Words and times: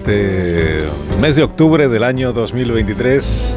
este 0.00 0.80
mes 1.20 1.36
de 1.36 1.42
octubre 1.42 1.86
del 1.88 2.04
año 2.04 2.32
2023, 2.32 3.54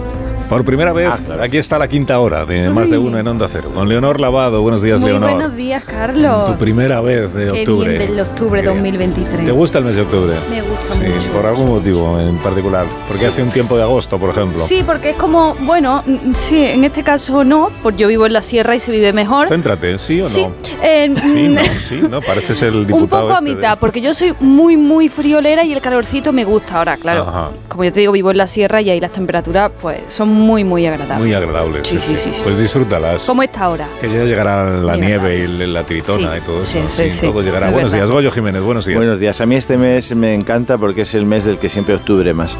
por 0.50 0.64
primera 0.66 0.94
vez, 0.94 1.08
Ah, 1.12 1.18
claro. 1.26 1.42
aquí 1.44 1.58
está 1.58 1.80
la 1.80 1.88
quinta 1.88 2.20
hora 2.20 2.46
de 2.46 2.70
más 2.70 2.90
de 2.90 2.98
uno 2.98 3.18
en 3.18 3.28
Onda 3.28 3.48
Cero. 3.48 3.72
Con 3.74 3.90
Leonor 3.90 4.20
Lavado, 4.20 4.62
buenos 4.62 4.82
días, 4.84 5.00
Muy 5.00 5.10
Leonor. 5.12 5.32
buenos 5.32 5.56
días, 5.56 5.84
Carlos. 5.84 6.46
Tu 6.46 6.58
primera 6.58 7.02
vez 7.02 7.34
de 7.34 7.46
Qué 7.52 7.60
octubre. 7.62 7.98
bien 7.98 8.12
del 8.12 8.20
octubre 8.20 8.62
Qué 8.62 8.68
bien. 8.70 8.76
2023. 8.84 9.46
¿Te 9.46 9.52
gusta 9.52 9.80
el 9.80 9.86
mes 9.86 9.96
de 9.96 10.02
octubre? 10.02 10.34
Me 10.52 10.62
gusta 10.62 10.94
Sí, 10.94 11.04
mucho. 11.06 11.30
por 11.32 11.46
algún 11.46 11.70
motivo 11.70 12.20
en 12.20 12.38
particular. 12.38 12.86
Porque 13.08 13.26
hace 13.26 13.42
un 13.42 13.50
tiempo 13.50 13.78
de 13.78 13.84
agosto, 13.84 14.20
por 14.20 14.30
ejemplo. 14.30 14.64
Sí, 14.66 14.84
porque 14.86 15.12
es 15.12 15.16
como, 15.16 15.56
bueno, 15.62 16.04
mm, 16.06 16.34
sí, 16.36 16.64
en 16.64 16.84
este 16.84 17.02
caso 17.04 17.44
no, 17.44 17.70
pues 17.82 17.96
yo 17.98 18.08
vivo 18.08 18.26
en 18.28 18.34
la 18.34 18.42
sierra 18.42 18.76
y 18.76 18.80
se 18.80 18.92
vive 18.92 19.12
mejor. 19.14 19.48
Céntrate, 19.48 19.98
¿sí 19.98 20.20
o 20.22 20.24
no? 20.24 20.30
Sí, 20.30 20.46
eh, 20.84 21.14
Sí, 21.20 21.28
mm, 21.50 21.54
no, 21.54 21.62
sí, 21.80 22.02
no, 22.10 22.22
pareces 22.22 22.62
el 22.62 22.86
diputado 22.86 22.98
un 23.04 23.08
poco 23.10 23.32
a 23.32 23.34
este 23.40 23.50
de- 23.50 23.56
mitad, 23.56 23.78
porque 23.80 24.02
yo 24.02 24.14
soy 24.14 24.34
muy, 24.40 24.78
muy 24.78 25.10
friolera 25.10 25.64
y 25.64 25.74
el 25.74 25.82
calorcito 25.82 26.32
me 26.32 26.44
gusta 26.44 26.78
ahora, 26.78 26.98
claro. 26.98 27.24
Ajá. 27.28 27.50
Como 27.68 27.84
yo 27.86 27.92
te 27.94 28.02
digo, 28.02 28.12
vivo 28.12 28.30
en 28.32 28.38
la 28.38 28.48
sierra 28.48 28.82
y 28.82 28.90
ahí 28.90 29.00
las 29.00 29.12
temperaturas 29.12 29.72
pues 29.82 30.02
son 30.10 30.30
muy, 30.34 30.64
muy 30.64 30.86
agradables. 30.86 31.20
Muy 31.20 31.34
agradable. 31.34 31.80
Sí, 31.84 32.00
sí, 32.02 32.18
sí, 32.18 32.32
sí. 32.34 32.42
Pues 32.44 32.58
disfrútalas. 32.60 33.24
¿Cómo 33.24 33.44
está 33.44 33.62
ahora? 33.62 33.88
Que 34.02 34.08
ya 34.10 34.24
llegará 34.26 34.66
la 34.70 34.96
nieve 34.98 35.38
y 35.40 35.48
la 35.48 35.84
tiritona 35.84 36.34
Sí, 36.34 36.38
y 36.38 36.42
todo 36.42 36.58
eso. 36.60 36.68
sí, 36.68 36.80
sí, 36.90 37.12
sí. 37.12 37.22
todo 37.28 37.42
llegará. 37.42 37.68
Es 37.68 37.74
buenos 37.74 37.92
verdad. 37.92 38.06
días, 38.06 38.12
Goyo 38.12 38.32
Jiménez, 38.32 38.62
buenos 38.62 38.86
días. 38.86 38.98
Buenos 38.98 39.20
días. 39.20 39.40
A 39.42 39.46
mí 39.46 39.56
este 39.56 39.78
mes 39.78 40.16
me 40.16 40.34
encanta 40.34 40.78
porque 40.78 41.02
es 41.02 41.14
el 41.16 41.26
mes 41.26 41.46
del 41.46 41.58
que 41.58 41.70
siempre 41.70 41.96
octubre 41.96 42.34
más. 42.34 42.58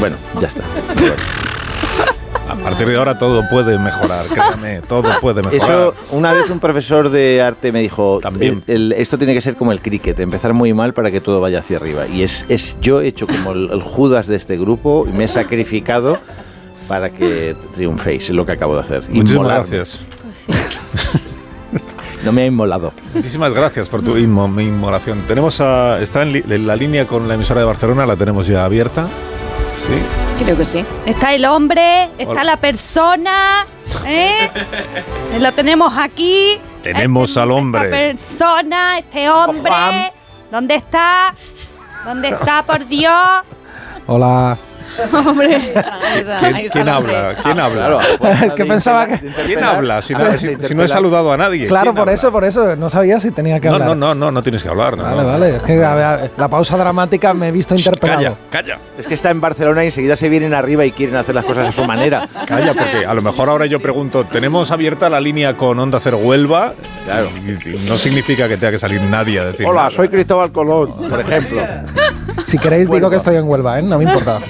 Bueno, 0.00 0.16
ya 0.40 0.48
está. 0.48 0.62
A 2.48 2.54
partir 2.54 2.88
de 2.88 2.96
ahora 2.96 3.18
todo 3.18 3.46
puede 3.50 3.78
mejorar, 3.78 4.26
créame, 4.32 4.80
todo 4.80 5.04
puede 5.20 5.42
mejorar. 5.42 5.62
Eso, 5.70 5.94
una 6.12 6.32
vez 6.32 6.48
un 6.50 6.58
profesor 6.60 7.10
de 7.10 7.42
arte 7.42 7.72
me 7.72 7.80
dijo, 7.82 8.20
También. 8.22 8.62
el- 8.66 8.92
el- 8.92 8.92
esto 8.92 9.18
tiene 9.18 9.34
que 9.34 9.40
ser 9.40 9.56
como 9.56 9.70
el 9.72 9.80
cricket, 9.80 10.18
empezar 10.20 10.54
muy 10.54 10.72
mal 10.72 10.94
para 10.94 11.10
que 11.10 11.20
todo 11.20 11.40
vaya 11.40 11.58
hacia 11.58 11.76
arriba. 11.76 12.06
Y 12.06 12.22
es, 12.22 12.44
es 12.48 12.78
yo 12.80 13.00
he 13.02 13.08
hecho 13.08 13.26
como 13.26 13.52
el, 13.52 13.70
el 13.70 13.82
Judas 13.82 14.26
de 14.26 14.36
este 14.36 14.56
grupo 14.56 15.06
y 15.08 15.12
me 15.12 15.24
he 15.24 15.28
sacrificado 15.28 16.18
para 16.88 17.10
que 17.10 17.54
triunféis, 17.74 18.24
es 18.30 18.34
lo 18.34 18.46
que 18.46 18.52
acabo 18.52 18.74
de 18.74 18.80
hacer. 18.80 19.00
Muchísimas 19.08 19.30
Inmolarme. 19.32 19.66
gracias. 19.76 20.00
No 22.24 22.32
me 22.32 22.42
ha 22.42 22.46
inmolado. 22.46 22.92
Muchísimas 23.14 23.54
gracias 23.54 23.88
por 23.88 24.02
tu 24.02 24.16
inmo- 24.16 24.48
mi 24.52 24.64
inmolación. 24.64 25.22
Tenemos 25.28 25.60
a, 25.60 26.00
está 26.00 26.22
en, 26.22 26.32
li- 26.32 26.44
en 26.48 26.66
la 26.66 26.74
línea 26.74 27.06
con 27.06 27.28
la 27.28 27.34
emisora 27.34 27.60
de 27.60 27.66
Barcelona, 27.66 28.06
la 28.06 28.16
tenemos 28.16 28.46
ya 28.48 28.64
abierta. 28.64 29.06
Sí. 29.86 29.94
Creo 30.38 30.56
que 30.56 30.64
sí. 30.64 30.84
Está 31.04 31.34
el 31.34 31.44
hombre, 31.44 32.04
está 32.18 32.32
Hola. 32.32 32.44
la 32.44 32.56
persona, 32.56 33.66
¿eh? 34.06 34.48
Lo 35.40 35.52
tenemos 35.52 35.92
aquí. 35.98 36.58
Tenemos 36.82 37.30
Este- 37.30 37.40
al 37.40 37.50
hombre. 37.50 37.84
Esta 37.84 37.96
persona, 37.96 38.98
este 38.98 39.28
hombre. 39.28 40.12
¿Dónde 40.50 40.76
está? 40.76 41.34
¿Dónde 42.04 42.28
está, 42.28 42.62
por 42.62 42.86
Dios? 42.86 43.12
Hola. 44.06 44.56
Hombre. 45.12 45.72
¿Quién, 46.40 46.68
quién 46.70 46.88
habla? 46.88 47.36
¿Quién 47.42 47.58
habla? 47.60 48.00
Es 48.44 48.52
que 48.56 48.64
pensaba 48.64 49.06
que- 49.06 49.18
¿Quién 49.46 49.62
habla? 49.62 50.02
Si 50.02 50.14
no, 50.14 50.36
si- 50.36 50.56
si 50.60 50.74
no 50.74 50.82
he 50.84 50.88
saludado 50.88 51.32
a 51.32 51.36
nadie. 51.36 51.66
Claro, 51.66 51.84
¿quién 51.86 51.94
por 51.94 52.00
habla? 52.02 52.12
eso, 52.12 52.32
por 52.32 52.44
eso. 52.44 52.76
No 52.76 52.90
sabía 52.90 53.20
si 53.20 53.30
tenía 53.30 53.60
que 53.60 53.68
No, 53.68 53.74
hablar. 53.74 53.88
no, 53.90 53.94
no, 53.94 54.14
no, 54.14 54.30
no 54.30 54.42
tienes 54.42 54.62
que 54.62 54.68
hablar. 54.68 54.96
no, 54.96 55.04
Vale, 55.04 55.22
no. 55.22 55.26
vale. 55.28 55.56
Es 55.56 55.62
que 55.62 55.84
a 55.84 55.94
ver, 55.94 56.30
la 56.36 56.48
pausa 56.48 56.76
dramática 56.76 57.34
me 57.34 57.48
he 57.48 57.52
visto 57.52 57.74
interpelado. 57.74 58.18
Calla, 58.22 58.36
calla. 58.50 58.78
Es 58.98 59.06
que 59.06 59.14
está 59.14 59.30
en 59.30 59.40
Barcelona 59.40 59.82
y 59.84 59.86
enseguida 59.86 60.16
se 60.16 60.28
vienen 60.28 60.54
arriba 60.54 60.84
y 60.84 60.92
quieren 60.92 61.16
hacer 61.16 61.34
las 61.34 61.44
cosas 61.44 61.68
a 61.68 61.72
su 61.72 61.84
manera. 61.84 62.28
Calla, 62.46 62.74
porque 62.74 63.04
a 63.06 63.14
lo 63.14 63.22
mejor 63.22 63.48
ahora 63.48 63.66
yo 63.66 63.80
pregunto, 63.80 64.24
¿tenemos 64.24 64.70
abierta 64.70 65.08
la 65.08 65.20
línea 65.20 65.56
con 65.56 65.78
Onda 65.78 65.98
Cero 66.00 66.18
Huelva? 66.18 66.74
Claro. 67.04 67.28
Y- 67.46 67.68
y 67.70 67.88
no 67.88 67.96
significa 67.96 68.48
que 68.48 68.56
tenga 68.56 68.72
que 68.72 68.78
salir 68.78 69.00
nadie 69.02 69.38
a 69.40 69.44
decir 69.44 69.66
Hola, 69.66 69.80
nada. 69.82 69.90
soy 69.90 70.08
Cristóbal 70.08 70.50
Colón, 70.52 70.94
por 71.08 71.20
ejemplo. 71.20 71.62
Si 72.46 72.58
queréis, 72.58 72.82
digo 72.88 72.94
Huelva. 72.94 73.10
que 73.10 73.16
estoy 73.16 73.36
en 73.36 73.44
Huelva, 73.48 73.78
¿eh? 73.78 73.82
No 73.82 73.98
me 73.98 74.04
importa. 74.04 74.38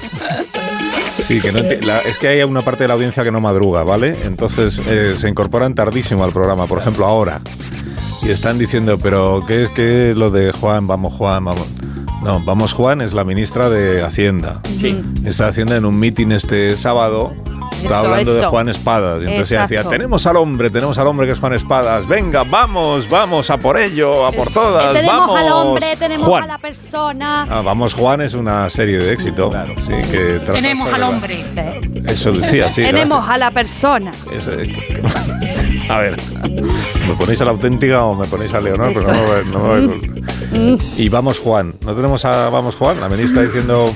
Sí, 1.18 1.40
que 1.40 1.52
no 1.52 1.60
la- 1.82 1.98
es 2.00 2.18
que 2.18 2.28
hay 2.28 2.42
una 2.42 2.62
parte 2.62 2.84
de 2.84 2.88
la 2.88 2.94
audiencia 2.94 3.24
que 3.24 3.30
no 3.32 3.40
madruga, 3.40 3.82
¿vale? 3.84 4.16
Entonces 4.24 4.80
eh, 4.86 5.14
se 5.16 5.28
incorporan 5.28 5.74
tardísimo 5.74 6.24
al 6.24 6.32
programa, 6.32 6.66
por 6.66 6.78
ejemplo, 6.78 7.04
ahora. 7.06 7.40
Y 8.22 8.30
están 8.30 8.58
diciendo, 8.58 8.98
pero 8.98 9.42
¿qué 9.46 9.62
es 9.64 9.70
que 9.70 10.14
lo 10.16 10.30
de 10.30 10.52
Juan, 10.52 10.86
vamos 10.86 11.14
Juan, 11.14 11.44
vamos? 11.44 11.66
No, 12.24 12.44
vamos 12.44 12.72
Juan 12.72 13.00
es 13.00 13.12
la 13.14 13.22
ministra 13.24 13.68
de 13.70 14.02
Hacienda. 14.02 14.60
Sí. 14.80 15.00
Está 15.24 15.48
Hacienda 15.48 15.76
en 15.76 15.84
un 15.84 15.98
mitin 16.00 16.32
este 16.32 16.76
sábado. 16.76 17.32
Eso, 17.84 17.94
hablando 17.94 18.34
de. 18.34 18.44
Juan 18.46 18.68
Espadas. 18.68 19.22
Y 19.22 19.26
entonces 19.26 19.52
ella 19.52 19.62
decía, 19.62 19.84
tenemos 19.84 20.26
al 20.26 20.36
hombre, 20.36 20.70
tenemos 20.70 20.96
al 20.98 21.06
hombre 21.06 21.26
que 21.26 21.32
es 21.32 21.38
Juan 21.38 21.52
Espadas. 21.54 22.06
Venga, 22.08 22.44
vamos, 22.44 23.08
vamos, 23.08 23.50
a 23.50 23.56
por 23.58 23.78
ello, 23.78 24.26
a 24.26 24.32
por 24.32 24.50
todas, 24.52 24.92
tenemos 24.92 25.18
vamos. 25.18 25.36
al 25.38 25.52
hombre, 25.52 25.96
tenemos 25.98 26.26
Juan. 26.26 26.44
a 26.44 26.46
la 26.46 26.58
persona. 26.58 27.46
Ah, 27.48 27.62
vamos 27.62 27.94
Juan 27.94 28.20
es 28.20 28.34
una 28.34 28.68
serie 28.70 28.98
de 28.98 29.12
éxito. 29.12 29.50
Sí, 29.86 29.92
que 30.10 30.38
trata 30.44 30.52
Tenemos 30.54 30.92
al 30.92 31.00
la- 31.00 31.08
hombre. 31.08 31.44
Eso 32.06 32.32
decía, 32.32 32.70
sí. 32.70 32.82
tenemos 32.82 33.18
gracias. 33.18 33.34
a 33.34 33.38
la 33.38 33.50
persona. 33.50 34.12
A 35.88 35.98
ver, 35.98 36.16
¿me 37.08 37.14
ponéis 37.18 37.40
a 37.40 37.44
la 37.46 37.50
auténtica 37.52 38.04
o 38.04 38.14
me 38.14 38.26
ponéis 38.26 38.52
a 38.52 38.60
Leonor? 38.60 38.92
Pero 38.92 39.06
no, 39.52 39.68
me- 39.72 39.80
no 39.80 39.86
me- 40.52 40.78
y 40.96 41.08
vamos 41.08 41.38
Juan, 41.38 41.72
¿no 41.84 41.94
tenemos 41.94 42.24
a 42.24 42.48
Vamos 42.50 42.74
Juan? 42.76 43.00
La 43.00 43.08
ministra 43.08 43.42
diciendo, 43.42 43.92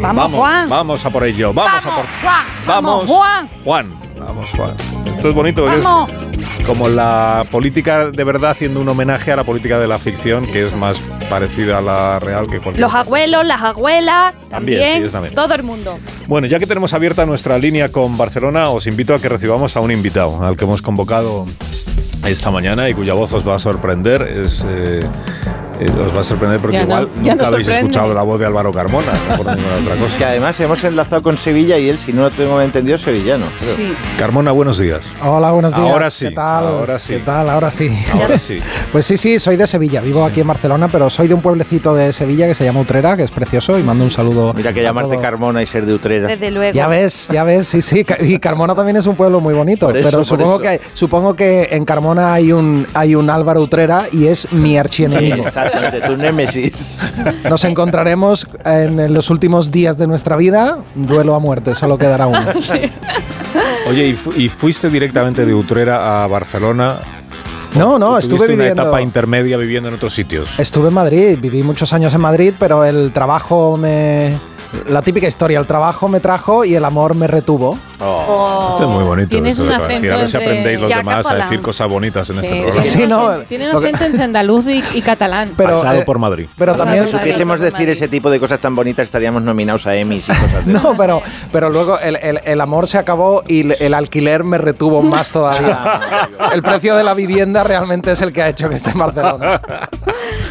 Vamos, 0.00 0.30
Juan. 0.32 0.68
vamos 0.68 1.04
a 1.04 1.10
por 1.10 1.24
ello, 1.24 1.52
vamos, 1.52 1.84
a 1.84 1.88
por... 1.88 2.04
Juan. 2.22 2.44
Vamos, 2.66 3.08
Juan. 3.08 3.48
Juan, 3.64 3.90
vamos 4.18 4.50
Juan. 4.50 4.76
Esto 5.06 5.28
es 5.30 5.34
bonito 5.34 5.62
porque 5.64 5.80
Vamos. 5.80 6.10
es 6.10 6.66
como 6.66 6.88
la 6.88 7.46
política 7.50 8.10
de 8.10 8.24
verdad 8.24 8.50
haciendo 8.50 8.80
un 8.80 8.88
homenaje 8.88 9.32
a 9.32 9.36
la 9.36 9.44
política 9.44 9.78
de 9.78 9.86
la 9.86 9.98
ficción, 9.98 10.46
que 10.46 10.66
es 10.66 10.74
más 10.76 10.98
parecida 11.30 11.78
a 11.78 11.80
la 11.80 12.18
real 12.18 12.46
que 12.46 12.58
cualquier 12.60 12.80
Los 12.80 12.90
otra 12.90 13.00
abuelos, 13.00 13.44
las 13.46 13.62
abuelas, 13.62 14.34
También, 14.50 14.80
también, 14.80 15.06
sí, 15.06 15.12
también. 15.12 15.34
todo 15.34 15.54
el 15.54 15.62
mundo. 15.62 15.98
Bueno, 16.26 16.46
ya 16.46 16.58
que 16.58 16.66
tenemos 16.66 16.92
abierta 16.92 17.24
nuestra 17.26 17.58
línea 17.58 17.90
con 17.90 18.16
Barcelona, 18.16 18.68
os 18.70 18.86
invito 18.86 19.14
a 19.14 19.18
que 19.20 19.28
recibamos 19.28 19.76
a 19.76 19.80
un 19.80 19.90
invitado, 19.92 20.44
al 20.44 20.56
que 20.56 20.64
hemos 20.64 20.82
convocado 20.82 21.46
esta 22.26 22.50
mañana 22.50 22.88
y 22.88 22.94
cuya 22.94 23.14
voz 23.14 23.32
os 23.32 23.46
va 23.46 23.54
a 23.54 23.58
sorprender. 23.58 24.22
Es, 24.22 24.66
eh, 24.68 25.04
eh, 25.80 25.86
os 26.06 26.16
va 26.16 26.20
a 26.20 26.24
sorprender 26.24 26.60
porque 26.60 26.76
Ya 26.76 26.82
no, 26.84 26.86
igual 26.86 27.08
ya 27.22 27.32
nunca 27.34 27.34
no 27.42 27.48
habéis 27.48 27.66
sorprende. 27.66 27.90
escuchado 27.90 28.14
la 28.14 28.22
voz 28.22 28.38
de 28.40 28.46
Álvaro 28.46 28.72
Carmona, 28.72 29.12
no 29.28 29.36
por 29.36 29.46
ninguna 29.56 29.74
otra 29.82 29.94
Que 29.94 30.00
cosa. 30.00 30.28
además 30.28 30.60
hemos 30.60 30.84
enlazado 30.84 31.22
con 31.22 31.36
Sevilla 31.38 31.78
y 31.78 31.88
él, 31.88 31.98
si 31.98 32.12
no 32.12 32.22
lo 32.22 32.30
tengo 32.30 32.60
entendido, 32.60 32.96
es 32.96 33.02
sevillano. 33.02 33.46
creo. 33.58 33.76
Sí. 33.76 33.94
Carmona, 34.18 34.52
buenos 34.52 34.78
días. 34.78 35.06
Hola, 35.22 35.52
buenos 35.52 35.74
días. 35.74 35.86
Ahora 35.90 36.10
sí, 36.10 36.28
¿Qué 36.28 36.34
tal? 36.34 36.64
ahora 36.66 36.98
sí. 36.98 37.12
¿Qué 37.14 37.18
tal? 37.20 37.50
Ahora 37.50 37.70
sí. 37.70 37.90
Ahora 38.12 38.38
sí. 38.38 38.58
Pues 38.92 39.06
sí, 39.06 39.16
sí, 39.16 39.38
soy 39.38 39.56
de 39.56 39.66
Sevilla. 39.66 40.00
Vivo 40.00 40.24
aquí 40.24 40.40
en 40.40 40.46
Barcelona, 40.46 40.88
pero 40.88 41.10
soy 41.10 41.28
de 41.28 41.34
un 41.34 41.42
pueblecito 41.42 41.94
de 41.94 42.12
Sevilla 42.12 42.46
que 42.46 42.54
se 42.54 42.64
llama 42.64 42.80
Utrera, 42.80 43.16
que 43.16 43.24
es 43.24 43.30
precioso, 43.30 43.78
y 43.78 43.82
mando 43.82 44.04
un 44.04 44.10
saludo. 44.10 44.54
Mira 44.54 44.72
que 44.72 44.80
a 44.80 44.84
llamarte 44.84 45.14
todo- 45.14 45.22
Carmona 45.22 45.62
y 45.62 45.66
ser 45.66 45.84
de 45.86 45.94
Utrera. 45.94 46.28
Desde 46.28 46.50
luego. 46.50 46.74
Ya 46.74 46.86
ves, 46.86 47.28
ya 47.30 47.44
ves, 47.44 47.68
sí, 47.68 47.82
sí. 47.82 48.04
Y 48.20 48.38
Carmona 48.38 48.74
también 48.74 48.96
es 48.96 49.06
un 49.06 49.16
pueblo 49.16 49.40
muy 49.40 49.54
bonito. 49.54 49.90
Eso, 49.90 50.08
pero 50.10 50.24
supongo 50.24 50.58
que 50.58 50.80
supongo 50.94 51.34
que 51.34 51.68
en 51.72 51.84
Carmona 51.84 52.32
hay 52.32 52.52
un 52.52 52.86
hay 52.94 53.14
un 53.14 53.28
Álvaro 53.30 53.60
Utrera 53.62 54.04
y 54.12 54.26
es 54.26 54.50
mi 54.52 54.76
Sí, 54.90 55.06
exactamente, 55.66 56.00
tu 56.06 56.16
némesis. 56.16 57.00
Nos 57.48 57.64
encontraremos 57.64 58.46
en 58.64 59.12
los 59.12 59.30
últimos 59.30 59.70
días 59.70 59.96
de 59.98 60.06
nuestra 60.06 60.36
vida. 60.36 60.78
Duelo 60.94 61.34
a 61.34 61.38
muerte, 61.40 61.74
solo 61.74 61.98
quedará 61.98 62.26
uno. 62.26 62.40
Oye, 63.88 64.08
¿y, 64.08 64.12
fu- 64.14 64.32
y 64.36 64.48
fuiste 64.48 64.90
directamente 64.90 65.46
de 65.46 65.54
Utrera 65.54 66.24
a 66.24 66.26
Barcelona? 66.26 66.96
No, 67.74 67.98
no, 67.98 68.12
¿O 68.12 68.18
estuve 68.18 68.38
tuviste 68.38 68.54
una 68.54 68.62
viviendo. 68.64 68.82
etapa 68.82 69.02
intermedia 69.02 69.56
viviendo 69.56 69.88
en 69.88 69.94
otros 69.96 70.14
sitios? 70.14 70.58
Estuve 70.58 70.88
en 70.88 70.94
Madrid, 70.94 71.38
viví 71.40 71.62
muchos 71.62 71.92
años 71.92 72.14
en 72.14 72.20
Madrid, 72.20 72.54
pero 72.58 72.84
el 72.84 73.12
trabajo 73.12 73.76
me. 73.76 74.32
La 74.88 75.02
típica 75.02 75.26
historia, 75.26 75.58
el 75.58 75.66
trabajo 75.66 76.08
me 76.08 76.20
trajo 76.20 76.64
y 76.64 76.74
el 76.74 76.84
amor 76.84 77.14
me 77.14 77.26
retuvo. 77.26 77.78
Oh. 78.00 78.68
Esto 78.72 78.84
es 78.84 78.90
muy 78.90 79.04
bonito. 79.04 79.28
Tienes 79.30 79.58
un 79.58 79.70
acento 79.72 80.12
a 80.12 80.16
ver 80.18 80.28
si 80.28 80.36
aprendéis 80.36 80.80
los 80.80 80.88
demás 80.94 81.26
a 81.30 81.34
decir 81.36 81.60
cosas 81.62 81.88
bonitas 81.88 82.28
en 82.30 82.36
este 82.38 82.48
Sí, 82.50 82.60
programa. 82.60 82.82
Sí, 82.84 82.90
tiene 82.96 83.08
no, 83.08 83.26
un- 83.26 83.44
Tiene 83.44 83.70
un 83.70 83.76
acento 83.84 84.04
entre 84.04 84.24
andaluz 84.24 84.66
y, 84.68 84.84
y 84.94 85.02
catalán. 85.02 85.52
Pero, 85.56 85.80
Pasado 85.80 86.00
eh, 86.00 86.04
por 86.04 86.18
Madrid. 86.18 86.46
Pero 86.58 86.72
Pasado 86.72 86.84
también. 86.84 87.06
Si 87.08 87.12
Madrid. 87.14 87.30
supiésemos 87.32 87.60
decir 87.60 87.88
ese 87.88 88.08
tipo 88.08 88.30
de 88.30 88.38
cosas 88.38 88.60
tan 88.60 88.74
bonitas, 88.76 89.04
estaríamos 89.04 89.42
nominados 89.42 89.86
a 89.86 89.94
Emmys 89.96 90.28
y 90.28 90.32
cosas 90.34 90.66
de 90.66 90.72
No, 90.76 90.94
pero, 90.96 91.22
pero 91.52 91.70
luego 91.70 91.98
el, 91.98 92.16
el- 92.16 92.40
el 92.44 92.60
amor 92.60 92.86
se 92.86 92.98
acabó 92.98 93.42
y 93.46 93.60
el, 93.60 93.76
el 93.80 93.94
alquiler 93.94 94.44
me 94.44 94.58
retuvo 94.58 95.02
más 95.02 95.32
todavía. 95.32 96.00
El 96.52 96.62
precio 96.62 96.96
de 96.96 97.02
la 97.04 97.14
vivienda 97.14 97.64
realmente 97.64 98.12
es 98.12 98.20
el 98.22 98.32
que 98.32 98.42
ha 98.42 98.48
hecho 98.48 98.68
que 98.68 98.76
esté 98.76 98.90
en 98.90 98.98
Barcelona. 98.98 99.60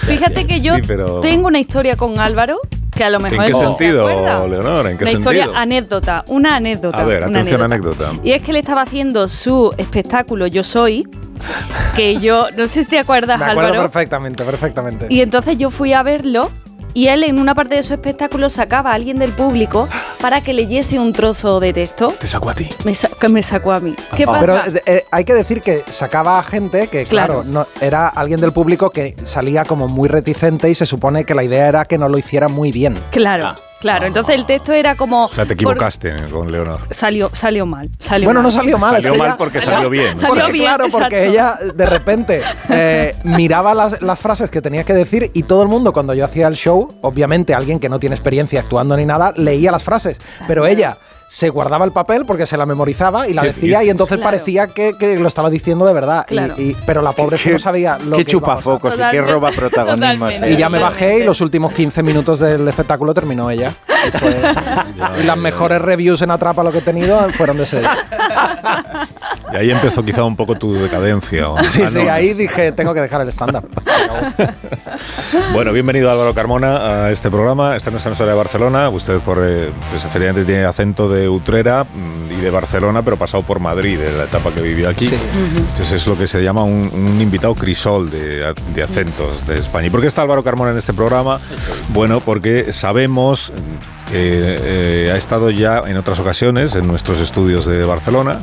Fíjate 0.01 0.45
que 0.45 0.61
yo 0.61 0.75
Sí, 0.75 0.81
pero- 0.87 1.19
tengo 1.19 1.47
una 1.47 1.59
historia 1.59 1.95
con 1.95 2.19
Álvaro 2.19 2.59
que 2.95 3.03
a 3.03 3.09
lo 3.09 3.19
mejor 3.19 3.45
¿En 3.45 3.51
qué 3.51 3.53
se 3.53 3.65
sentido. 3.65 4.07
Leonor? 4.47 4.87
¿En 4.87 4.97
qué 4.97 5.03
una 5.03 5.11
sentido? 5.11 5.33
historia 5.33 5.49
anécdota, 5.59 6.23
una 6.27 6.55
anécdota. 6.55 6.97
A 6.97 7.05
ver, 7.05 7.17
una 7.19 7.27
atención, 7.27 7.61
anécdota. 7.61 8.11
Y 8.23 8.31
es 8.31 8.43
que 8.43 8.51
él 8.51 8.57
estaba 8.57 8.81
haciendo 8.83 9.27
su 9.27 9.73
espectáculo 9.77 10.47
Yo 10.47 10.63
Soy, 10.63 11.07
que 11.95 12.17
yo, 12.17 12.47
no 12.57 12.67
sé 12.67 12.83
si 12.83 12.89
te 12.89 12.99
acuerdas, 12.99 13.39
Me 13.39 13.45
acuerdo 13.45 13.71
Álvaro. 13.71 13.81
perfectamente, 13.91 14.43
perfectamente. 14.43 15.07
Y 15.09 15.21
entonces 15.21 15.57
yo 15.57 15.69
fui 15.69 15.93
a 15.93 16.01
verlo 16.03 16.49
y 16.95 17.09
él 17.09 17.23
en 17.23 17.37
una 17.37 17.53
parte 17.53 17.75
de 17.75 17.83
su 17.83 17.93
espectáculo 17.93 18.49
sacaba 18.49 18.89
a 18.91 18.93
alguien 18.95 19.19
del 19.19 19.31
público 19.33 19.87
para 20.21 20.41
que 20.41 20.53
leyese 20.53 20.97
un 20.97 21.11
trozo 21.11 21.59
de 21.59 21.73
texto. 21.73 22.07
Te 22.19 22.27
sacó 22.27 22.49
a 22.49 22.55
ti. 22.55 22.67
Me 22.85 22.95
sa- 22.95 23.09
que 23.19 23.29
me 23.29 23.43
sacó 23.43 23.71
a 23.73 23.79
mí. 23.79 23.93
¿Qué 24.17 24.25
pasa? 24.25 24.63
Pero 24.65 24.79
eh, 24.87 25.05
hay 25.11 25.25
que 25.25 25.33
decir 25.35 25.61
que 25.61 25.83
sacaba 25.87 26.39
a 26.39 26.43
gente 26.43 26.87
que, 26.87 27.03
claro, 27.03 27.43
Claro. 27.43 27.49
no, 27.51 27.85
era 27.85 28.07
alguien 28.07 28.39
del 28.41 28.53
público 28.53 28.89
que 28.89 29.15
salía 29.25 29.65
como 29.65 29.87
muy 29.87 30.09
reticente 30.09 30.69
y 30.69 30.73
se 30.75 30.85
supone 30.87 31.25
que 31.25 31.35
la 31.35 31.43
idea 31.43 31.67
era 31.67 31.85
que 31.85 31.97
no 31.99 32.09
lo 32.09 32.17
hiciera 32.17 32.47
muy 32.47 32.71
bien. 32.71 32.95
Claro, 33.11 33.45
Ah. 33.49 33.59
Claro. 33.85 34.07
Entonces 34.07 34.33
el 34.35 34.45
texto 34.47 34.73
era 34.73 34.95
como... 34.95 35.25
O 35.25 35.29
sea, 35.29 35.43
te 35.45 35.49
por- 35.49 35.53
equivocaste 35.73 36.15
con 36.31 36.51
Leonor. 36.51 36.79
Salió, 36.89 37.29
salió 37.33 37.65
mal. 37.67 37.89
Salió 37.99 38.25
Bueno, 38.27 38.41
mal. 38.41 38.51
no 38.51 38.57
salió 38.59 38.77
mal. 38.79 38.95
es 38.95 39.03
Salió 39.03 39.13
que 39.13 39.19
mal 39.19 39.27
ella- 39.27 39.37
porque 39.37 39.61
salió 39.61 39.89
bien. 39.89 40.17
Salió 40.17 40.35
Porque, 40.35 40.51
bien, 40.51 40.65
claro, 40.65 40.85
porque 40.91 41.25
exacto. 41.25 41.61
ella 41.63 41.73
de 41.75 41.85
repente 41.85 42.41
eh, 42.69 43.15
miraba 43.23 43.73
las, 43.75 44.01
las 44.01 44.19
frases 44.19 44.49
que 44.49 44.61
tenía 44.61 44.83
que 44.83 44.93
decir 44.93 45.29
y 45.33 45.43
todo 45.43 45.61
el 45.61 45.67
mundo, 45.69 45.93
cuando 45.93 46.13
yo 46.15 46.25
hacía 46.25 46.47
el 46.47 46.55
show, 46.55 46.87
obviamente 47.01 47.53
alguien 47.53 47.79
que 47.79 47.89
no 47.89 47.99
tiene 47.99 48.15
experiencia 48.15 48.59
actuando 48.59 48.97
ni 48.97 49.05
nada, 49.05 49.33
leía 49.35 49.71
las 49.71 49.83
frases. 49.83 50.19
Pero 50.47 50.65
ella 50.65 50.97
se 51.27 51.49
guardaba 51.49 51.85
el 51.85 51.91
papel 51.91 52.25
porque 52.25 52.45
se 52.45 52.55
la 52.57 52.65
memorizaba 52.65 53.27
y 53.27 53.33
la 53.33 53.41
¿Qué 53.41 53.47
decía 53.49 53.83
y 53.83 53.89
entonces 53.89 54.17
Claro. 54.17 54.31
parecía 54.31 54.67
que, 54.67 54.93
que 54.97 55.17
lo 55.17 55.27
estaba 55.27 55.49
diciendo 55.49 55.85
de 55.85 55.93
verdad. 55.93 56.25
Y- 56.29 56.31
Claro. 56.33 56.53
y- 56.57 56.75
pero 56.85 57.01
la 57.01 57.11
pobre 57.13 57.37
no 57.51 57.59
sabía 57.59 57.97
lo 57.97 58.17
qué 58.17 58.25
que 58.25 58.31
iba 58.31 58.39
a 58.39 58.55
pasar. 58.55 58.63
chupafocos 58.63 58.95
y 58.95 59.11
qué 59.11 59.21
roba 59.21 59.49
protagonismo. 59.49 60.29
Y 60.47 60.55
ya 60.57 60.69
me 60.69 60.79
bajé 60.79 61.19
y 61.19 61.23
los 61.23 61.41
últimos 61.41 61.73
15 61.73 62.03
minutos 62.03 62.39
del 62.39 62.67
espectáculo 62.67 63.13
terminó 63.13 63.49
ella. 63.49 63.73
Y, 64.07 64.17
fue- 64.17 65.21
y 65.21 65.23
las 65.23 65.37
mejores 65.37 65.81
reviews 65.81 66.21
en 66.21 66.31
Atrapa 66.31 66.63
lo 66.63 66.71
que 66.71 66.79
he 66.79 66.81
tenido 66.81 67.27
fueron 67.29 67.57
de 67.57 67.63
ese. 67.63 67.81
Y 69.53 69.55
ahí 69.57 69.71
empezó 69.71 70.03
quizá 70.03 70.23
un 70.23 70.35
poco 70.35 70.55
tu 70.55 70.73
decadencia. 70.73 71.49
¿o? 71.49 71.57
Sí, 71.63 71.81
Ah, 71.83 71.89
sí, 71.89 71.99
no. 72.03 72.11
ahí 72.11 72.33
dije, 72.33 72.71
tengo 72.71 72.93
que 72.93 73.01
dejar 73.01 73.21
el 73.21 73.29
stand-up. 73.29 73.69
Bueno, 75.53 75.71
bienvenido 75.71 76.11
Álvaro 76.11 76.33
Carmona 76.33 77.05
a 77.05 77.11
este 77.11 77.29
programa. 77.29 77.75
Esta 77.75 77.89
es 77.91 78.05
emisora 78.05 78.31
de 78.31 78.37
Barcelona. 78.37 78.89
Usted, 78.89 79.19
por, 79.19 79.39
eh, 79.41 79.69
pues, 79.91 80.03
efectivamente, 80.03 80.45
tiene 80.45 80.65
acento 80.65 81.07
de 81.09 81.29
Utrera 81.29 81.83
mm, 81.83 82.31
y 82.31 82.41
de 82.41 82.49
Barcelona, 82.49 83.01
pero 83.01 83.17
pasado 83.17 83.43
por 83.43 83.59
Madrid, 83.59 83.99
de 83.99 84.11
la 84.17 84.23
etapa 84.25 84.51
que 84.53 84.61
vivió 84.61 84.89
aquí. 84.89 85.07
Sí. 85.09 85.17
Entonces 85.57 85.91
es 85.91 86.07
lo 86.07 86.17
que 86.17 86.27
se 86.27 86.41
llama 86.43 86.63
un, 86.63 86.89
un 86.93 87.21
invitado 87.21 87.55
crisol 87.55 88.09
de, 88.09 88.53
de 88.73 88.83
acentos 88.83 89.45
de 89.47 89.59
España. 89.59 89.87
¿Y 89.87 89.89
por 89.89 90.01
qué 90.01 90.07
está 90.07 90.21
Álvaro 90.23 90.43
Carmona 90.43 90.71
en 90.71 90.77
este 90.77 90.93
programa? 90.93 91.39
Bueno, 91.89 92.19
porque 92.19 92.73
sabemos 92.73 93.51
que 94.15 94.57
eh, 95.07 95.11
ha 95.11 95.17
estado 95.17 95.49
ya 95.51 95.81
en 95.85 95.97
otras 95.97 96.19
ocasiones 96.19 96.73
en 96.75 96.87
nuestros 96.87 97.19
estudios 97.19 97.65
de 97.65 97.83
Barcelona. 97.83 98.39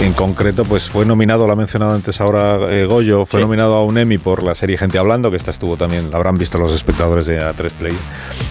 En 0.00 0.12
concreto, 0.12 0.64
pues 0.64 0.88
fue 0.88 1.06
nominado, 1.06 1.46
lo 1.46 1.52
ha 1.52 1.56
mencionado 1.56 1.92
antes 1.94 2.20
ahora 2.20 2.58
eh, 2.68 2.84
Goyo, 2.84 3.24
fue 3.24 3.40
Sí. 3.40 3.44
nominado 3.46 3.74
a 3.76 3.84
un 3.84 3.96
Emmy 3.96 4.18
por 4.18 4.42
la 4.42 4.54
serie 4.56 4.76
Gente 4.76 4.98
Hablando, 4.98 5.30
que 5.30 5.36
esta 5.36 5.50
estuvo 5.52 5.76
también, 5.76 6.10
la 6.10 6.16
habrán 6.16 6.36
visto 6.36 6.58
los 6.58 6.72
espectadores 6.72 7.26
de 7.26 7.40
A3 7.40 7.70
Play. 7.78 7.96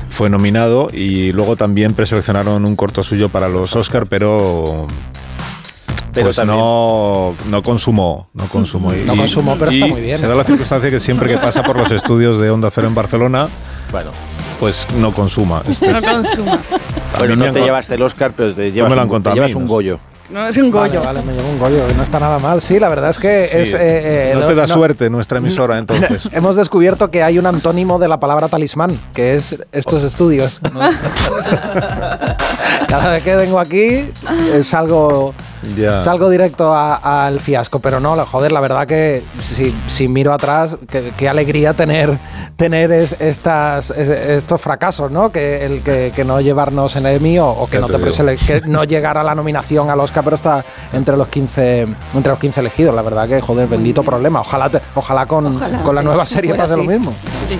Fue 0.10 0.30
nominado 0.30 0.88
y 0.92 1.32
luego 1.34 1.56
también 1.58 1.94
preseleccionaron 1.94 2.66
un 2.66 2.76
corto 2.78 3.04
suyo 3.04 3.28
para 3.30 3.50
los 3.50 3.76
Oscar, 3.76 4.08
pero 4.08 4.88
Pero 6.14 6.28
pues 6.28 6.46
no, 6.46 7.36
no 7.50 7.62
consumó, 7.62 8.30
no 8.34 8.46
consumó. 8.48 8.92
No 9.06 9.16
consumó, 9.16 9.56
pero 9.60 9.72
está 9.72 9.86
muy 9.88 10.02
bien. 10.02 10.18
Se 10.18 10.28
da 10.28 10.34
la 10.36 10.44
circunstancia 10.46 10.90
que 10.90 11.00
siempre 11.02 11.30
que 11.30 11.38
pasa 11.38 11.62
por 11.64 11.78
los 11.78 11.92
estudios 11.92 12.40
de 12.40 12.50
Onda 12.50 12.70
Cero 12.72 12.88
en 12.88 12.96
Barcelona, 12.96 13.48
Bueno, 13.92 14.12
pues 14.60 14.88
no 14.98 15.14
consuma. 15.14 15.62
Este- 15.70 15.92
No 15.92 16.02
consuma. 16.02 16.60
bueno 17.18 17.36
me 17.36 17.48
no 17.48 17.54
te 17.54 17.60
con- 17.60 17.66
llevaste 17.66 17.96
el 17.96 18.02
Oscar, 18.02 18.32
pero 18.36 18.54
te 18.54 18.72
llevas, 18.72 18.90
me 18.90 18.96
lo 18.96 19.02
han 19.02 19.08
un, 19.08 19.12
contado 19.12 19.36
te 19.36 19.42
mí, 19.42 19.48
llevas 19.48 19.62
un. 19.62 19.68
Goyo. 19.68 20.00
No 20.30 20.46
es 20.46 20.58
un 20.58 20.70
Vale, 20.74 20.90
gollo. 20.90 21.04
vale, 21.06 21.22
me 21.22 21.32
llevo 21.32 21.48
un 21.48 21.58
gollo, 21.58 21.88
que 21.88 21.94
no 21.94 22.04
está 22.04 22.20
nada 22.20 22.38
mal. 22.40 22.62
Sí, 22.62 22.80
la 22.80 22.90
verdad 22.90 23.12
es 23.12 23.18
que 23.18 23.46
es... 23.62 23.74
Eh, 23.74 23.78
eh, 23.80 24.32
no 24.34 24.42
te 24.46 24.56
da 24.56 24.68
no- 24.68 24.74
suerte 24.74 25.10
nuestra 25.10 25.38
emisora, 25.38 25.78
entonces. 25.78 26.28
Hemos 26.34 26.58
descubierto 26.58 27.10
que 27.10 27.24
hay 27.24 27.40
un 27.40 27.46
antónimo 27.46 27.98
de 27.98 28.10
la 28.10 28.20
palabra 28.20 28.50
talismán, 28.50 28.92
que 29.14 29.36
es 29.36 29.64
estos 29.72 30.04
estudios. 30.04 30.60
¿no? 30.74 30.82
Cada 32.90 33.10
vez 33.12 33.24
que 33.24 33.36
vengo 33.38 33.58
aquí 33.60 34.10
salgo, 34.64 35.34
Salgo 36.04 36.30
directo 36.30 36.74
a- 36.74 37.26
al 37.28 37.40
fiasco, 37.40 37.80
pero 37.80 38.00
no, 38.00 38.16
joder, 38.26 38.52
la 38.52 38.60
verdad 38.62 38.88
que 38.88 39.24
si, 39.42 39.74
si 39.88 40.08
miro 40.08 40.34
atrás, 40.34 40.78
qué, 41.18 41.28
alegría 41.30 41.74
tener, 41.74 42.18
tener 42.56 42.92
es- 42.92 43.16
estas, 43.20 43.90
es- 43.92 44.10
estos 44.10 44.62
fracasos, 44.62 45.12
¿no? 45.12 45.32
Que 45.32 45.66
el 45.66 45.82
que, 45.82 46.12
que 46.16 46.24
no 46.24 46.40
llevarnos 46.42 46.96
en 46.96 47.06
el 47.06 47.18
Emmy 47.18 47.40
o, 47.40 47.68
que, 47.70 47.78
Ya 47.78 47.82
no 47.82 47.88
te 47.88 47.94
te 47.94 48.00
que 48.38 48.62
no 48.68 48.84
llegar 48.84 49.18
a 49.18 49.24
la 49.24 49.36
nominación 49.36 49.90
al 49.90 50.00
Oscar, 50.00 50.24
pero 50.24 50.36
está 50.36 50.64
entre 50.94 51.18
los 51.18 51.28
15, 51.28 51.82
entre 52.14 52.30
los 52.32 52.40
15 52.40 52.60
elegidos. 52.62 52.94
La 52.96 53.02
verdad 53.02 53.28
que, 53.28 53.42
joder, 53.42 53.68
bendito 53.68 54.04
problema. 54.04 54.42
Ojalá, 54.42 54.70
te- 54.70 54.82
ojalá 54.96 55.26
con, 55.26 55.46
Ojalá, 55.56 55.84
con 55.84 55.96
la 55.96 56.02
nueva 56.02 56.26
serie 56.26 56.54
pase 56.56 56.76
lo 56.78 56.84
mismo. 56.84 57.14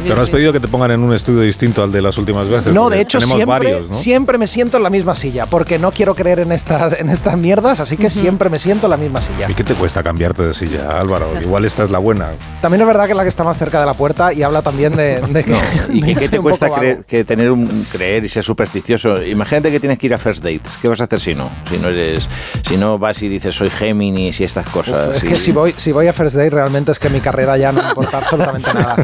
Pero 0.08 0.22
has 0.22 0.30
pedido 0.30 0.52
que 0.54 0.60
te 0.60 0.68
pongan 0.68 0.92
en 0.92 1.00
un 1.02 1.14
estudio 1.14 1.42
distinto 1.42 1.84
al 1.84 1.92
de 1.92 2.02
las 2.02 2.18
últimas 2.18 2.48
veces. 2.50 2.74
No, 2.74 2.90
de 2.90 3.02
hecho 3.02 3.20
siempre, 3.22 3.46
varios, 3.46 3.90
¿no? 3.90 3.94
siempre 3.94 4.38
me 4.38 4.48
siento 4.48 4.78
en 4.78 4.84
la 4.84 4.90
misma 4.90 5.16
silla, 5.16 5.46
porque 5.46 5.80
no 5.80 5.92
quiero 5.92 6.16
creer 6.16 6.40
en 6.40 6.52
estas, 6.52 6.94
en 6.94 7.10
estas 7.10 7.38
mierdas, 7.38 7.80
así 7.88 7.98
que 7.98 8.10
siempre 8.10 8.50
me 8.50 8.60
siento 8.60 8.88
en 8.88 8.92
la 8.92 8.98
misma 8.98 9.22
silla. 9.22 9.50
¿Y 9.50 9.54
qué 9.54 9.64
te 9.64 9.74
cuesta 9.74 10.04
cambiarte 10.04 10.44
de 10.44 10.54
silla, 10.54 11.00
Álvaro? 11.00 11.40
Igual 11.42 11.66
esta 11.66 11.84
es 11.84 11.92
la 11.92 12.00
buena. 12.00 12.32
También 12.62 12.82
es 12.82 12.88
verdad 12.88 13.06
que 13.06 13.12
es 13.12 13.18
la 13.18 13.24
que 13.24 13.30
está 13.30 13.44
más 13.44 13.58
cerca 13.58 13.80
de 13.80 13.86
la 13.86 13.94
puerta 13.94 14.34
y 14.34 14.44
habla 14.44 14.62
también 14.62 14.96
de, 14.96 15.22
de 15.30 15.44
que... 15.44 15.58
¿Y 15.90 16.02
de 16.02 16.08
qué, 16.08 16.14
que 16.14 16.20
qué 16.22 16.30
te 16.30 16.40
cuesta 16.40 16.70
creer, 16.70 17.06
que 17.06 17.24
tener 17.24 17.52
un 17.52 17.86
creer 17.92 18.26
y 18.26 18.30
ser 18.30 18.44
supersticioso? 18.44 19.24
Imagínate 19.24 19.72
que 19.72 19.80
tienes 19.80 19.98
que 20.00 20.08
ir 20.08 20.14
a 20.14 20.18
first 20.18 20.44
dates. 20.44 20.78
¿Qué 20.82 20.88
vas 20.88 21.00
a 21.02 21.06
hacer 21.06 21.20
si 21.20 21.34
no? 21.36 21.50
Si 21.70 21.78
no 21.78 21.88
eres, 21.88 22.28
si 22.68 22.78
no 22.78 22.98
vas 23.00 23.22
y 23.24 23.30
dices 23.30 23.56
soy 23.56 23.70
Géminis 23.70 24.40
y 24.42 24.44
estas 24.44 24.68
cosas. 24.70 25.18
Es 25.18 25.24
y- 25.24 25.28
que 25.30 25.36
si 25.38 25.52
voy, 25.52 25.72
si 25.76 25.92
voy 25.92 26.08
a 26.08 26.14
First 26.14 26.36
Day 26.36 26.50
realmente 26.50 26.92
es 26.92 27.00
que 27.00 27.10
mi 27.10 27.20
carrera 27.22 27.58
ya 27.58 27.72
no 27.72 27.82
me 27.82 27.90
importa 27.90 28.18
absolutamente 28.24 28.74
nada. 28.74 28.96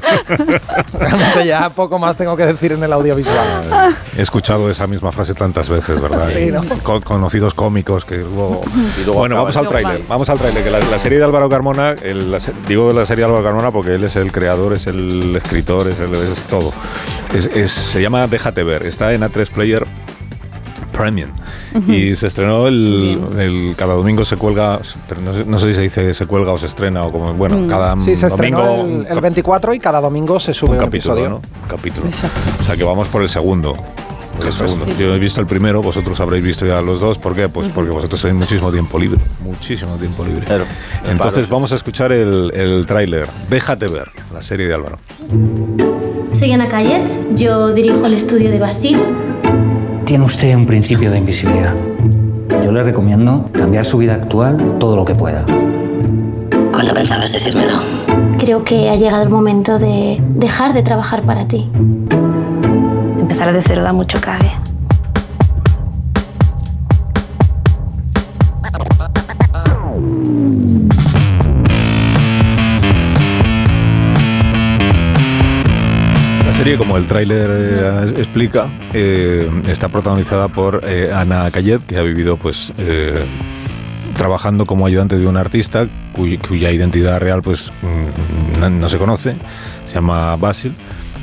Realmente 1.00 1.46
ya 1.46 1.70
poco 1.70 2.00
más 2.00 2.16
tengo 2.18 2.36
que 2.36 2.46
decir 2.46 2.74
en 2.74 2.84
el 2.84 2.94
audiovisual. 2.94 3.96
He 4.18 4.22
escuchado 4.22 4.70
esa 4.70 4.88
misma 4.88 5.12
frase 5.12 5.34
tantas 5.34 5.70
veces, 5.70 6.00
¿verdad? 6.02 6.30
Sí, 6.34 6.52
¿no? 6.52 6.62
Con- 6.84 7.02
conocidos 7.02 7.54
cómicos 7.54 8.06
que 8.06 8.18
luego... 8.18 8.62
Y 9.02 9.06
luego 9.06 9.20
bueno, 9.20 9.36
vamos 9.36 9.56
al 9.58 9.68
tráiler. 9.68 10.04
Vamos 10.08 10.30
al 10.30 10.38
tráiler. 10.38 10.64
Que 10.64 10.70
la, 10.70 10.80
la 10.80 11.00
serie 11.00 11.18
de 11.20 11.24
Álvaro 11.26 11.50
Carmona, 11.50 11.92
el- 12.02 12.32
la 12.32 12.40
digo 12.68 12.88
de 12.90 12.94
la 12.94 13.06
serie 13.06 13.24
de 13.24 13.30
Álvaro 13.32 13.44
Carmona 13.44 13.72
porque 13.72 13.96
él 13.96 14.04
es 14.04 14.16
el 14.16 14.32
creador, 14.32 14.74
es 14.74 14.88
el 14.88 15.36
escritor, 15.36 15.88
es, 15.88 16.00
el- 16.00 16.14
es 16.16 16.40
todo. 16.50 16.74
Es- 17.34 17.46
es- 17.48 17.72
se 17.72 18.02
llama 18.02 18.28
Déjate 18.28 18.64
ver. 18.64 18.86
Está 18.86 19.14
en 19.14 19.22
A3 19.22 19.50
Player 19.52 19.86
Premium. 20.92 21.30
Y 21.88 22.16
se 22.16 22.28
estrenó 22.28 22.68
el, 22.68 23.20
el- 23.40 23.74
Cada 23.76 23.96
domingo 23.96 24.24
se 24.26 24.38
cuelga. 24.38 24.80
Pero 25.10 25.22
no, 25.22 25.34
sé- 25.34 25.46
no 25.46 25.58
sé 25.58 25.70
si 25.70 25.76
se 25.76 25.82
dice 25.82 26.14
se 26.14 26.26
cuelga 26.28 26.52
o 26.52 26.58
se 26.60 26.68
estrena 26.68 27.04
o 27.04 27.12
como. 27.12 27.34
Bueno, 27.34 27.66
cada 27.68 27.96
Sí, 28.04 28.16
se 28.16 28.30
domingo. 28.30 28.82
el, 28.86 29.00
el 29.02 29.08
cap- 29.08 29.22
24 29.22 29.74
y 29.74 29.80
cada 29.80 30.00
domingo 30.00 30.40
se 30.40 30.54
sube 30.54 30.72
un 30.72 30.76
un, 30.78 30.82
capítulo, 30.86 31.16
episodio. 31.16 31.30
¿no? 31.30 31.36
Un 31.64 31.68
capítulo. 31.68 32.08
O 32.08 32.64
sea 32.64 32.76
que 32.78 32.84
vamos 32.84 33.08
por 33.08 33.24
el 33.24 33.30
segundo. 33.30 33.76
Por 34.38 34.46
el 34.46 34.54
segundo. 34.54 34.86
Yo 34.98 35.14
he 35.14 35.20
visto 35.20 35.40
el 35.42 35.48
primero, 35.48 35.82
vosotros 35.82 36.20
habréis 36.20 36.44
visto 36.44 36.66
ya 36.66 36.82
los 36.82 37.00
dos. 37.00 37.18
¿Por 37.18 37.36
qué? 37.36 37.50
Pues 37.50 37.70
porque 37.70 37.92
vosotros 37.92 38.22
tenéis 38.22 38.40
muchísimo 38.40 38.72
tiempo 38.72 39.00
libre. 39.00 39.20
Muchísimo 39.42 39.96
tiempo 39.98 40.26
libre. 40.26 40.46
Claro. 40.46 40.66
Entonces 41.08 41.48
vamos 41.50 41.72
a 41.72 41.76
escuchar 41.76 42.12
el, 42.12 42.52
el 42.54 42.86
tráiler. 42.86 43.28
Déjate 43.50 43.88
ver, 43.88 44.10
la 44.34 44.42
serie 44.42 44.68
de 44.68 44.74
Álvaro. 44.74 45.00
Soy 46.34 46.52
Ana 46.52 46.68
Cayet, 46.68 47.36
yo 47.36 47.74
dirijo 47.74 48.06
el 48.06 48.14
estudio 48.14 48.50
de 48.50 48.60
Basil. 48.60 49.00
Tiene 50.06 50.26
usted 50.26 50.56
un 50.56 50.66
principio 50.66 51.12
de 51.12 51.20
invisibilidad. 51.20 51.76
Yo 52.64 52.72
le 52.72 52.84
recomiendo 52.84 53.50
cambiar 53.54 53.86
su 53.86 53.98
vida 53.98 54.16
actual 54.16 54.78
todo 54.80 54.96
lo 54.96 55.06
que 55.06 55.16
pueda. 55.16 55.46
¿Cuándo 56.72 56.94
pensabas 56.94 57.32
decírmelo? 57.32 57.80
Creo 58.40 58.64
que 58.64 58.90
ha 58.90 58.96
llegado 58.96 59.24
el 59.24 59.30
momento 59.30 59.80
de 59.80 60.18
dejar 60.36 60.74
de 60.74 60.82
trabajar 60.84 61.22
para 61.24 61.48
ti. 61.48 61.70
Empezar 63.24 63.54
de 63.54 63.62
cero 63.62 63.82
da 63.84 63.94
mucho 63.94 64.20
cague. 64.20 64.52
Serie, 76.52 76.78
como 76.78 76.98
el 76.98 77.08
tráiler 77.08 77.50
eh, 77.52 78.14
explica, 78.18 78.70
eh, 78.94 79.50
está 79.68 79.90
protagonizada 79.90 80.48
por 80.50 80.82
eh, 80.88 81.12
Ana 81.14 81.50
Cayet, 81.52 81.82
que 81.86 81.98
ha 81.98 82.04
vivido 82.04 82.38
pues 82.38 82.72
trabajando 84.16 84.66
como 84.68 84.86
ayudante 84.86 85.18
de 85.18 85.26
un 85.26 85.36
artista 85.36 85.88
cuy- 86.14 86.40
cuya 86.48 86.72
identidad 86.72 87.20
real 87.20 87.42
pues 87.42 87.72
mm, 87.82 88.80
no 88.80 88.88
se 88.88 88.98
conoce, 89.00 89.36
se 89.88 89.96
llama 89.96 90.36
Basil. 90.36 90.76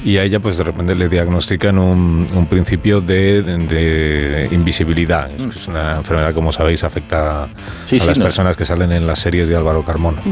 Y 0.05 0.17
a 0.17 0.23
ella, 0.23 0.41
pues 0.41 0.57
de 0.57 0.65
repente 0.65 0.95
le 0.95 1.09
diagnostican 1.09 1.79
un, 1.79 2.27
un 2.35 2.47
principio 2.47 3.01
de, 3.03 3.43
de 3.43 4.49
invisibilidad. 4.51 5.31
Es, 5.31 5.57
es 5.57 5.69
una 5.69 5.97
enfermedad, 5.97 6.33
como 6.35 6.53
sabéis, 6.53 6.85
afecta 6.85 7.49
Sí, 7.85 7.97
a 7.97 8.01
sí, 8.01 8.07
las 8.07 8.19
no. 8.19 8.25
personas 8.25 8.57
que 8.57 8.65
salen 8.65 8.93
en 8.93 9.07
las 9.07 9.19
series 9.19 9.49
de 9.49 9.57
Álvaro 9.57 9.83
Carmona. 9.85 10.23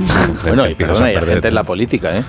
Bueno, 0.44 0.66
y 0.66 0.70
empiezas 0.72 0.98
perdona, 0.98 1.06
a 1.06 1.12
y 1.12 1.16
hay 1.16 1.20
perder- 1.22 1.32
gente 1.34 1.48
en 1.48 1.54
la 1.54 1.64
política, 1.64 2.16
¿eh? 2.16 2.22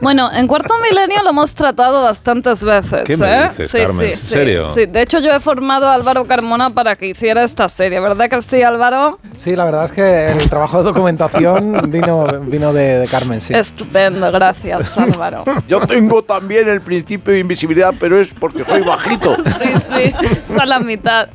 Bueno, 0.00 0.30
en 0.32 0.46
Cuarto 0.46 0.74
Milenio 0.82 1.22
lo 1.24 1.30
hemos 1.30 1.54
tratado 1.54 2.02
bastantes 2.04 2.62
veces. 2.62 3.04
¿Qué 3.06 3.16
me 3.16 3.26
¿eh? 3.26 3.42
dices, 3.48 3.70
sí, 3.70 3.78
Carmen? 3.78 3.96
sí, 3.98 4.04
¿En 4.12 4.18
sí, 4.18 4.26
serio? 4.26 4.68
sí. 4.74 4.86
De 4.86 5.02
hecho, 5.02 5.18
yo 5.20 5.32
he 5.32 5.40
formado 5.40 5.88
a 5.88 5.94
Álvaro 5.94 6.24
Carmona 6.26 6.70
para 6.70 6.94
que 6.94 7.08
hiciera 7.08 7.42
esta 7.42 7.68
serie, 7.68 7.98
¿verdad 8.00 8.28
que 8.28 8.40
sí, 8.42 8.62
Álvaro? 8.62 9.18
Sí, 9.36 9.56
la 9.56 9.64
verdad 9.64 9.86
es 9.86 9.90
que 9.92 10.26
el 10.42 10.48
trabajo 10.48 10.78
de 10.78 10.84
documentación 10.84 11.90
vino, 11.90 12.26
vino 12.42 12.72
de, 12.72 13.00
de 13.00 13.08
Carmen, 13.08 13.40
sí. 13.40 13.52
Estupendo, 13.54 14.30
gracias, 14.30 14.96
Álvaro. 14.96 15.44
Yo 15.68 15.80
tengo 15.80 16.03
tengo 16.08 16.22
también 16.22 16.68
el 16.68 16.80
principio 16.80 17.32
de 17.32 17.40
invisibilidad, 17.40 17.94
pero 17.98 18.20
es 18.20 18.32
porque 18.38 18.64
soy 18.64 18.82
bajito. 18.82 19.34
Sí, 19.36 19.70
sí, 19.96 20.26
está 20.26 20.66
la 20.66 20.78
mitad. 20.78 21.28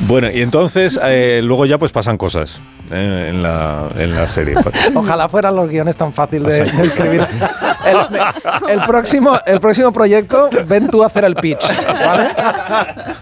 Bueno, 0.00 0.28
y 0.32 0.42
entonces 0.42 0.98
eh, 1.02 1.40
luego 1.42 1.66
ya 1.66 1.78
pues 1.78 1.92
pasan 1.92 2.18
cosas 2.18 2.60
eh, 2.90 3.28
en, 3.30 3.42
la, 3.42 3.88
en 3.96 4.14
la 4.14 4.28
serie. 4.28 4.54
Ojalá 4.94 5.28
fueran 5.28 5.56
los 5.56 5.68
guiones 5.68 5.96
tan 5.96 6.12
fácil 6.12 6.42
de, 6.42 6.64
de 6.64 6.84
escribir. 6.84 7.26
El, 7.92 8.70
el 8.70 8.80
próximo, 8.86 9.38
el 9.46 9.60
próximo 9.60 9.92
proyecto, 9.92 10.48
ven 10.66 10.88
tú 10.88 11.02
a 11.02 11.06
hacer 11.06 11.24
el 11.24 11.34
pitch, 11.36 11.64
¿vale? 12.04 12.28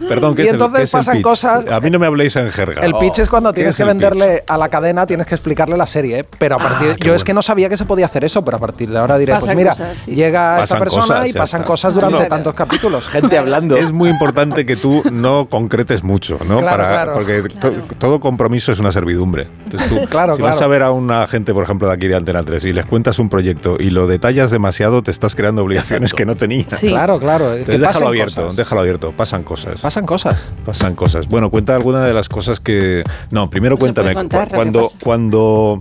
Perdón, 0.09 0.35
¿qué 0.35 0.43
Y 0.43 0.45
es 0.47 0.51
el- 0.51 0.55
entonces 0.57 0.79
qué 0.79 0.85
es 0.85 0.95
el 0.95 0.99
pasan 0.99 1.15
pitch? 1.17 1.23
cosas- 1.25 1.67
A 1.69 1.81
mí 1.81 1.91
no 1.91 1.99
me 1.99 2.07
habléis 2.07 2.37
en 2.37 2.51
jerga. 2.51 2.83
El 2.83 2.95
pitch 2.95 3.19
es 3.21 3.29
cuando 3.29 3.51
¿Qué 3.53 3.57
tienes 3.57 3.75
es 3.75 3.79
que 3.79 3.85
venderle 3.85 4.45
a 4.49 4.57
la 4.59 4.69
cadena, 4.69 5.07
tienes 5.07 5.27
que 5.27 5.35
explicarle 5.35 5.77
la 5.77 5.87
serie. 5.87 6.21
¿eh? 6.21 6.25
Pero 6.39 6.57
a 6.57 6.59
partir, 6.59 6.91
Ah, 6.93 6.97
qué 6.99 7.07
yo 7.09 7.15
es 7.15 7.25
que 7.25 7.35
no 7.35 7.43
sabía 7.43 7.69
que 7.69 7.77
se 7.77 7.85
podía 7.85 8.07
hacer 8.07 8.25
eso, 8.25 8.45
pero 8.45 8.57
a 8.57 8.61
partir 8.61 8.91
de 8.91 8.99
ahora 8.99 9.17
diré, 9.19 9.33
Pasan 9.33 9.47
pues 9.49 9.57
mira, 9.57 9.71
cosas, 9.71 9.99
sí. 9.99 10.15
llega 10.15 10.55
esta 10.55 10.61
Pasan 10.63 10.79
persona 10.79 11.03
cosas, 11.07 11.29
y 11.29 11.33
pasan 11.33 11.61
está. 11.61 11.67
cosas 11.69 11.95
durante 11.95 12.23
No. 12.23 12.29
tantos 12.29 12.55
capítulos. 12.55 13.07
Gente 13.09 13.39
hablando. 13.39 13.77
Es 13.77 13.93
muy 13.93 14.09
importante 14.11 14.67
que 14.67 14.77
tú 14.77 15.03
no 15.11 15.47
concretes 15.47 16.03
mucho, 16.03 16.39
¿no? 16.47 16.59
Claro, 16.61 16.67
Para, 16.77 16.89
claro. 16.89 17.13
Porque 17.15 17.43
to- 17.59 17.73
todo 17.99 18.21
compromiso 18.21 18.73
es 18.73 18.79
una 18.79 18.93
servidumbre. 18.93 19.49
Entonces 19.65 19.89
tú, 19.89 19.99
Claro, 20.11 20.35
si 20.37 20.43
vas 20.43 20.61
a 20.61 20.67
ver 20.67 20.83
a 20.83 20.91
una 20.91 21.27
gente, 21.27 21.53
por 21.55 21.65
ejemplo, 21.65 21.89
de 21.89 21.95
aquí 21.95 22.09
de 22.09 22.17
Antena 22.17 22.43
3 22.43 22.65
y 22.65 22.73
les 22.73 22.87
cuentas 22.87 23.19
un 23.19 23.29
proyecto 23.29 23.77
y 23.79 23.91
lo 23.91 24.07
detallas 24.07 24.51
demasiado, 24.61 25.03
te 25.03 25.11
estás 25.11 25.35
creando 25.35 25.65
obligaciones 25.65 26.13
que 26.13 26.27
no 26.27 26.37
tenías. 26.37 26.79
Sí. 26.79 26.89
Claro, 26.89 27.19
claro. 27.19 27.55
Entonces 27.55 27.81
déjalo 27.81 28.09
abierto, 28.09 28.43
cosas. 28.43 28.57
déjalo 28.57 28.81
abierto. 28.83 29.13
Pasan 29.13 29.43
cosas. 29.43 29.81
Pasan 29.81 30.05
cosas. 30.07 30.53
Pasan 30.65 30.95
cosas. 30.95 31.27
Bueno, 31.29 31.51
cuenta 31.51 31.75
alguna 31.75 32.05
de 32.05 32.13
las 32.13 32.29
cosas 32.29 32.61
que. 32.61 33.03
No, 33.31 33.49
primero 33.51 33.75
No 33.77 33.79
cuéntame. 33.79 34.15
contar 34.15 34.49
cu- 34.49 34.55
cuando, 34.55 34.89
cuando. 35.03 35.79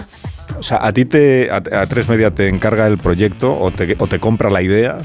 O 0.57 0.63
sea, 0.63 0.86
a 0.86 0.93
ti 0.93 1.05
te. 1.05 1.50
A, 1.51 1.57
a 1.57 1.86
Tres 1.88 2.07
Media 2.09 2.31
te 2.33 2.48
encarga 2.48 2.88
el 2.88 2.98
proyecto 2.98 3.55
o 3.59 3.71
te, 3.71 3.95
o 4.00 4.07
te 4.07 4.19
compra 4.19 4.50
la 4.50 4.62
idea. 4.62 4.98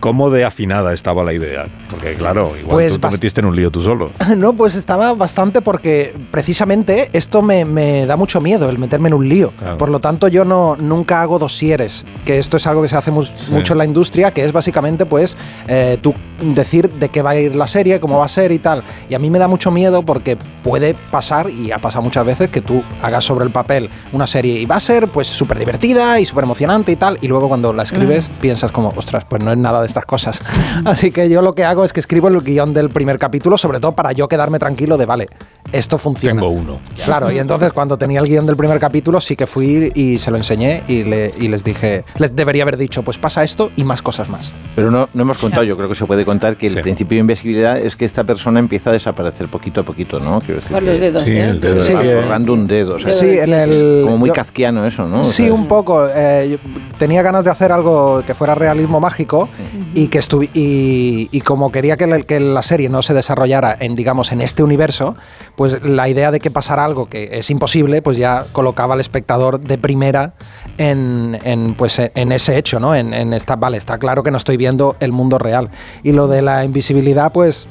¿Cómo 0.00 0.30
de 0.30 0.44
afinada 0.46 0.94
estaba 0.94 1.22
la 1.22 1.32
idea? 1.34 1.66
Porque, 1.90 2.14
claro, 2.14 2.52
igual 2.58 2.70
Pues 2.76 2.94
tú 2.94 2.98
te 3.00 3.10
metiste 3.10 3.40
en 3.40 3.46
un 3.46 3.54
lío 3.56 3.70
tú 3.70 3.82
solo. 3.82 4.10
No, 4.36 4.54
pues 4.54 4.74
estaba 4.74 5.12
bastante 5.14 5.60
porque 5.60 6.14
precisamente 6.30 7.10
esto 7.12 7.42
me, 7.42 7.64
me 7.66 8.06
da 8.06 8.16
mucho 8.16 8.40
miedo, 8.40 8.68
el 8.70 8.78
meterme 8.78 9.08
en 9.08 9.14
un 9.14 9.28
lío. 9.28 9.52
Claro. 9.58 9.76
Por 9.78 9.90
lo 9.90 10.00
tanto, 10.00 10.28
yo 10.28 10.44
no 10.44 10.76
nunca 10.76 11.20
hago 11.20 11.38
dosieres, 11.38 12.06
que 12.24 12.38
esto 12.38 12.56
es 12.56 12.66
algo 12.66 12.80
que 12.82 12.88
se 12.88 12.96
hace 12.96 13.10
mu- 13.10 13.24
mucho 13.50 13.74
en 13.74 13.78
la 13.78 13.84
industria, 13.84 14.30
que 14.30 14.44
es 14.44 14.52
básicamente 14.52 15.04
pues 15.04 15.36
eh, 15.68 15.98
tú 16.00 16.14
decir 16.40 16.88
de 16.90 17.10
qué 17.10 17.20
va 17.20 17.30
a 17.30 17.36
ir 17.36 17.54
la 17.54 17.66
serie, 17.66 18.00
cómo 18.00 18.18
va 18.18 18.24
a 18.24 18.28
ser 18.28 18.52
y 18.52 18.58
tal. 18.58 18.82
Y 19.10 19.14
a 19.14 19.18
mí 19.18 19.28
me 19.28 19.38
da 19.38 19.48
mucho 19.48 19.70
miedo 19.70 20.02
porque 20.02 20.38
puede 20.62 20.94
pasar, 21.10 21.50
y 21.50 21.72
ha 21.72 21.78
pasado 21.78 22.02
muchas 22.02 22.24
veces, 22.24 22.48
que 22.50 22.62
tú 22.62 22.82
hagas 23.02 23.24
sobre 23.24 23.44
el 23.44 23.50
papel 23.50 23.90
una 24.12 24.26
serie 24.26 24.58
y 24.58 24.64
va 24.64 24.76
a 24.76 24.80
ser 24.80 25.08
pues 25.08 25.26
súper 25.26 25.58
divertida 25.58 26.18
y 26.18 26.24
súper 26.24 26.44
emocionante 26.44 26.90
y 26.92 26.96
tal, 26.96 27.18
y 27.20 27.28
luego 27.28 27.48
cuando 27.48 27.72
la 27.74 27.82
escribes 27.82 28.26
piensas 28.40 28.72
como, 28.72 28.88
ostras, 28.96 29.24
pues 29.28 29.42
no 29.42 29.52
es 29.52 29.58
nada 29.58 29.80
de 29.82 29.89
estas 29.90 30.06
cosas. 30.06 30.40
Así 30.84 31.10
que 31.10 31.28
yo 31.28 31.42
lo 31.42 31.54
que 31.54 31.64
hago 31.64 31.84
es 31.84 31.92
que 31.92 32.00
escribo 32.00 32.28
el 32.28 32.40
guion 32.40 32.72
del 32.72 32.90
primer 32.90 33.18
capítulo, 33.18 33.58
sobre 33.58 33.80
todo 33.80 33.92
para 33.92 34.12
yo 34.12 34.28
quedarme 34.28 34.58
tranquilo 34.58 34.96
de, 34.96 35.06
vale, 35.06 35.28
esto 35.72 35.98
funciona. 35.98 36.40
Tengo 36.40 36.52
uno. 36.52 36.78
Claro, 37.04 37.30
y 37.30 37.38
entonces 37.38 37.72
cuando 37.72 37.96
tenía 37.96 38.20
el 38.20 38.26
guion 38.28 38.46
del 38.46 38.56
primer 38.56 38.78
capítulo 38.80 39.20
sí 39.20 39.36
que 39.36 39.46
fui 39.46 39.92
y 39.94 40.18
se 40.18 40.30
lo 40.30 40.36
enseñé 40.36 40.82
y, 40.88 41.04
le- 41.04 41.32
y 41.38 41.48
les 41.48 41.62
dije, 41.64 42.04
les 42.18 42.34
debería 42.34 42.62
haber 42.62 42.76
dicho, 42.76 43.02
pues 43.02 43.18
pasa 43.18 43.44
esto 43.44 43.70
y 43.76 43.84
más 43.84 44.02
cosas 44.02 44.28
más. 44.28 44.52
Pero 44.74 44.90
no, 44.90 45.08
no 45.14 45.22
hemos 45.22 45.38
contado, 45.38 45.62
yo 45.64 45.76
creo 45.76 45.88
que 45.88 45.94
se 45.94 46.06
puede 46.06 46.24
contar 46.24 46.56
que 46.56 46.66
el 46.66 46.74
Sí. 46.74 46.82
principio 46.82 47.16
de 47.16 47.20
invisibilidad 47.20 47.78
es 47.78 47.96
que 47.96 48.04
esta 48.04 48.24
persona 48.24 48.58
empieza 48.60 48.90
a 48.90 48.92
desaparecer 48.92 49.48
poquito 49.48 49.80
a 49.80 49.84
poquito, 49.84 50.20
¿no? 50.20 50.40
Quiero 50.40 50.56
decir 50.60 50.72
Con 50.72 50.84
que 50.84 50.90
los 50.90 51.00
dedos, 51.00 51.22
Sí, 51.22 51.32
¿eh? 51.32 51.48
el 51.48 51.60
dedo. 51.60 51.80
se 51.80 51.94
va 51.94 52.02
Sí. 52.02 52.08
borrando 52.14 52.52
un 52.52 52.66
dedo. 52.66 52.96
o 52.96 52.98
sea, 53.00 53.10
Sí, 53.10 53.26
en 53.38 53.52
el... 53.52 54.00
como 54.04 54.18
muy 54.18 54.28
yo- 54.30 54.34
kafkiano 54.34 54.86
eso, 54.86 55.06
¿no? 55.06 55.20
O 55.20 55.24
Sí, 55.24 55.48
un 55.50 55.66
poco. 55.68 56.06
Eh, 56.14 56.48
yo 56.62 56.70
tenía 56.98 57.22
ganas 57.22 57.44
de 57.44 57.50
hacer 57.50 57.72
algo 57.72 58.22
que 58.26 58.34
fuera 58.34 58.54
realismo 58.54 59.00
mágico 59.00 59.48
y 59.94 60.08
que 60.08 60.20
y, 60.54 61.28
y 61.32 61.40
como 61.40 61.72
quería 61.72 61.96
que 61.96 62.06
la, 62.06 62.20
que 62.22 62.40
la 62.40 62.62
serie 62.62 62.88
no 62.88 63.02
se 63.02 63.14
desarrollara 63.14 63.76
en 63.80 63.96
digamos 63.96 64.32
en 64.32 64.40
este 64.40 64.62
universo, 64.62 65.16
pues 65.60 65.82
la 65.82 66.08
idea 66.08 66.30
de 66.30 66.40
que 66.40 66.50
pasara 66.50 66.86
algo 66.86 67.10
que 67.10 67.28
es 67.32 67.50
imposible, 67.50 68.00
pues 68.00 68.16
ya 68.16 68.46
colocaba 68.50 68.94
al 68.94 69.00
espectador 69.00 69.60
de 69.60 69.76
primera 69.76 70.32
en, 70.78 71.38
en, 71.44 71.74
pues 71.74 71.98
en 71.98 72.32
ese 72.32 72.56
hecho, 72.56 72.80
¿no? 72.80 72.94
En, 72.94 73.12
en 73.12 73.34
esta, 73.34 73.56
vale, 73.56 73.76
está 73.76 73.98
claro 73.98 74.22
que 74.22 74.30
no 74.30 74.38
estoy 74.38 74.56
viendo 74.56 74.96
el 75.00 75.12
mundo 75.12 75.36
real. 75.36 75.68
Y 76.02 76.12
lo 76.12 76.28
de 76.28 76.40
la 76.40 76.64
invisibilidad, 76.64 77.30
pues 77.30 77.66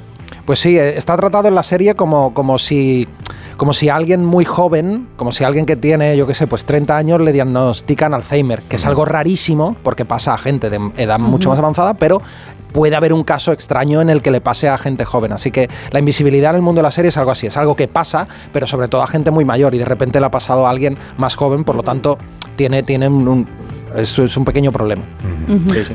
pues 0.45 0.59
sí, 0.59 0.77
eh, 0.77 0.97
está 0.97 1.17
tratado 1.17 1.47
en 1.47 1.55
la 1.55 1.63
serie 1.63 1.95
como, 1.95 2.33
como 2.35 2.59
si 2.59 3.07
como 3.59 3.73
si 3.73 3.89
alguien 3.89 4.23
muy 4.23 4.45
joven, 4.45 5.09
como 5.17 5.33
si 5.33 5.43
alguien 5.43 5.65
que 5.65 5.75
tiene, 5.75 6.15
yo 6.15 6.25
qué 6.25 6.33
sé, 6.33 6.47
pues 6.47 6.63
30 6.63 6.95
años 6.95 7.19
le 7.19 7.33
diagnostican 7.33 8.13
Alzheimer, 8.13 8.61
que 8.61 8.77
es 8.77 8.85
algo 8.85 9.03
rarísimo 9.03 9.75
porque 9.83 10.05
pasa 10.05 10.33
a 10.33 10.37
gente 10.37 10.69
de 10.69 10.79
edad 10.95 11.19
mucho 11.19 11.49
más 11.49 11.59
avanzada, 11.59 11.93
pero 11.95 12.21
puede 12.71 12.95
haber 12.95 13.11
un 13.11 13.23
caso 13.25 13.51
extraño 13.51 13.99
en 14.01 14.09
el 14.09 14.21
que 14.21 14.31
le 14.31 14.39
pase 14.39 14.69
a 14.69 14.77
gente 14.77 15.03
joven. 15.03 15.33
Así 15.33 15.51
que 15.51 15.67
la 15.91 15.99
invisibilidad 15.99 16.51
en 16.51 16.55
el 16.57 16.61
mundo 16.61 16.79
de 16.79 16.83
la 16.83 16.91
serie 16.91 17.09
es 17.09 17.17
algo 17.17 17.31
así, 17.31 17.47
es 17.47 17.57
algo 17.57 17.75
que 17.75 17.89
pasa, 17.89 18.27
pero 18.53 18.65
sobre 18.65 18.87
todo 18.87 19.01
a 19.01 19.07
gente 19.07 19.29
muy 19.29 19.43
mayor 19.43 19.75
y 19.75 19.77
de 19.77 19.85
repente 19.85 20.21
le 20.21 20.25
ha 20.27 20.31
pasado 20.31 20.65
a 20.65 20.69
alguien 20.69 20.97
más 21.17 21.35
joven, 21.35 21.65
por 21.65 21.75
lo 21.75 21.83
tanto 21.83 22.17
tiene, 22.55 22.81
tiene 22.83 23.09
un, 23.09 23.27
un- 23.27 23.47
es, 23.95 24.17
es 24.19 24.37
un 24.37 24.45
pequeño 24.45 24.71
problema. 24.71 25.03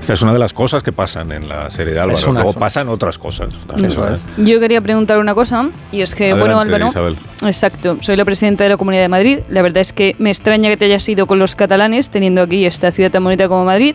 Esta 0.01 0.13
es 0.13 0.23
una 0.23 0.33
de 0.33 0.39
las 0.39 0.53
cosas 0.53 0.83
que 0.83 0.93
pasan 0.93 1.33
en 1.33 1.49
la 1.49 1.71
serie 1.71 1.95
de 1.95 2.01
Álvaro. 2.01 2.53
Pasan 2.53 2.89
otras 2.89 3.19
cosas. 3.19 3.49
Eso 3.83 4.09
¿eh? 4.09 4.15
es. 4.15 4.27
Yo 4.39 4.61
quería 4.61 4.81
preguntar 4.81 5.19
una 5.19 5.35
cosa, 5.35 5.69
y 5.93 6.03
es 6.03 6.15
que, 6.15 6.35
bueno, 6.35 6.59
Álvaro. 6.59 6.89
Isabel. 6.89 7.17
Exacto, 7.43 7.99
soy 8.01 8.17
la 8.17 8.25
presidenta 8.25 8.65
de 8.65 8.71
la 8.71 8.77
Comunidad 8.77 9.03
de 9.03 9.09
Madrid. 9.09 9.39
La 9.49 9.63
verdad 9.63 9.81
es 9.81 9.93
que 9.93 10.17
me 10.19 10.31
extraña 10.31 10.71
que 10.71 10.77
te 10.77 10.87
hayas 10.87 11.09
ido 11.09 11.27
con 11.27 11.39
los 11.39 11.55
catalanes, 11.57 12.11
teniendo 12.11 12.43
aquí 12.43 12.65
esta 12.65 12.91
ciudad 12.91 13.11
tan 13.11 13.25
bonita 13.25 13.49
como 13.49 13.65
Madrid. 13.65 13.95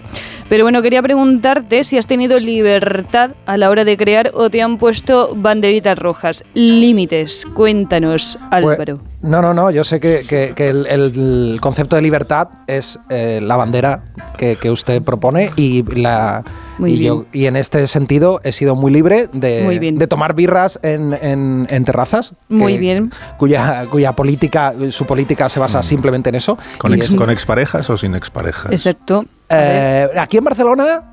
Pero 0.50 0.64
bueno, 0.64 0.82
quería 0.82 1.02
preguntarte 1.02 1.84
si 1.84 1.98
has 1.98 2.08
tenido 2.08 2.40
libertad 2.40 3.32
a 3.46 3.58
la 3.58 3.70
hora 3.70 3.86
de 3.86 3.98
crear 3.98 4.32
o 4.34 4.50
te 4.50 4.62
han 4.62 4.78
puesto 4.78 5.36
banderitas 5.36 5.98
rojas. 5.98 6.44
Límites, 6.54 7.46
cuéntanos, 7.54 8.38
Pues, 8.50 8.64
Álvaro. 8.64 9.00
No, 9.22 9.42
no, 9.42 9.54
no, 9.54 9.70
yo 9.72 9.84
sé 9.84 10.00
que, 10.00 10.24
que- 10.28 10.54
que 10.56 10.70
el, 10.70 10.86
el 10.88 11.58
concepto 11.62 11.96
de 11.96 12.02
libertad 12.02 12.48
es 12.68 13.00
eh, 13.10 13.40
la 13.44 13.58
bandera 13.58 14.02
que, 14.38 14.56
que 14.56 14.72
usted 14.72 15.02
propone 15.02 15.52
y 15.58 15.84
la 16.00 16.44
y, 16.80 17.00
yo, 17.04 17.26
y 17.34 17.46
en 17.48 17.58
este 17.58 17.86
sentido 17.88 18.40
he 18.46 18.54
sido 18.54 18.74
muy 18.76 18.90
libre 18.94 19.28
de, 19.34 19.64
Muy 19.64 19.80
bien. 19.80 19.98
de 19.98 20.08
tomar 20.08 20.34
birras 20.34 20.80
en, 20.82 21.14
en- 21.22 21.68
en 21.70 21.84
terrazas. 21.84 22.34
Muy 22.48 22.74
que- 22.76 22.80
bien. 22.80 23.12
Cuya, 23.38 23.86
cuya 23.92 24.14
política, 24.14 24.74
su 24.92 25.06
política 25.06 25.50
se 25.50 25.60
basa 25.60 25.84
simplemente 25.84 26.30
en 26.30 26.36
eso. 26.36 26.58
¿Con, 26.78 26.94
ex- 26.94 27.10
es- 27.10 27.16
con 27.16 27.30
exparejas 27.30 27.90
o 27.90 27.98
sin 27.98 28.16
exparejas? 28.16 28.72
Exacto. 28.72 29.26
Eh, 29.50 30.08
aquí 30.18 30.38
en 30.38 30.44
Barcelona 30.46 31.02
mm, 31.02 31.09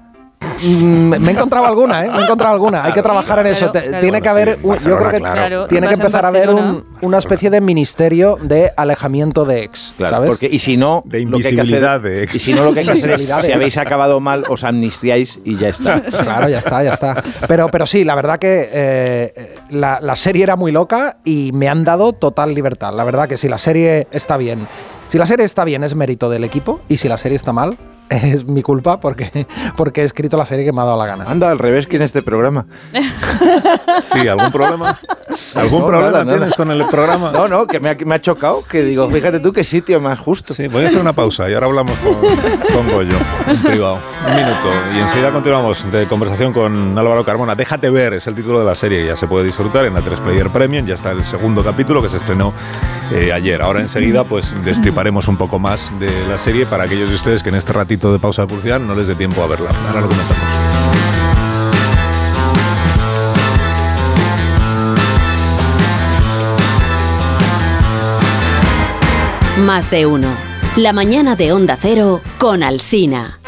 me 0.63 1.17
he 1.17 1.31
encontrado 1.33 1.67
alguna, 1.67 2.05
¿eh? 2.05 2.11
Me 2.11 2.19
he 2.19 2.23
encontrado 2.23 2.53
alguna. 2.55 2.85
Hay 2.85 2.93
que 2.93 3.03
trabajar 3.03 3.39
en 3.41 3.47
eso. 3.49 3.71
Claro, 3.71 3.73
Te- 3.85 3.89
claro. 3.89 4.01
Tiene 4.03 4.23
que 4.23 4.29
haber, 4.29 4.59
un- 4.63 4.79
yo 4.79 4.97
creo 4.99 5.11
que 5.11 5.19
claro. 5.19 5.67
Tiene 5.67 5.89
que 5.89 5.95
empezar 5.95 6.25
a 6.25 6.29
haber 6.29 6.51
un- 6.51 6.85
una 7.03 7.19
especie 7.19 7.51
de 7.51 7.61
ministerio 7.61 8.39
de 8.41 8.71
alejamiento 8.77 9.45
de 9.45 9.65
ex, 9.65 9.95
Claro, 9.97 10.15
¿sabes? 10.17 10.31
porque 10.31 10.49
y 10.51 10.59
si 10.59 10.77
no, 10.77 11.03
De 11.05 11.21
lo 11.21 11.39
que 11.39 11.49
hay 11.49 11.55
que 11.55 11.61
invisibilidad 11.61 11.97
hacer- 11.97 12.11
de 12.11 12.23
ex. 12.25 12.35
y 12.35 12.39
si 12.39 12.53
no 12.55 12.65
lo 12.65 12.73
que 12.73 12.81
hay 12.81 12.87
que 12.87 12.93
hacer 12.93 13.11
es, 13.11 13.23
si 13.45 13.53
habéis 13.53 13.77
acabado 13.79 14.21
mal, 14.21 14.45
os 14.49 14.65
amnistiáis 14.65 15.41
y 15.45 15.57
ya 15.57 15.69
está. 15.69 16.03
Claro, 16.27 16.49
ya 16.49 16.59
está, 16.59 16.83
ya 16.83 16.95
está. 16.95 17.23
Pero, 17.49 17.69
pero 17.69 17.87
sí, 17.87 18.05
la 18.05 18.15
verdad 18.15 18.39
que 18.39 18.69
eh, 18.73 19.55
la, 19.71 19.99
la 20.01 20.17
serie 20.17 20.43
era 20.43 20.57
muy 20.57 20.73
loca 20.73 21.19
y 21.25 21.51
me 21.53 21.69
han 21.69 21.85
dado 21.85 22.13
total 22.13 22.55
libertad. 22.55 22.93
La 22.95 23.05
verdad 23.05 23.29
que 23.29 23.37
si 23.37 23.49
la 23.49 23.59
serie 23.59 24.07
está 24.11 24.37
bien, 24.37 24.67
si 25.09 25.19
la 25.19 25.27
serie 25.27 25.45
está 25.45 25.65
bien 25.65 25.85
es 25.85 25.95
mérito 25.95 26.29
del 26.31 26.45
equipo 26.45 26.81
y 26.89 26.97
si 26.97 27.09
la 27.09 27.19
serie 27.19 27.37
está 27.37 27.53
mal 27.53 27.77
es 28.11 28.45
mi 28.47 28.63
culpa 28.63 29.01
porque, 29.01 29.47
porque 29.77 30.03
he 30.03 30.05
escrito 30.05 30.37
la 30.37 30.47
serie 30.47 30.65
que 30.65 30.73
me 30.73 30.81
ha 30.81 30.85
dado 30.85 30.99
la 30.99 31.07
gana. 31.07 31.25
Anda, 31.27 31.51
al 31.51 31.59
revés 31.59 31.87
que 31.87 31.97
en 31.97 32.03
este 32.03 32.23
programa. 32.23 32.67
Sí, 34.01 34.27
¿algún 34.29 34.51
problema? 34.51 34.99
¿Algún 35.55 35.81
No, 35.81 35.87
problema 35.87 36.11
nada, 36.13 36.25
nada. 36.25 36.37
tienes 36.39 36.55
con 36.55 36.71
el 36.71 36.87
programa? 36.87 37.31
No, 37.33 37.49
no, 37.49 37.67
que 37.67 37.81
me 37.81 37.91
ha, 37.91 37.97
me 38.05 38.15
ha 38.15 38.21
chocado, 38.21 38.63
que 38.69 38.83
digo, 38.83 39.09
fíjate 39.09 39.41
tú 39.41 39.53
qué 39.53 39.65
sitio 39.65 40.01
más 40.01 40.19
justo. 40.19 40.55
Sí, 40.55 40.69
voy 40.69 40.85
a 40.85 40.89
hacer 40.89 41.01
una 41.01 41.13
pausa 41.13 41.49
y 41.51 41.55
ahora 41.55 41.67
hablamos 41.67 41.97
con, 41.99 42.15
con 42.75 42.91
Goyo 42.93 43.17
en 43.47 43.63
privado. 43.63 43.99
Un 44.29 44.35
minuto 44.37 44.69
y 44.95 44.99
enseguida 44.99 45.31
continuamos 45.33 45.91
de 45.91 46.07
conversación 46.07 46.53
con 46.53 46.97
Álvaro 46.99 47.25
Carmona. 47.25 47.55
Déjate 47.55 47.91
ver, 47.91 48.15
es 48.15 48.27
el 48.27 48.35
título 48.35 48.61
de 48.61 48.67
la 48.67 48.75
serie, 48.75 49.07
ya 49.07 49.17
se 49.17 49.27
puede 49.27 49.45
disfrutar 49.47 49.85
en 49.87 49.95
la 49.95 50.01
3 50.03 50.21
Player 50.21 50.51
Premium, 50.51 50.87
ya 50.87 50.95
está 50.95 51.11
el 51.13 51.25
segundo 51.25 51.63
capítulo 51.65 52.03
que 52.03 52.09
se 52.09 52.17
estrenó 52.19 52.53
eh, 53.13 53.33
ayer. 53.33 53.63
Ahora 53.63 53.81
enseguida 53.81 54.25
pues 54.25 54.55
destriparemos 54.65 55.29
un 55.29 55.37
poco 55.37 55.59
más 55.59 55.91
de 55.99 56.11
la 56.29 56.39
serie 56.39 56.67
para 56.67 56.85
aquellos 56.85 57.09
de 57.09 57.15
ustedes 57.15 57.43
que 57.43 57.49
en 57.49 57.55
este 57.55 57.73
ratito 57.73 58.13
de 58.13 58.19
pausa 58.19 58.43
de 58.43 58.49
publicidad 58.49 58.81
no 58.81 58.95
les 58.95 59.07
dé 59.07 59.15
tiempo 59.15 59.43
a 59.43 59.47
verla. 59.47 59.71
Ahora 59.89 60.01
lo 60.01 60.09
comentamos. 60.09 60.43
Más 69.59 69.91
de 69.91 70.07
uno. 70.07 70.29
La 70.77 70.93
mañana 70.93 71.35
de 71.35 71.53
Onda 71.53 71.79
Cero 71.81 72.21
con 72.39 72.63
Alsina. 72.63 73.39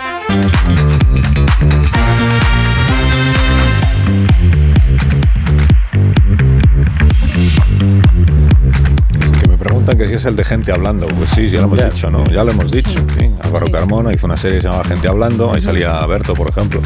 Es 10.19 10.25
el 10.27 10.37
de 10.37 10.45
gente 10.45 10.71
hablando. 10.73 11.09
Pues 11.09 11.31
sí, 11.31 11.49
ya 11.49 11.61
lo 11.61 11.67
hemos 11.67 11.79
dicho, 11.93 12.11
¿no? 12.11 12.25
Ya 12.27 12.45
lo 12.45 12.51
hemos 12.53 12.71
dicho. 12.71 13.01
sí. 13.19 13.31
Álvaro 13.43 13.67
Carmona 13.71 14.13
hizo 14.13 14.27
una 14.27 14.37
serie 14.37 14.59
que 14.59 14.63
se 14.63 14.69
llamaba 14.69 14.85
Gente 14.85 15.09
Hablando, 15.09 15.53
ahí 15.55 15.63
salía 15.63 16.05
Berto, 16.07 16.35
por 16.35 16.49
ejemplo. 16.49 16.81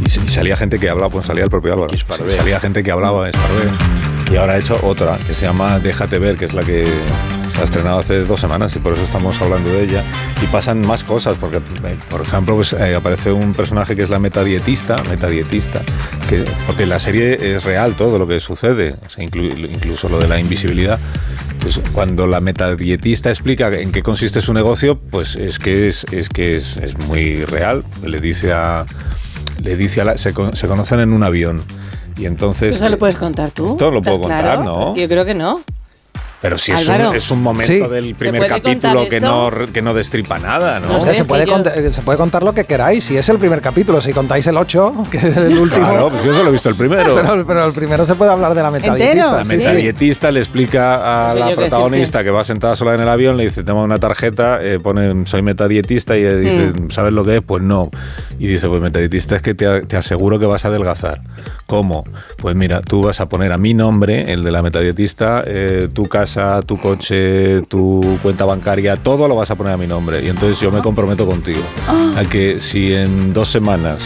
Y, 0.00 0.04
y 0.04 0.28
salía 0.28 0.56
gente 0.56 0.78
que 0.78 0.88
hablaba, 0.90 1.10
pues 1.10 1.26
salía 1.26 1.44
el 1.44 1.50
propio 1.50 1.72
Álvaro. 1.72 1.92
Sí, 2.30 2.36
salía 2.36 2.60
gente 2.60 2.82
que 2.82 2.90
hablaba, 2.90 3.28
Esparvé. 3.28 3.70
Y 4.30 4.36
ahora 4.36 4.54
ha 4.54 4.58
hecho 4.58 4.78
otra 4.82 5.18
que 5.26 5.34
se 5.34 5.46
llama 5.46 5.78
Déjate 5.78 6.18
ver, 6.18 6.36
que 6.36 6.46
es 6.46 6.54
la 6.54 6.62
que 6.62 6.86
se 7.52 7.60
ha 7.60 7.64
estrenado 7.64 7.98
hace 7.98 8.24
dos 8.24 8.40
semanas 8.40 8.74
y 8.76 8.78
por 8.78 8.94
eso 8.94 9.02
estamos 9.02 9.38
hablando 9.42 9.68
de 9.70 9.84
ella. 9.84 10.02
Y 10.42 10.46
pasan 10.46 10.80
más 10.86 11.04
cosas, 11.04 11.36
porque, 11.38 11.58
eh, 11.58 11.96
por 12.10 12.22
ejemplo, 12.22 12.54
pues, 12.56 12.72
eh, 12.72 12.94
aparece 12.94 13.30
un 13.30 13.52
personaje 13.52 13.94
que 13.94 14.02
es 14.02 14.10
la 14.10 14.18
metadietista, 14.18 15.02
metadietista, 15.08 15.82
que, 16.28 16.44
porque 16.66 16.86
la 16.86 16.98
serie 16.98 17.54
es 17.56 17.62
real 17.62 17.92
todo 17.94 18.18
lo 18.18 18.26
que 18.26 18.40
sucede, 18.40 18.96
o 19.06 19.10
sea, 19.10 19.24
inclu- 19.24 19.70
incluso 19.70 20.08
lo 20.08 20.18
de 20.18 20.28
la 20.28 20.38
invisibilidad. 20.40 20.98
Pues 21.62 21.80
cuando 21.92 22.26
la 22.26 22.40
metadietista 22.40 23.30
explica 23.30 23.72
en 23.72 23.92
qué 23.92 24.02
consiste 24.02 24.40
su 24.40 24.52
negocio, 24.52 24.98
pues 24.98 25.36
es 25.36 25.58
que 25.60 25.88
es, 25.88 26.04
es 26.12 26.28
que 26.28 26.56
es, 26.56 26.76
es 26.76 26.98
muy 27.06 27.44
real. 27.44 27.84
Le 28.04 28.20
dice 28.20 28.52
a 28.52 28.84
le 29.62 29.76
dice 29.76 30.00
a 30.00 30.04
la, 30.04 30.18
se, 30.18 30.32
se 30.54 30.66
conocen 30.68 30.98
en 31.00 31.12
un 31.12 31.22
avión 31.22 31.62
y 32.16 32.26
entonces 32.26 32.74
¿Eso 32.76 32.88
lo 32.88 32.98
puedes 32.98 33.16
contar 33.16 33.52
tú? 33.52 33.68
Esto 33.68 33.90
lo 33.92 34.02
puedo 34.02 34.22
¿Estás 34.22 34.42
contar? 34.42 34.64
¿no? 34.64 34.96
Yo 34.96 35.08
creo 35.08 35.24
que 35.24 35.34
no. 35.34 35.60
Pero 36.42 36.58
si 36.58 36.72
es 36.72 36.88
Álvaro. 36.88 37.10
un, 37.10 37.16
es 37.16 37.30
un 37.30 37.40
momento 37.42 37.72
Sí. 37.72 37.78
del 37.88 38.14
primer 38.16 38.46
capítulo 38.48 39.08
que 39.08 39.20
no, 39.20 39.50
que 39.72 39.80
no 39.80 39.94
destripa 39.94 40.38
nada, 40.40 40.80
¿no? 40.80 40.88
No 40.88 40.96
O 40.98 41.00
sé. 41.00 41.14
se, 41.14 41.24
puede 41.24 41.46
yo- 41.46 41.52
contar, 41.52 41.78
eh, 41.78 41.92
se 41.92 42.02
puede 42.02 42.18
contar 42.18 42.42
lo 42.42 42.52
que 42.52 42.64
queráis. 42.64 43.04
Si 43.04 43.16
es 43.16 43.28
el 43.28 43.38
primer 43.38 43.60
capítulo, 43.62 44.00
si 44.00 44.12
contáis 44.12 44.44
el 44.48 44.56
8, 44.56 44.92
que 45.10 45.18
es 45.18 45.36
el 45.36 45.56
último. 45.56 45.88
Claro, 45.88 46.10
pues 46.10 46.24
yo 46.24 46.34
solo 46.34 46.48
he 46.48 46.52
visto 46.52 46.68
el 46.68 46.74
primero. 46.74 47.14
pero, 47.22 47.46
pero 47.46 47.64
el 47.66 47.72
primero 47.72 48.04
se 48.04 48.16
puede 48.16 48.32
hablar 48.32 48.54
de 48.54 48.62
la 48.62 48.70
metadietista. 48.72 49.32
La 49.32 49.44
sí, 49.44 49.50
Sí. 49.50 49.56
metadietista 49.56 50.30
le 50.32 50.40
explica 50.40 50.94
a 50.96 51.26
No 51.28 51.32
sé 51.34 51.38
la 51.38 51.54
protagonista 51.54 52.24
que 52.24 52.30
va 52.30 52.42
sentada 52.42 52.74
sola 52.74 52.94
en 52.96 53.00
el 53.02 53.08
avión, 53.08 53.36
le 53.36 53.44
dice, 53.44 53.62
toma 53.62 53.84
una 53.84 53.98
tarjeta, 54.00 54.58
eh, 54.62 54.80
pone, 54.80 55.24
soy 55.26 55.42
metadietista, 55.42 56.16
y 56.16 56.24
dice, 56.24 56.72
Mm. 56.76 56.90
¿sabes 56.90 57.12
lo 57.12 57.24
que 57.24 57.36
es? 57.36 57.42
Pues 57.46 57.62
no. 57.62 57.88
Y 58.42 58.48
dice, 58.48 58.68
pues 58.68 58.82
metadietista 58.82 59.36
es 59.36 59.42
que 59.42 59.54
te, 59.54 59.82
te 59.82 59.96
aseguro 59.96 60.40
que 60.40 60.46
vas 60.46 60.64
a 60.64 60.68
adelgazar. 60.68 61.20
¿Cómo? 61.68 62.02
Pues 62.38 62.56
mira, 62.56 62.80
tú 62.80 63.02
vas 63.02 63.20
a 63.20 63.28
poner 63.28 63.52
a 63.52 63.56
mi 63.56 63.72
nombre, 63.72 64.32
el 64.32 64.42
de 64.42 64.50
la 64.50 64.62
metadietista, 64.62 65.44
eh, 65.46 65.88
tu 65.92 66.08
casa, 66.08 66.60
tu 66.62 66.76
coche, 66.76 67.62
tu 67.68 68.18
cuenta 68.20 68.44
bancaria, 68.44 68.96
todo 68.96 69.28
lo 69.28 69.36
vas 69.36 69.52
a 69.52 69.54
poner 69.54 69.74
a 69.74 69.76
mi 69.76 69.86
nombre. 69.86 70.24
Y 70.24 70.28
entonces 70.28 70.58
yo 70.58 70.72
me 70.72 70.82
comprometo 70.82 71.24
contigo 71.24 71.62
a 72.16 72.24
que 72.24 72.58
si 72.58 72.92
en 72.92 73.32
dos 73.32 73.48
semanas 73.48 74.00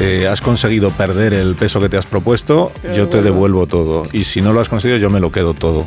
eh, 0.00 0.26
has 0.26 0.40
conseguido 0.40 0.90
perder 0.90 1.32
el 1.32 1.54
peso 1.54 1.80
que 1.80 1.88
te 1.88 1.96
has 1.96 2.06
propuesto, 2.06 2.72
yo 2.96 3.06
te 3.06 3.22
devuelvo 3.22 3.68
todo. 3.68 4.08
Y 4.12 4.24
si 4.24 4.40
no 4.40 4.52
lo 4.52 4.60
has 4.60 4.68
conseguido, 4.68 4.98
yo 4.98 5.08
me 5.08 5.20
lo 5.20 5.30
quedo 5.30 5.54
todo. 5.54 5.86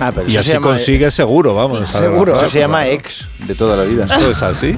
Ah, 0.00 0.12
pero 0.14 0.28
Y 0.28 0.36
así 0.36 0.48
se 0.48 0.52
llama- 0.54 0.66
consigues 0.68 1.12
seguro, 1.14 1.54
vamos. 1.54 1.88
Seguro. 1.88 2.34
Eso 2.36 2.48
se 2.48 2.60
llama 2.60 2.86
ex 2.88 3.28
de 3.46 3.54
toda 3.54 3.76
la 3.76 3.84
vida. 3.84 4.04
¿Esto 4.04 4.30
es 4.30 4.42
así? 4.42 4.76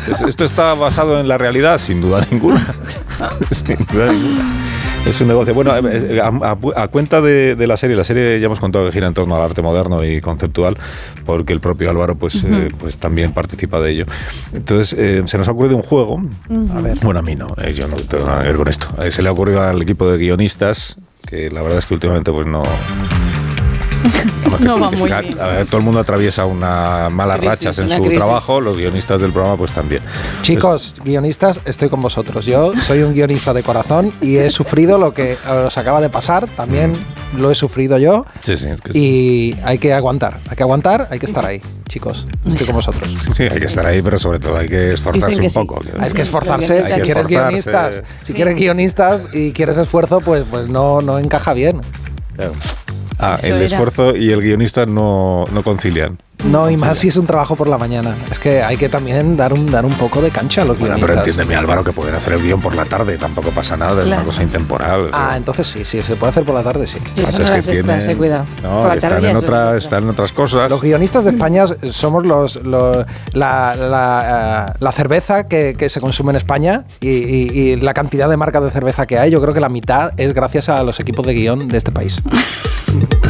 Entonces, 0.00 0.26
¿Esto 0.28 0.44
está 0.44 0.74
basado 0.74 1.20
en 1.20 1.28
la 1.28 1.38
realidad? 1.38 1.78
Sin 1.78 2.00
duda 2.00 2.26
ninguna. 2.30 2.66
Sin 3.50 3.76
duda 3.92 4.12
ninguna. 4.12 4.64
Es 5.06 5.20
un 5.20 5.28
negocio. 5.28 5.54
Bueno, 5.54 5.74
eh, 5.76 5.80
eh, 6.16 6.20
a, 6.20 6.26
a- 6.28 6.82
a 6.82 6.88
cuenta 6.88 7.20
de, 7.22 7.54
de 7.54 7.66
la 7.66 7.76
serie, 7.76 7.96
la 7.96 8.04
serie 8.04 8.40
ya 8.40 8.46
hemos 8.46 8.58
contado 8.60 8.84
que 8.86 8.92
gira 8.92 9.06
en 9.06 9.14
torno 9.14 9.36
al 9.36 9.42
arte 9.42 9.62
moderno 9.62 10.04
y 10.04 10.20
conceptual, 10.20 10.76
porque 11.24 11.52
el 11.52 11.60
propio 11.60 11.88
Álvaro 11.88 12.16
pues, 12.16 12.42
eh, 12.44 12.70
pues 12.78 12.98
también 12.98 13.32
participa 13.32 13.80
de 13.80 13.92
ello. 13.92 14.04
Entonces, 14.52 14.94
eh, 14.98 15.22
se 15.26 15.38
nos 15.38 15.46
ha 15.48 15.52
ocurrido 15.52 15.76
un 15.76 15.82
juego. 15.82 16.20
A 16.76 16.80
ver. 16.80 16.98
Bueno, 17.02 17.20
a 17.20 17.22
mí 17.22 17.36
no, 17.36 17.46
eh, 17.58 17.72
yo 17.72 17.86
no 17.86 17.94
tengo 17.96 18.26
nada 18.26 18.42
que 18.42 18.48
ver 18.48 18.56
con 18.56 18.68
esto. 18.68 18.88
Eh, 19.02 19.12
se 19.12 19.22
le 19.22 19.28
ha 19.28 19.32
ocurrido 19.32 19.62
al 19.62 19.80
equipo 19.80 20.10
de 20.10 20.18
guionistas, 20.18 20.96
que 21.26 21.48
la 21.48 21.62
verdad 21.62 21.78
es 21.78 21.86
que 21.86 21.94
últimamente 21.94 22.32
pues 22.32 22.46
no... 22.46 22.62
Que- 24.56 24.64
No 24.64 24.80
va 24.80 24.90
es 24.92 25.00
muy 25.00 25.10
bien. 25.10 25.40
a 25.40 25.46
ver, 25.48 25.66
todo 25.66 25.78
el 25.78 25.82
mundo 25.84 26.00
atraviesa 26.00 26.44
una 26.46 27.08
malas 27.10 27.36
Crisis, 27.38 27.48
rachas 27.50 27.78
en 27.78 27.86
una 27.86 27.96
su 27.96 28.02
crisis. 28.02 28.18
trabajo, 28.18 28.60
los 28.60 28.76
guionistas 28.76 29.20
del 29.20 29.32
programa 29.32 29.56
pues 29.56 29.72
también. 29.72 30.02
Chicos, 30.42 30.94
guionistas, 31.04 31.60
estoy 31.64 31.88
con 31.88 32.00
vosotros. 32.00 32.46
Yo 32.46 32.72
soy 32.86 33.02
un 33.02 33.12
guionista 33.14 33.52
de 33.52 33.62
corazón 33.62 34.12
y 34.20 34.36
he 34.36 34.48
sufrido 34.50 34.98
lo 34.98 35.12
que 35.14 35.36
os 35.66 35.76
acaba 35.76 36.00
de 36.00 36.08
pasar. 36.10 36.46
También 36.56 36.96
lo 37.36 37.50
he 37.50 37.54
sufrido 37.54 37.98
yo. 37.98 38.24
Sí, 38.40 38.56
sí, 38.56 38.66
es 38.66 38.80
que- 38.80 38.98
Y 38.98 39.56
hay 39.64 39.78
que 39.78 39.92
aguantar. 39.92 40.38
Hay 40.48 40.56
que 40.56 40.62
aguantar, 40.62 41.08
hay 41.10 41.18
que 41.18 41.26
estar 41.26 41.44
ahí. 41.44 41.60
Chicos, 41.88 42.26
estoy 42.46 42.66
con 42.66 42.76
vosotros. 42.76 43.10
sí, 43.34 43.44
hay 43.44 43.58
que 43.60 43.66
estar 43.66 43.86
ahí, 43.86 44.02
pero 44.02 44.18
sobre 44.18 44.38
todo 44.38 44.56
hay 44.58 44.68
que 44.68 44.92
esforzarse 44.92 45.36
que 45.36 45.42
un 45.46 45.50
sí. 45.50 45.58
poco. 45.58 45.80
Hay 45.98 46.10
que 46.12 46.22
esforzarse. 46.22 46.82
Si 46.82 46.88
quieres 47.00 47.08
esforzarse. 47.08 47.28
guionistas, 47.48 48.02
si 48.24 48.32
quieres 48.34 48.56
guionistas 48.56 49.20
y 49.32 49.52
quieres 49.52 49.78
esfuerzo, 49.78 50.20
pues, 50.20 50.44
pues 50.50 50.68
no, 50.68 51.00
no 51.00 51.18
encaja 51.18 51.54
bien. 51.54 51.80
Claro. 52.36 52.52
Ah, 53.18 53.34
Eso 53.38 53.48
el 53.48 53.54
era. 53.56 53.64
esfuerzo 53.64 54.16
y 54.16 54.30
el 54.30 54.40
guionista 54.40 54.86
no, 54.86 55.44
no 55.52 55.62
concilian. 55.62 56.18
No, 56.44 56.70
y 56.70 56.76
más 56.76 56.98
si 56.98 57.08
es 57.08 57.16
un 57.16 57.26
trabajo 57.26 57.56
por 57.56 57.66
la 57.66 57.76
mañana. 57.78 58.14
Es 58.30 58.38
que 58.38 58.62
hay 58.62 58.76
que 58.76 58.88
también 58.88 59.36
dar 59.36 59.52
un, 59.52 59.70
dar 59.70 59.84
un 59.84 59.92
poco 59.94 60.22
de 60.22 60.30
cancha 60.30 60.62
a 60.62 60.64
los 60.64 60.78
Bueno, 60.78 60.94
guionistas. 60.94 61.16
pero 61.16 61.28
entiéndeme, 61.30 61.56
Álvaro, 61.56 61.82
que 61.84 61.92
pueden 61.92 62.14
hacer 62.14 62.32
el 62.34 62.42
guion 62.42 62.60
por 62.60 62.74
la 62.76 62.84
tarde, 62.84 63.18
tampoco 63.18 63.50
pasa 63.50 63.76
nada, 63.76 64.00
es 64.00 64.06
Claro. 64.06 64.22
una 64.22 64.24
cosa 64.24 64.42
intemporal. 64.44 65.10
Ah, 65.12 65.34
entonces 65.36 65.66
sí, 65.66 65.84
sí, 65.84 66.00
se 66.00 66.14
puede 66.16 66.30
hacer 66.30 66.44
por 66.44 66.54
la 66.54 66.62
tarde, 66.62 66.86
sí. 66.86 66.98
Y 67.16 67.20
Claro, 67.20 67.32
son 67.32 67.42
es 67.42 67.48
que 67.48 67.52
horas 67.54 67.68
extras, 67.68 67.98
tienen- 67.98 68.16
cuidado. 68.18 68.44
No, 68.62 68.68
Por 68.80 68.88
la 68.88 68.94
que 68.94 69.00
tarde 69.00 69.16
están, 69.16 69.30
en 69.30 69.36
otra- 69.36 69.76
están 69.76 70.08
otras 70.10 70.32
cosas. 70.32 70.70
Los 70.70 70.80
guionistas 70.80 71.24
de 71.24 71.30
España 71.30 71.64
somos 71.90 72.24
los, 72.24 72.56
los- 72.64 73.04
la, 73.32 73.74
la, 73.76 74.66
eh, 74.70 74.76
la 74.78 74.92
cerveza 74.92 75.48
que, 75.48 75.74
que 75.76 75.88
se 75.88 76.00
consume 76.00 76.30
en 76.30 76.36
España 76.36 76.84
y, 77.00 77.08
y- 77.10 77.50
y 77.72 77.76
la 77.76 77.92
cantidad 77.94 78.28
de 78.28 78.36
marcas 78.36 78.62
de 78.62 78.70
cerveza 78.70 79.06
que 79.06 79.18
hay, 79.18 79.30
yo 79.32 79.40
creo 79.42 79.52
que 79.54 79.60
la 79.60 79.68
mitad 79.68 80.12
es 80.16 80.32
gracias 80.34 80.68
a 80.68 80.82
los 80.84 81.00
equipos 81.00 81.26
de 81.26 81.34
guion 81.34 81.66
de 81.68 81.78
este 81.78 81.90
país. 81.90 82.22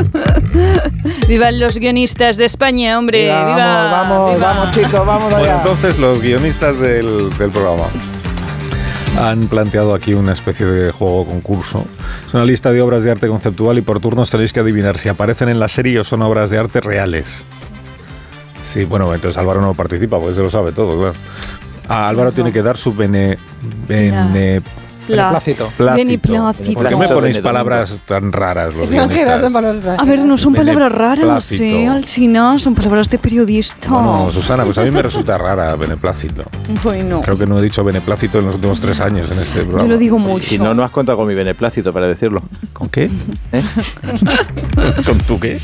Vivan 1.28 1.58
los 1.60 1.76
guionistas 1.78 2.36
de 2.36 2.44
España, 2.46 2.98
hombre. 2.98 3.24
Viva, 3.24 3.44
vamos, 3.44 4.08
vamos, 4.08 4.34
viva. 4.34 4.46
vamos 4.54 4.70
chicos, 4.74 5.06
vamos 5.06 5.22
Bueno, 5.30 5.36
allá. 5.38 5.56
entonces 5.58 5.98
los 5.98 6.20
guionistas 6.20 6.78
del, 6.78 7.30
del 7.38 7.50
programa 7.50 7.84
han 9.20 9.48
planteado 9.48 9.94
aquí 9.94 10.14
una 10.14 10.32
especie 10.32 10.64
de 10.66 10.92
juego 10.92 11.26
concurso. 11.26 11.84
Es 12.26 12.34
una 12.34 12.44
lista 12.44 12.70
de 12.70 12.80
obras 12.80 13.02
de 13.02 13.10
arte 13.10 13.26
conceptual 13.26 13.76
y 13.78 13.80
por 13.82 13.98
turnos 14.00 14.30
tenéis 14.30 14.52
que 14.52 14.60
adivinar 14.60 14.96
si 14.96 15.08
aparecen 15.08 15.48
en 15.48 15.58
la 15.58 15.66
serie 15.68 15.98
o 15.98 16.04
son 16.04 16.22
obras 16.22 16.50
de 16.50 16.58
arte 16.58 16.80
reales. 16.80 17.26
Sí, 18.62 18.84
bueno, 18.84 19.12
entonces 19.14 19.36
Álvaro 19.38 19.60
no 19.60 19.74
participa, 19.74 20.18
porque 20.20 20.34
se 20.36 20.42
lo 20.42 20.50
sabe 20.50 20.72
todo, 20.72 20.96
claro. 20.98 21.14
Ah, 21.88 22.08
Álvaro 22.08 22.32
tiene 22.32 22.52
que 22.52 22.62
dar 22.62 22.76
su 22.76 22.92
bene, 22.92 23.38
bene, 23.88 24.60
Beneplácito. 25.08 25.72
Beneplácito. 25.78 26.74
¿Por 26.74 26.88
qué 26.88 26.96
me 26.96 27.08
ponéis 27.08 27.38
palabras 27.40 27.98
tan 28.06 28.32
raras 28.32 28.74
los 28.74 28.88
Extranjeras 28.88 29.40
son. 29.40 29.56
A 29.56 30.04
ver, 30.04 30.24
no 30.24 30.38
son 30.38 30.54
palabras 30.54 30.92
raras, 30.92 31.18
Beneplácito. 31.20 31.64
¿eh? 31.64 31.88
Alcina, 31.88 32.58
son 32.58 32.74
palabras 32.74 33.08
de 33.10 33.18
periodista. 33.18 33.88
Bueno, 33.88 34.30
Susana, 34.32 34.64
pues 34.64 34.78
a 34.78 34.82
mí 34.82 34.90
me 34.90 35.02
resulta 35.02 35.38
rara 35.38 35.74
beneplácito. 35.76 36.44
Bueno, 36.82 37.20
Creo 37.22 37.36
que 37.36 37.46
no 37.46 37.58
he 37.58 37.62
dicho 37.62 37.82
beneplácito 37.84 38.38
en 38.38 38.46
los 38.46 38.54
últimos 38.56 38.80
tres 38.80 39.00
años 39.00 39.30
en 39.30 39.38
este 39.38 39.60
programa. 39.60 39.82
yo 39.82 39.88
lo 39.88 39.98
digo 39.98 40.18
mucho. 40.18 40.46
si 40.46 40.58
no, 40.58 40.74
no 40.74 40.82
has 40.82 40.90
contado 40.90 41.18
con 41.18 41.26
mi 41.26 41.34
beneplácito 41.34 41.92
para 41.92 42.06
decirlo. 42.08 42.42
¿Con 42.72 42.88
qué? 42.88 43.10
¿eh? 43.52 43.62
¿Con 45.06 45.18
tú 45.18 45.40
qué? 45.40 45.60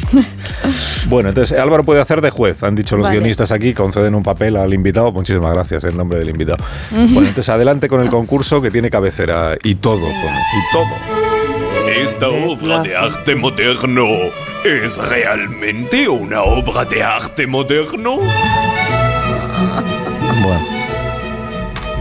Bueno, 1.09 1.29
entonces 1.29 1.59
Álvaro 1.59 1.85
puede 1.85 2.01
hacer 2.01 2.21
de 2.21 2.31
juez. 2.31 2.63
Han 2.63 2.75
dicho 2.75 2.97
los 2.97 3.05
Vale. 3.05 3.17
guionistas 3.19 3.53
aquí, 3.53 3.75
conceden 3.75 4.15
un 4.15 4.23
papel 4.23 4.57
al 4.57 4.73
invitado. 4.75 5.13
Muchísimas 5.13 5.53
gracias, 5.53 5.85
en 5.85 5.97
nombre 5.97 6.19
del 6.19 6.31
invitado. 6.31 6.65
Bueno, 6.91 7.21
entonces 7.29 7.49
adelante 7.49 7.89
con 7.89 8.01
el 8.01 8.09
concurso 8.09 8.61
que 8.63 8.71
tiene 8.71 8.91
cabecera 8.91 9.34
y 9.63 9.75
todo. 9.77 10.09
y 10.09 10.73
todo. 10.73 11.25
Esta 11.89 12.29
obra 12.29 12.81
de 12.81 12.97
arte 12.97 13.35
moderno 13.35 14.07
es 14.65 14.97
realmente 14.99 16.09
una 16.09 16.43
obra 16.43 16.85
de 16.85 17.03
arte 17.03 17.47
moderno. 17.47 18.19
Bueno. 20.43 20.67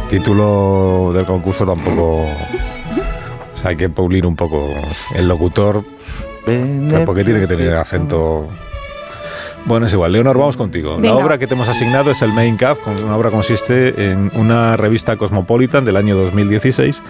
Título 0.10 1.12
del 1.14 1.26
concurso 1.26 1.66
tampoco. 1.66 2.24
O 2.24 3.58
sea, 3.58 3.72
hay 3.72 3.76
que 3.76 3.90
pulir 3.90 4.26
un 4.26 4.36
poco 4.36 4.74
el 5.16 5.28
locutor. 5.28 5.84
Pero 6.46 7.06
¿Por 7.06 7.16
qué 7.16 7.24
tiene 7.24 7.40
que 7.40 7.48
tener 7.48 7.74
acento? 7.74 8.50
Bueno, 9.66 9.86
es 9.86 9.94
igual. 9.94 10.12
Leonor, 10.12 10.38
vamos 10.38 10.58
contigo. 10.58 10.98
Venga. 10.98 11.16
La 11.16 11.26
obra 11.26 11.38
que 11.38 11.48
te 11.48 11.54
hemos 11.54 11.68
asignado 11.68 12.12
es 12.12 12.22
el 12.22 12.34
Main 12.34 12.58
Caf. 12.58 12.80
Una 12.88 13.16
obra 13.16 13.32
consiste 13.32 14.12
en 14.12 14.32
una 14.36 14.76
revista 14.76 15.16
Cosmopolitan 15.16 15.86
del 15.86 15.96
año 15.96 16.18
2016, 16.18 17.02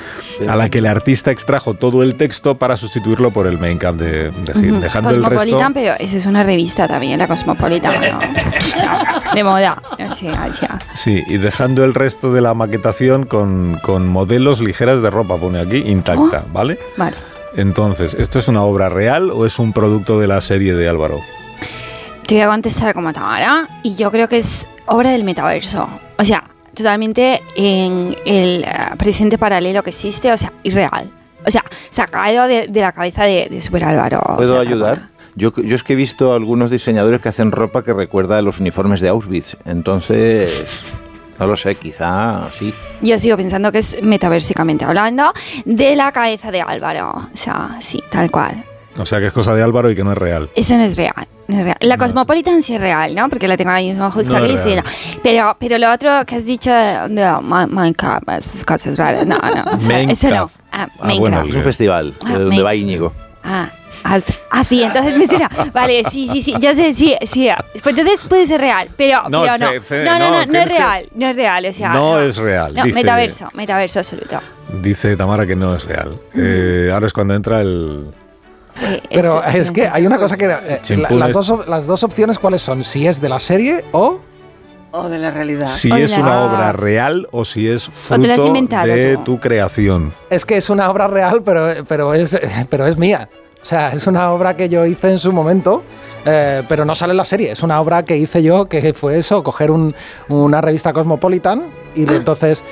a 0.48 0.56
la 0.56 0.70
que 0.70 0.78
el 0.78 0.86
artista 0.86 1.32
extrajo 1.32 1.74
todo 1.74 2.04
el 2.04 2.16
texto 2.16 2.56
para 2.56 2.78
sustituirlo 2.78 3.32
por 3.32 3.48
el 3.48 3.58
Main 3.58 3.78
Caf 3.78 3.96
de, 3.96 4.32
de 4.32 4.54
Gil, 4.54 4.80
dejando 4.80 5.10
el 5.10 5.16
resto. 5.16 5.30
Cosmopolitan, 5.30 5.74
pero 5.74 5.94
eso 6.00 6.18
es 6.18 6.26
una 6.26 6.44
revista 6.44 6.88
también, 6.88 7.20
la 7.20 7.28
Cosmopolitan, 7.28 7.96
de 9.34 9.44
moda. 9.44 9.82
Sí, 10.94 11.24
y 11.28 11.38
dejando 11.38 11.84
el 11.84 11.94
resto 11.94 12.34
de 12.34 12.42
la 12.42 12.54
maquetación 12.54 13.26
con, 13.26 13.80
con 13.82 14.08
modelos 14.08 14.62
ligeras 14.62 15.02
de 15.02 15.10
ropa, 15.10 15.38
pone 15.38 15.60
aquí, 15.60 15.78
intacta, 15.78 16.46
¿vale? 16.52 16.78
Vale. 16.98 17.16
Entonces, 17.56 18.16
¿esto 18.16 18.40
es 18.40 18.48
una 18.48 18.64
obra 18.64 18.90
real 18.90 19.32
o 19.32 19.46
es 19.46 19.60
un 19.60 19.74
producto 19.74 20.20
de 20.20 20.28
la 20.28 20.42
serie 20.42 20.74
de 20.74 20.90
Álvaro? 20.90 21.20
Te 22.28 22.36
voy 22.36 22.44
a 22.44 22.48
contestar 22.48 22.94
como 22.94 23.12
Tamara 23.14 23.68
y 23.84 23.96
yo 23.96 24.10
creo 24.12 24.30
que 24.30 24.38
es 24.38 24.68
obra 24.88 25.12
del 25.12 25.24
metaverso. 25.24 25.88
O 26.18 26.24
sea, 26.24 26.44
totalmente 26.74 27.42
en 27.56 28.16
el 28.26 28.64
eh, 28.64 28.68
presente 28.98 29.38
paralelo 29.38 29.84
que 29.84 29.90
existe, 29.90 30.32
o 30.32 30.38
sea, 30.38 30.52
irreal. 30.64 31.10
O 31.46 31.52
sea, 31.52 31.64
sacado 31.90 32.48
de, 32.48 32.68
de 32.68 32.82
la 32.82 32.92
cabeza 32.94 33.26
de, 33.26 33.48
de 33.52 33.62
Super 33.62 33.84
Álvaro. 33.84 34.22
o 34.26 34.38
¿Puedo 34.38 34.54
sea, 34.54 34.62
ayudar? 34.62 35.10
Yo, 35.36 35.52
yo 35.56 35.76
es 35.76 35.84
que 35.84 35.94
he 35.94 35.96
visto 35.96 36.34
algunos 36.34 36.72
diseñadores 36.72 37.20
que 37.20 37.30
hacen 37.30 37.52
ropa 37.52 37.84
que 37.84 37.94
recuerda 37.94 38.38
a 38.38 38.42
los 38.42 38.60
uniformes 38.60 39.02
de 39.02 39.10
Auschwitz. 39.10 39.58
Entonces, 39.66 40.84
no 41.40 41.48
lo 41.48 41.56
sé, 41.58 41.76
quizá 41.76 42.48
sí. 42.58 42.74
Yo 43.02 43.20
sigo 43.20 43.36
pensando 43.36 43.72
que 43.72 43.80
es 43.80 44.02
metaversicamente 44.02 44.86
hablando 44.86 45.34
de 45.66 45.96
la 45.96 46.12
cabeza 46.12 46.52
de 46.52 46.62
Álvaro. 46.62 47.28
O 47.34 47.38
sea, 47.38 47.78
sí, 47.82 48.02
tal 48.12 48.32
cual. 48.32 48.64
O 48.98 49.06
sea, 49.06 49.20
que 49.20 49.26
es 49.28 49.34
cosa 49.34 49.54
de 49.56 49.64
Álvaro 49.64 49.90
y 49.90 49.96
que 49.96 50.04
no 50.04 50.12
es 50.12 50.18
real. 50.18 50.50
Eso 50.56 50.78
no 50.78 50.84
es 50.84 50.96
real. 50.96 51.28
No. 51.48 51.74
La 51.82 51.98
Cosmopolitan 51.98 52.62
sí 52.62 52.76
es 52.76 52.82
real, 52.82 53.14
¿no? 53.16 53.30
Porque 53.30 53.48
la 53.48 53.58
tengo 53.58 53.72
ahí 53.72 53.90
mismo 53.90 54.10
justo 54.12 54.34
No 54.40 54.46
sí, 54.58 54.64
real. 54.76 54.84
no. 54.84 55.20
Pero, 55.24 55.58
pero 55.60 55.78
lo 55.78 55.92
otro 55.92 56.26
que 56.26 56.36
has 56.36 56.46
dicho 56.46 56.72
de 56.72 57.38
Ma- 57.42 57.68
Minecraft, 57.68 58.28
esas 58.30 58.66
cosas 58.66 58.98
raras. 58.98 59.26
No, 59.26 59.38
no. 59.38 59.64
o 59.76 59.80
sea, 59.80 60.00
eso 60.02 60.30
no. 60.30 60.36
Minecraft. 60.36 60.56
Ah, 60.72 60.88
Ah, 61.00 61.14
bueno, 61.20 61.42
es 61.44 61.54
un 61.56 61.64
festival 61.64 62.14
Ah, 62.26 62.28
de 62.30 62.34
donde 62.34 62.46
Minecraft. 62.50 62.66
va 62.66 62.76
Íñigo. 62.76 63.14
Ah, 63.44 63.70
ah, 64.06 64.20
sí. 64.20 64.34
Ah, 64.50 64.64
sí, 64.64 64.82
entonces 64.84 65.18
me 65.18 65.28
suena. 65.28 65.50
Vale, 65.74 66.04
sí, 66.10 66.28
sí, 66.28 66.42
sí, 66.42 66.56
ya 66.60 66.74
sé, 66.74 66.94
sí, 66.94 67.16
sí. 67.24 67.50
Pues 67.84 67.98
entonces 67.98 68.26
puede 68.28 68.46
ser 68.48 68.62
real, 68.62 68.90
pero 68.96 69.24
No, 69.30 69.42
pero 69.42 69.58
no. 69.58 69.82
ce- 69.82 70.04
no, 70.06 70.18
no, 70.18 70.30
no, 70.30 70.46
no, 70.46 70.46
no, 70.52 70.60
es 70.60 70.72
que- 70.72 70.78
real, 70.78 71.10
no 71.14 71.28
es 71.28 71.36
real, 71.36 71.66
o 71.66 71.74
sea. 71.74 71.90
No 71.94 72.20
es 72.20 72.38
real, 72.38 72.74
No, 72.74 72.84
dice- 72.86 72.96
metaverso, 72.96 73.50
metaverso 73.54 74.00
absoluto. 74.00 74.40
Dice 74.82 75.16
Tamara 75.16 75.46
que 75.46 75.56
no 75.56 75.76
es 75.76 75.84
real. 75.84 76.18
Eh, 76.36 76.90
ahora 76.92 77.06
es 77.08 77.14
cuando 77.14 77.36
entra 77.36 77.60
el... 77.62 78.08
Eh, 78.82 79.02
Pero 79.12 79.44
es 79.44 79.70
que 79.72 79.88
hay 79.88 80.06
una 80.06 80.18
cosa 80.18 80.36
que... 80.38 80.46
eh, 80.46 80.82
la- 80.98 81.10
las, 81.12 81.34
dos, 81.34 81.68
las 81.68 81.86
dos 81.88 82.04
opciones, 82.04 82.40
¿cuáles 82.40 82.62
son? 82.62 82.84
Si 82.84 83.06
es 83.08 83.22
de 83.22 83.30
la 83.30 83.40
serie 83.40 83.86
o... 83.92 84.20
O 84.92 85.10
de 85.10 85.18
la 85.18 85.32
realidad. 85.32 85.66
Si 85.66 85.92
Hola. 85.92 86.04
es 86.06 86.18
una 86.18 86.44
obra 86.44 86.72
real 86.72 87.28
o 87.32 87.46
si 87.46 87.68
es 87.68 87.88
O 87.88 87.92
fruto 87.92 88.22
de 88.86 89.16
tú. 89.18 89.24
tu 89.24 89.40
creación. 89.40 90.14
Es 90.30 90.46
que 90.46 90.58
es 90.58 90.70
una 90.70 90.90
obra 90.92 91.08
real, 91.08 91.42
pero, 91.44 91.84
pero, 91.88 92.14
es, 92.14 92.40
pero 92.70 92.86
es 92.86 92.98
mía. 92.98 93.28
O 93.62 93.66
sea, 93.66 93.90
es 93.92 94.06
una 94.08 94.32
obra 94.32 94.56
que 94.56 94.70
yo 94.70 94.86
hice 94.86 95.10
en 95.12 95.20
su 95.20 95.32
momento, 95.32 95.82
eh, 96.26 96.62
pero 96.70 96.86
no 96.86 96.94
sale 96.96 97.12
en 97.12 97.18
la 97.18 97.26
serie. 97.26 97.52
Es 97.52 97.64
una 97.64 97.80
obra 97.82 98.04
que 98.04 98.18
hice 98.18 98.44
yo, 98.44 98.66
que 98.66 98.94
fue 98.94 99.18
eso, 99.18 99.42
coger 99.44 99.72
un- 99.72 99.96
una 100.30 100.62
revista 100.62 100.94
Cosmopolitan 100.94 101.64
y 101.96 102.08
Ah. 102.08 102.14
entonces 102.16 102.64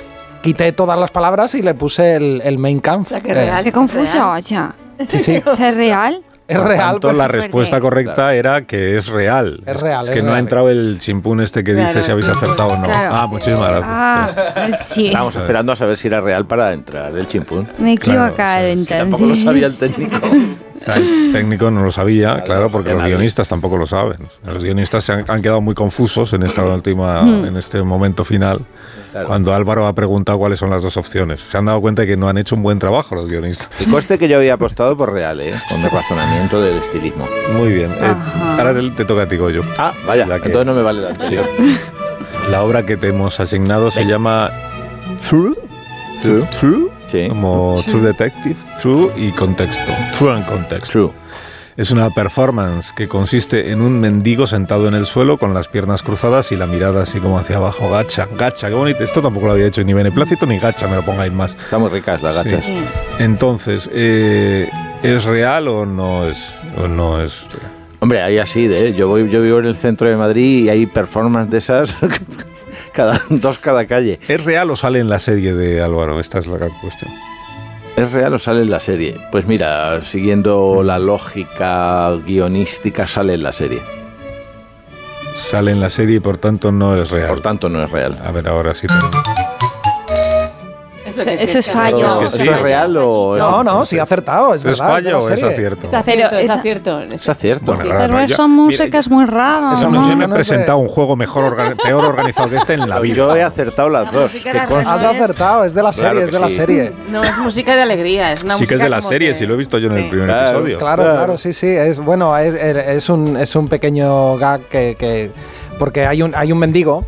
quité 0.43 0.73
todas 0.73 0.99
las 0.99 1.09
palabras 1.11 1.55
y 1.55 1.61
le 1.63 1.73
puse 1.73 2.15
el, 2.17 2.41
el 2.43 2.57
main 2.59 2.79
camp. 2.81 3.07
sea, 3.07 3.19
que 3.19 3.31
Eh, 3.31 3.33
real. 3.35 3.63
Qué 3.63 3.71
confuso, 3.71 4.29
o 4.31 4.41
sea. 4.41 4.75
Sí, 5.09 5.19
sí. 5.19 5.41
O 5.45 5.55
sea, 5.55 5.69
¿es 5.69 5.77
real? 5.77 6.21
Es 6.47 6.57
Por 6.57 6.67
real. 6.67 6.79
tanto, 6.79 7.07
pero- 7.07 7.13
la 7.17 7.23
fuerte. 7.25 7.37
respuesta 7.43 7.79
correcta 7.79 8.35
era 8.35 8.63
que 8.63 8.97
es 8.97 9.07
real. 9.07 9.61
Es 9.65 9.79
real, 9.79 10.03
Es 10.03 10.09
es 10.09 10.15
que 10.15 10.21
no 10.21 10.33
ha 10.33 10.39
entrado 10.39 10.69
el 10.69 10.99
chimpún 10.99 11.39
este 11.39 11.63
que 11.63 11.71
Claro, 11.73 11.87
dice 11.87 12.01
si 12.03 12.11
habéis 12.11 12.27
acertado 12.27 12.69
o 12.73 12.77
no. 12.77 12.83
Claro. 12.87 13.15
Ah, 13.17 13.27
muchísimas 13.27 13.69
gracias. 13.69 13.87
Ah, 13.89 14.77
sí. 14.85 15.05
Estábamos 15.07 15.35
esperando 15.35 15.71
a 15.71 15.75
saber 15.77 15.95
si 15.97 16.07
era 16.09 16.19
real 16.19 16.45
para 16.45 16.73
entrar 16.73 17.15
el 17.17 17.25
chimpún. 17.27 17.69
Me 17.77 17.93
equivocado 17.93 18.73
sí, 18.75 18.85
Que 18.85 18.95
tampoco 18.95 19.23
lo 19.23 19.33
entonces. 19.33 19.45
sabía 19.45 19.67
el 19.67 19.75
técnico. 19.77 20.19
El 20.87 21.31
técnico 21.31 21.69
no 21.69 21.83
lo 21.83 21.91
sabía, 21.91 22.41
claro, 22.43 22.69
porque 22.71 22.89
los 22.89 22.99
nadie. 22.99 23.13
guionistas 23.13 23.47
tampoco 23.47 23.77
lo 23.77 23.85
saben. 23.85 24.17
Los 24.45 24.63
guionistas 24.63 25.03
se 25.03 25.13
han, 25.13 25.25
han 25.27 25.41
quedado 25.41 25.61
muy 25.61 25.75
confusos 25.75 26.33
en 26.33 26.43
esta 26.43 26.65
última, 26.65 27.21
Hmm. 27.21 27.45
en 27.45 27.57
este 27.57 27.83
momento 27.83 28.23
final, 28.25 28.61
Claro. 29.11 29.27
cuando 29.27 29.53
Álvaro 29.53 29.85
ha 29.87 29.93
preguntado 29.93 30.39
cuáles 30.39 30.57
son 30.59 30.69
las 30.69 30.81
dos 30.83 30.97
opciones. 30.97 31.41
Se 31.41 31.57
han 31.57 31.65
dado 31.65 31.81
cuenta 31.81 32.01
de 32.01 32.07
que 32.07 32.17
no 32.17 32.27
han 32.29 32.37
hecho 32.37 32.55
un 32.55 32.63
buen 32.63 32.79
trabajo 32.79 33.13
los 33.13 33.27
guionistas. 33.27 33.69
Y 33.79 33.85
coste 33.91 34.17
que 34.17 34.27
yo 34.27 34.37
había 34.37 34.53
apostado 34.55 34.97
por 34.97 35.11
real, 35.13 35.39
¿eh? 35.41 35.53
Con 35.69 35.81
el 35.83 35.91
razonamiento 35.91 36.61
del 36.61 36.77
estilismo. 36.77 37.27
Muy 37.55 37.69
bien. 37.73 37.91
Eh, 37.91 38.15
ahora 38.57 38.73
te- 38.73 39.05
toca 39.05 39.23
a 39.23 39.27
ti, 39.27 39.37
Goyo. 39.37 39.61
Ah, 39.77 39.93
vaya, 40.07 40.25
La 40.25 40.39
que- 40.39 40.47
entonces 40.47 40.65
no 40.65 40.73
me 40.73 40.81
vale 40.81 41.01
la 41.01 41.09
anterior. 41.09 41.45
La 42.49 42.63
obra 42.63 42.85
que 42.85 42.97
te 42.97 43.09
hemos 43.09 43.39
asignado 43.39 43.91
se 43.91 44.05
llama 44.05 44.49
True. 45.29 45.53
True. 46.23 46.43
True. 46.59 46.87
Sí. 47.11 47.27
Como 47.27 47.83
True 47.87 48.01
Detective. 48.01 48.55
True 48.81 49.11
y 49.17 49.31
contexto. 49.31 49.91
True 50.17 50.31
and 50.33 50.45
context. 50.45 50.91
True. 50.91 51.11
Es 51.77 51.91
una 51.91 52.09
performance 52.09 52.91
que 52.93 53.07
consiste 53.07 53.71
en 53.71 53.81
un 53.81 53.99
mendigo 53.99 54.45
sentado 54.45 54.87
en 54.87 54.93
el 54.93 55.05
suelo 55.05 55.37
con 55.37 55.53
las 55.53 55.67
piernas 55.67 56.03
cruzadas 56.03 56.51
y 56.51 56.57
la 56.57 56.67
mirada 56.67 57.03
así 57.03 57.19
como 57.19 57.39
hacia 57.39 57.57
abajo. 57.57 57.89
Gacha, 57.89 58.27
gacha, 58.37 58.67
qué 58.67 58.75
bonito. 58.75 59.03
Esto 59.03 59.21
tampoco 59.21 59.47
lo 59.47 59.53
había 59.53 59.67
hecho 59.67 59.83
ni 59.83 59.93
Beneplácito 59.93 60.45
ni 60.45 60.59
gacha, 60.59 60.87
me 60.87 60.97
lo 60.97 61.05
pongáis 61.05 61.31
más. 61.31 61.51
Están 61.51 61.81
muy 61.81 61.89
ricas 61.89 62.21
las 62.21 62.35
gachas. 62.35 62.65
Sí. 62.65 62.83
Entonces, 63.19 63.89
eh, 63.93 64.69
¿es 65.01 65.23
real 65.23 65.69
o 65.69 65.85
no 65.85 66.25
es, 66.25 66.53
o 66.77 66.87
no 66.87 67.21
es 67.21 67.41
real? 67.53 67.71
Hombre, 67.99 68.21
hay 68.21 68.39
así, 68.39 68.67
de, 68.67 68.93
yo 68.93 69.07
voy, 69.07 69.29
yo 69.29 69.41
vivo 69.41 69.59
en 69.59 69.65
el 69.65 69.75
centro 69.75 70.09
de 70.09 70.17
Madrid 70.17 70.65
y 70.65 70.69
hay 70.69 70.87
performance 70.87 71.51
de 71.51 71.59
esas 71.59 71.95
cada 72.93 73.19
dos 73.29 73.57
cada 73.59 73.85
calle. 73.85 74.19
¿Es 74.27 74.43
real 74.43 74.69
o 74.71 74.75
sale 74.75 74.99
en 74.99 75.09
la 75.09 75.19
serie 75.19 75.53
de 75.53 75.81
Álvaro? 75.81 76.19
Esta 76.19 76.39
es 76.39 76.47
la 76.47 76.57
gran 76.57 76.71
cuestión. 76.81 77.11
¿Es 77.97 78.11
real 78.11 78.33
o 78.33 78.39
sale 78.39 78.61
en 78.61 78.71
la 78.71 78.79
serie? 78.79 79.17
Pues 79.31 79.45
mira, 79.47 80.01
siguiendo 80.03 80.81
la 80.83 80.97
lógica 80.97 82.11
guionística, 82.25 83.05
sale 83.05 83.33
en 83.33 83.43
la 83.43 83.51
serie. 83.51 83.81
Sale 85.33 85.71
en 85.71 85.79
la 85.79 85.89
serie 85.89 86.17
y 86.17 86.19
por 86.19 86.37
tanto 86.37 86.71
no 86.71 86.95
es 86.95 87.09
real. 87.11 87.27
Por 87.29 87.41
tanto, 87.41 87.69
no 87.69 87.83
es 87.83 87.89
real. 87.91 88.17
A 88.23 88.31
ver, 88.31 88.47
ahora 88.47 88.73
sí. 88.75 88.87
pero- 88.87 89.40
Eso, 91.21 91.43
Eso 91.43 91.59
es 91.59 91.69
fallo. 91.69 91.97
¿Eso 91.97 92.21
Es 92.25 92.33
que 92.33 92.41
sí. 92.43 92.49
es 92.49 92.61
real 92.61 92.97
o 92.97 93.35
es, 93.35 93.39
No, 93.41 93.63
no, 93.63 93.85
sí 93.85 93.99
ha 93.99 94.03
acertado. 94.03 94.53
Es, 94.53 94.59
¿Es 94.59 94.63
verdad, 94.79 94.87
fallo 94.87 95.19
o 95.19 95.29
es 95.29 95.43
acierto? 95.43 95.87
Es 95.87 95.93
acierto, 95.93 96.35
es 96.37 96.49
acierto. 96.49 97.01
es 97.01 97.29
acierto? 97.29 97.65
Bueno, 97.65 97.81
Sí. 97.81 97.87
claro, 97.89 98.13
Pero 98.13 98.19
yo- 98.27 98.33
esa 98.33 98.47
mira, 98.47 98.61
música 98.63 98.99
es 98.99 99.09
muy 99.09 99.25
rara. 99.25 99.73
Esa 99.73 99.81
Yo 99.83 99.89
música 99.91 100.15
me 100.15 100.27
no 100.27 100.33
he 100.33 100.35
presentado 100.35 100.77
un 100.79 100.87
juego 100.87 101.15
mejor 101.15 101.55
orga- 101.55 101.75
peor 101.81 102.05
organizado 102.05 102.49
que 102.49 102.57
este 102.57 102.73
en 102.73 102.87
la 102.89 102.99
vida. 102.99 103.15
Yo 103.15 103.35
he 103.35 103.43
acertado 103.43 103.89
las 103.89 104.11
dos. 104.11 104.31
que. 104.31 104.49
Has 104.49 105.03
acertado, 105.03 105.65
es 105.65 105.73
de 105.73 105.83
la 105.83 105.93
serie, 105.93 106.19
que 106.19 106.25
es 106.25 106.31
de 106.31 106.39
la 106.39 106.49
serie. 106.49 106.91
No 107.09 107.23
es 107.23 107.37
música 107.37 107.75
de 107.75 107.81
alegría, 107.81 108.31
es 108.33 108.43
una 108.43 108.57
sí 108.57 108.65
que 108.65 108.75
es 108.75 108.81
de 108.81 108.89
la 108.89 109.01
serie, 109.01 109.29
que- 109.29 109.33
si 109.35 109.45
lo 109.45 109.53
he 109.53 109.57
visto 109.57 109.77
yo 109.77 109.89
en 109.91 109.97
el 109.97 110.09
primer 110.09 110.27
Claro, 110.27 110.49
episodio. 110.59 110.79
Claro, 110.79 111.03
Claro. 111.03 111.37
sí, 111.37 111.53
sí. 111.53 111.67
Es 111.67 111.99
bueno, 111.99 112.37
es, 112.37 112.53
es 112.55 113.09
un, 113.09 113.37
es 113.37 113.55
un 113.55 113.67
pequeño 113.67 114.37
gag 114.37 114.61
que, 114.67 114.95
que- 114.95 115.31
porque 115.79 116.05
hay 116.05 116.21
un, 116.21 116.33
hay 116.35 116.51
un 116.51 116.59
mendigo. 116.59 117.05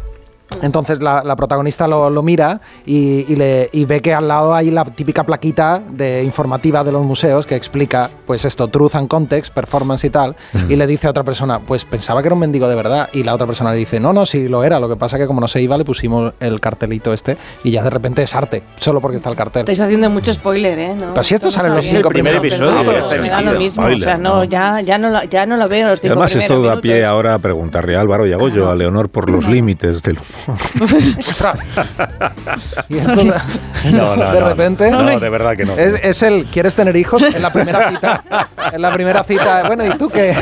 Entonces 0.61 1.01
la, 1.01 1.23
la 1.23 1.35
protagonista 1.35 1.87
lo, 1.87 2.09
lo 2.09 2.23
mira 2.23 2.61
y, 2.85 3.25
y 3.31 3.35
le, 3.35 3.69
y 3.71 3.85
ve 3.85 4.01
que 4.01 4.13
al 4.13 4.27
lado 4.27 4.53
hay 4.53 4.71
la 4.71 4.85
típica 4.85 5.23
plaquita 5.25 5.81
de 5.89 6.23
informativa 6.23 6.83
de 6.83 6.91
los 6.91 7.03
museos 7.03 7.45
que 7.45 7.55
explica 7.55 8.09
pues 8.25 8.45
esto, 8.45 8.67
truth 8.67 8.95
and 8.95 9.07
context, 9.07 9.53
performance 9.53 10.03
y 10.05 10.09
tal, 10.09 10.35
y 10.69 10.75
le 10.75 10.87
dice 10.87 11.07
a 11.07 11.09
otra 11.09 11.23
persona, 11.23 11.59
pues 11.59 11.85
pensaba 11.85 12.21
que 12.21 12.27
era 12.27 12.33
un 12.35 12.39
mendigo 12.39 12.67
de 12.67 12.75
verdad, 12.75 13.09
y 13.13 13.23
la 13.23 13.33
otra 13.33 13.45
persona 13.47 13.71
le 13.71 13.77
dice, 13.77 13.99
no, 13.99 14.13
no, 14.13 14.25
sí 14.25 14.47
lo 14.47 14.63
era, 14.63 14.79
lo 14.79 14.87
que 14.89 14.95
pasa 14.95 15.17
que 15.17 15.27
como 15.27 15.41
no 15.41 15.47
se 15.47 15.61
iba 15.61 15.77
le 15.77 15.85
pusimos 15.85 16.33
el 16.39 16.59
cartelito 16.59 17.13
este 17.13 17.37
y 17.63 17.71
ya 17.71 17.83
de 17.83 17.89
repente 17.89 18.23
es 18.23 18.33
arte, 18.35 18.63
solo 18.77 19.01
porque 19.01 19.17
está 19.17 19.29
el 19.29 19.35
cartel. 19.35 19.61
Estáis 19.61 19.81
haciendo 19.81 20.09
mucho 20.09 20.31
spoiler, 20.33 20.77
¿eh? 20.79 20.95
No, 20.95 21.13
Pero 21.13 21.23
si 21.23 21.35
esto 21.35 21.51
sale 21.51 21.69
en 21.69 21.75
los 21.75 21.85
cinco 21.85 22.07
El 22.09 22.13
primer 22.13 22.39
primeros 22.39 22.59
episodio, 22.59 22.83
No, 22.83 22.91
pero 23.09 23.21
me 23.21 23.29
da 23.29 23.41
lo 23.41 23.59
mismo, 23.59 23.83
Spoiler, 23.83 24.01
o 24.01 24.03
sea, 24.03 24.17
no, 24.17 24.35
¿no? 24.35 24.43
ya, 24.45 24.81
ya, 24.81 24.97
no 24.97 25.09
lo, 25.09 25.23
ya 25.23 25.45
no 25.45 25.57
lo 25.57 25.67
veo 25.67 25.83
en 25.83 25.89
los 25.89 26.01
cinco 26.01 26.13
además 26.13 26.35
esto 26.35 26.55
da 26.55 26.59
minutos. 26.61 26.81
pie 26.81 27.05
ahora 27.05 27.33
a 27.35 27.39
preguntarle 27.39 27.95
a 27.95 28.01
Álvaro 28.01 28.25
y 28.27 28.33
a 28.33 28.37
Goyo, 28.37 28.69
a 28.69 28.75
Leonor, 28.75 29.09
por 29.09 29.29
los 29.29 29.47
límites 29.47 30.01
del 30.03 30.17
humor. 30.17 30.23
¡Ostras! 31.19 31.59
y 32.89 32.97
esto 32.97 33.15
de, 33.23 33.33
No, 33.91 34.15
no, 34.15 34.31
de 34.33 34.39
no. 34.39 34.49
repente 34.49 34.91
No, 34.91 35.19
de 35.19 35.29
verdad 35.29 35.55
que 35.55 35.65
no. 35.65 35.73
Es, 35.73 35.99
es 36.03 36.21
el 36.23 36.45
¿quieres 36.45 36.75
tener 36.75 36.95
hijos? 36.95 37.21
En 37.23 37.41
la 37.41 37.51
primera 37.51 37.89
cita. 37.91 38.23
En 38.71 38.81
la 38.81 38.93
primera 38.93 39.23
cita. 39.23 39.63
Bueno, 39.67 39.85
¿y 39.85 39.97
tú 39.97 40.09
qué? 40.09 40.35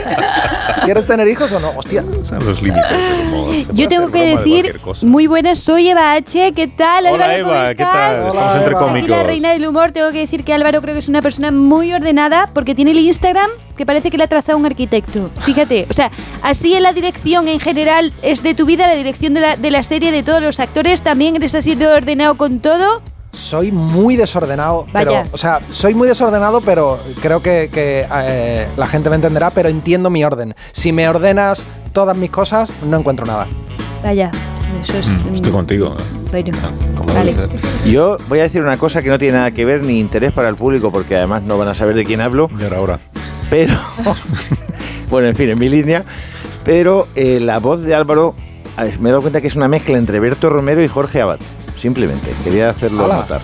¿Quieres 0.86 1.06
tener 1.08 1.28
hijos 1.28 1.52
o 1.52 1.60
no? 1.60 1.72
Hostia. 1.76 2.04
Los 2.44 2.62
límites 2.62 3.68
Yo 3.74 3.88
tengo 3.88 4.10
que 4.12 4.20
de 4.20 4.36
decir, 4.38 4.80
cosa. 4.80 5.06
muy 5.06 5.28
buenas, 5.28 5.60
soy 5.60 5.90
Eva 5.90 6.14
H. 6.14 6.54
¿Qué 6.54 6.68
tal, 6.68 7.06
Hola 7.08 7.26
Álvaro? 7.26 7.44
¿cómo 7.44 7.56
Eva, 7.56 7.66
¿qué 7.76 7.84
estás? 7.84 7.94
tal? 7.94 8.28
Estamos 8.28 8.36
Hola, 8.36 8.56
entre 8.58 8.72
Eva. 8.72 8.80
Aquí 8.80 8.88
cómicos. 8.90 9.10
la 9.10 9.24
reina 9.24 9.50
del 9.52 9.68
humor, 9.68 9.92
tengo 9.92 10.12
que 10.12 10.20
decir 10.20 10.44
que 10.44 10.54
Álvaro 10.54 10.82
creo 10.82 10.94
que 10.94 11.00
es 11.00 11.10
una 11.10 11.22
persona 11.22 11.52
muy 11.52 11.94
ordenada 11.94 12.50
porque 12.54 12.74
tiene 12.76 12.92
el 12.92 13.00
Instagram 13.00 13.50
que 13.78 13.86
parece 13.86 14.12
que 14.12 14.18
le 14.18 14.24
ha 14.26 14.28
trazado 14.28 14.58
un 14.58 14.66
arquitecto. 14.66 15.30
Fíjate, 15.42 15.88
o 15.90 15.94
sea, 15.94 16.12
así 16.44 16.74
en 16.76 16.84
la 16.84 16.94
dirección 16.94 17.48
en 17.48 17.60
general 17.60 18.14
es 18.22 18.44
de 18.44 18.54
tu 18.54 18.66
vida, 18.66 18.86
la 18.88 18.96
dirección 18.96 19.34
de 19.34 19.40
la, 19.40 19.56
de 19.56 19.72
la 19.72 19.80
serie, 19.92 20.14
de 20.14 20.24
todos 20.24 20.42
los 20.42 20.58
actores, 20.62 21.02
también 21.02 21.36
eres 21.36 21.54
así 21.54 21.76
de 21.76 21.86
ordenado 21.86 22.36
con 22.36 22.62
todo. 22.62 23.02
Soy 23.34 23.74
muy 23.74 24.16
desordenado. 24.16 24.88
Pero, 24.94 25.12
Vaya. 25.12 25.28
o 25.34 25.38
sea, 25.38 25.60
soy 25.70 25.94
muy 25.94 26.08
desordenado, 26.08 26.62
pero 26.62 26.98
creo 27.22 27.44
que, 27.44 27.70
que, 27.70 28.08
eh, 28.10 28.68
la 28.78 28.88
gente 28.88 29.10
me 29.10 29.18
entenderá, 29.18 29.50
pero 29.50 29.68
entiendo 29.68 30.10
mi 30.10 30.24
orden. 30.24 30.56
Si 30.72 30.94
me 30.94 31.10
ordenas 31.10 31.66
todas 31.92 32.16
mis 32.16 32.32
cosas, 32.32 32.72
no 32.88 33.00
encuentro 33.00 33.26
nada. 33.26 33.48
Vaya, 34.02 34.32
eso 34.82 34.98
es... 34.98 35.26
Mm, 35.26 35.36
Estoy 35.36 35.52
mm, 35.52 35.56
contigo. 35.56 35.98
Bueno, 36.32 36.58
Como 36.96 37.14
vale. 37.14 37.34
debe 37.34 37.60
ser. 37.60 37.92
Yo 37.92 38.18
voy 38.30 38.40
a 38.40 38.44
decir 38.44 38.62
una 38.62 38.78
cosa 38.78 39.02
que 39.02 39.10
no 39.10 39.20
tiene 39.20 39.40
nada 39.40 39.52
que 39.52 39.66
ver 39.66 39.84
ni 39.84 40.00
interés 40.00 40.32
para 40.32 40.48
el 40.48 40.56
público, 40.56 40.90
porque 40.90 41.18
además 41.18 41.44
no 41.44 41.58
van 41.58 41.68
a 41.68 41.74
saber 41.74 41.98
de 41.98 42.06
quién 42.06 42.22
hablo. 42.22 42.50
Y 42.58 42.64
ahora, 42.64 42.78
ahora. 42.78 43.00
Pero, 43.50 43.74
bueno, 45.10 45.28
en 45.28 45.36
fin, 45.36 45.50
en 45.50 45.60
mi 45.60 45.68
línea. 45.68 46.06
Pero 46.64 47.10
eh, 47.16 47.42
la 47.42 47.60
voz 47.60 47.82
de 47.82 47.94
Álvaro, 47.94 48.36
me 49.00 49.10
he 49.10 49.12
dado 49.12 49.22
cuenta 49.22 49.42
que 49.42 49.48
es 49.48 49.56
una 49.56 49.68
mezcla 49.68 49.98
entre 49.98 50.20
Berto 50.20 50.50
Romero 50.50 50.84
y 50.84 50.88
Jorge 50.88 51.22
Abad. 51.22 51.40
Simplemente, 51.78 52.32
quería 52.44 52.70
hacerlo 52.70 53.06
Hola. 53.06 53.16
notar. 53.18 53.42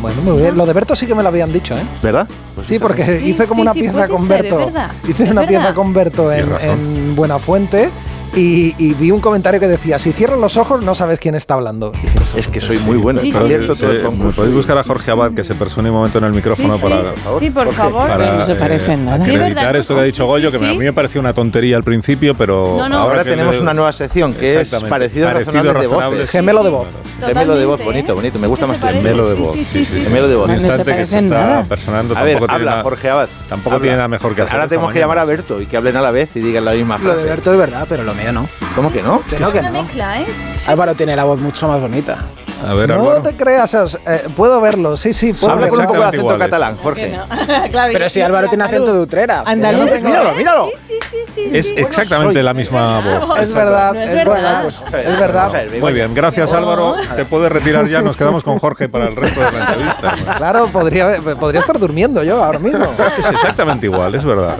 Bueno, 0.00 0.20
muy 0.22 0.38
bien. 0.38 0.56
Lo 0.56 0.66
de 0.66 0.72
Berto 0.72 0.94
sí 0.94 1.06
que 1.06 1.14
me 1.14 1.22
lo 1.22 1.28
habían 1.28 1.52
dicho, 1.52 1.74
¿eh? 1.74 1.82
¿Verdad? 2.02 2.28
Pues 2.54 2.66
Sí, 2.66 2.78
porque 2.78 3.18
Sí, 3.20 3.30
hice 3.30 3.46
como 3.46 3.56
sí, 3.56 3.62
una 3.62 3.72
sí, 3.72 3.80
pieza 3.82 4.08
con 4.08 4.26
ser, 4.26 4.42
Berto. 4.42 4.70
Hice 5.08 5.24
es 5.24 5.30
una 5.30 5.40
verdad. 5.42 5.48
pieza 5.48 5.74
con 5.74 5.94
Berto 5.94 6.30
en 6.32 7.16
Buenafuente 7.16 7.88
y, 8.34 8.74
y 8.78 8.94
vi 8.94 9.10
un 9.10 9.20
comentario 9.20 9.60
que 9.60 9.68
decía, 9.68 9.98
si 9.98 10.12
cierras 10.12 10.38
los 10.38 10.56
ojos 10.56 10.82
no 10.82 10.94
sabes 10.94 11.18
quién 11.20 11.34
está 11.34 11.54
hablando. 11.54 11.90
Dije, 11.92 12.08
Es 12.36 12.48
que 12.48 12.60
soy 12.60 12.78
muy 12.78 12.96
bueno. 12.96 13.20
Sí, 13.20 13.30
sí. 13.30 13.38
cierto, 13.46 13.74
Eh, 13.88 14.02
concurso. 14.04 14.36
Podéis 14.36 14.56
buscar 14.56 14.76
a 14.78 14.82
Jorge 14.84 15.10
Abad 15.12 15.32
que 15.32 15.44
se 15.44 15.54
persone 15.54 15.88
un 15.90 15.96
momento 15.96 16.18
en 16.18 16.24
el 16.24 16.32
micrófono 16.32 16.76
Sí, 16.76 16.82
para, 16.82 17.14
sí. 17.14 17.20
Sí, 17.40 17.50
por 17.50 17.72
favor. 17.72 18.08
para, 18.08 18.38
no 18.38 18.44
se 18.44 18.54
parece 18.56 18.92
en 18.94 19.04
nada. 19.04 19.24
Sí, 19.24 19.30
acreditar 19.34 19.76
esto 19.76 19.94
que 19.94 20.00
ha 20.00 20.04
dicho 20.04 20.26
Goyo, 20.26 20.50
que 20.50 20.58
Sí, 20.58 20.64
a 20.64 20.70
sí. 20.70 20.78
mí 20.78 20.84
me 20.84 20.92
parecía 20.92 21.20
una 21.20 21.32
tontería 21.32 21.76
al 21.76 21.84
principio, 21.84 22.34
pero 22.34 22.76
No, 22.78 22.88
no. 22.88 22.98
Ahora 22.98 23.22
que 23.22 23.30
tenemos 23.30 23.54
le- 23.56 23.60
una 23.62 23.74
nueva 23.74 23.92
sección 23.92 24.34
que 24.34 24.60
es 24.62 24.68
parecido, 24.70 24.88
Parecido 24.88 25.28
razonables 25.28 25.74
de 25.74 25.80
razonable, 25.82 26.16
voces. 26.16 26.30
sí, 26.30 26.36
Gemelo 26.36 26.58
sí, 26.60 26.64
de 26.64 26.70
voz. 26.70 26.86
bueno. 26.90 27.04
Gemelo 27.26 27.56
de 27.56 27.64
voz, 27.66 27.78
Totalmente, 27.78 27.84
bonito, 27.84 28.12
¿eh? 28.12 28.14
bonito. 28.16 28.38
Me 28.40 28.46
gusta 28.48 28.66
¿Qué 28.66 28.72
más 28.72 28.78
que? 28.80 28.88
Gemelo 28.98 29.28
de 29.28 29.36
Sí, 29.36 29.42
voz. 29.42 29.52
sí, 29.54 29.64
Sí, 29.64 29.64
sí, 29.64 29.84
sí. 29.84 29.98
sí. 30.00 30.04
Gemelo 30.04 30.28
de 30.28 30.34
voz. 30.34 30.48
Un 30.48 30.54
No 30.54 30.58
se 30.60 30.66
instante 30.66 30.96
que 30.96 31.06
se 31.06 31.18
está 31.20 31.64
personando. 31.68 32.16
A 32.18 32.22
ver, 32.22 32.38
habla, 32.48 32.82
Jorge 32.82 33.10
Abad. 33.10 33.28
Tampoco 33.48 33.80
tiene 33.80 33.96
nada 33.96 34.08
mejor 34.08 34.34
que 34.34 34.42
hacer. 34.42 34.54
Ahora 34.56 34.68
tenemos 34.68 34.92
que 34.92 34.98
llamar 34.98 35.18
a 35.18 35.24
Berto 35.24 35.60
y 35.60 35.66
que 35.66 35.76
hablen 35.76 35.96
a 35.96 36.02
la 36.02 36.10
vez 36.10 36.34
y 36.34 36.40
digan 36.40 36.64
la 36.64 36.72
misma 36.72 36.98
Lo 36.98 37.10
de 37.10 37.14
frase. 37.14 37.28
Berto 37.28 37.52
es 37.52 37.58
verdad, 37.58 37.86
pero 37.88 38.02
lo 38.02 38.12
no. 38.32 38.46
¿Cómo 38.74 38.90
que 38.92 39.02
no? 39.02 39.22
Que 39.22 39.38
no, 39.38 39.50
que 39.52 39.58
Una 39.60 39.70
no. 39.70 39.82
mezcla, 39.82 40.20
¿eh? 40.20 40.26
Álvaro 40.66 40.94
tiene 40.94 41.14
la 41.16 41.24
voz 41.24 41.38
mucho 41.40 41.68
más 41.68 41.80
bonita. 41.80 42.18
A 42.66 42.72
ver, 42.72 42.88
No 42.88 42.94
Álvaro. 42.94 43.20
te 43.22 43.36
creas, 43.36 43.74
eh, 44.06 44.24
puedo 44.34 44.58
verlo, 44.60 44.96
sí, 44.96 45.12
sí, 45.12 45.34
puedo 45.34 45.52
Habla 45.52 45.68
con 45.68 45.80
un 45.80 45.86
poco 45.86 45.98
de 45.98 46.04
acento 46.04 46.20
iguales. 46.22 46.46
catalán, 46.46 46.76
Jorge. 46.78 47.18
Claro, 47.70 47.92
Pero 47.92 48.08
si 48.08 48.22
Álvaro 48.22 48.48
tiene 48.48 48.64
acento 48.64 48.94
de 48.94 49.00
Utrera. 49.00 49.42
Andaluz. 49.44 49.90
Míralo, 50.00 50.34
míralo. 50.34 50.68
Sí, 50.88 50.94
sí, 51.10 51.16
sí. 51.34 51.48
Es 51.52 51.72
exactamente 51.76 52.42
la 52.42 52.54
misma 52.54 53.00
voz. 53.00 53.38
Es 53.40 53.52
verdad, 53.52 53.92
No 53.92 54.00
es 54.00 54.08
es, 54.10 54.14
verdad. 54.16 54.34
verdad, 54.34 54.62
Pues, 54.62 54.84
es 55.06 55.18
verdad. 55.18 55.52
Muy 55.80 55.92
bien, 55.92 56.14
gracias 56.14 56.52
Álvaro. 56.54 56.96
Te 57.16 57.24
puedes 57.26 57.52
retirar 57.52 57.86
ya. 57.86 58.00
Nos 58.00 58.16
quedamos 58.16 58.42
con 58.42 58.58
Jorge 58.58 58.88
para 58.88 59.06
el 59.08 59.16
resto 59.16 59.40
de 59.40 59.52
la 59.52 59.58
entrevista. 59.66 60.14
Claro, 60.38 60.66
podría, 60.68 61.20
podría 61.38 61.60
estar 61.60 61.78
durmiendo 61.78 62.22
yo 62.22 62.42
ahora 62.42 62.58
mismo. 62.60 62.86
Es 63.18 63.30
exactamente 63.30 63.86
igual, 63.86 64.14
es 64.14 64.24
verdad. 64.24 64.56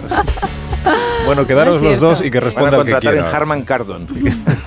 Bueno, 1.25 1.47
quedaros 1.47 1.81
No 1.81 1.89
los 1.89 1.99
dos 1.99 2.21
y 2.23 2.29
que 2.31 2.39
responda 2.39 2.77
el 2.77 2.85
que 2.85 2.91
contratar 2.91 3.15
en 3.15 3.21
quiera. 3.23 3.35
Harman 3.35 3.63
Kardon. 3.63 4.07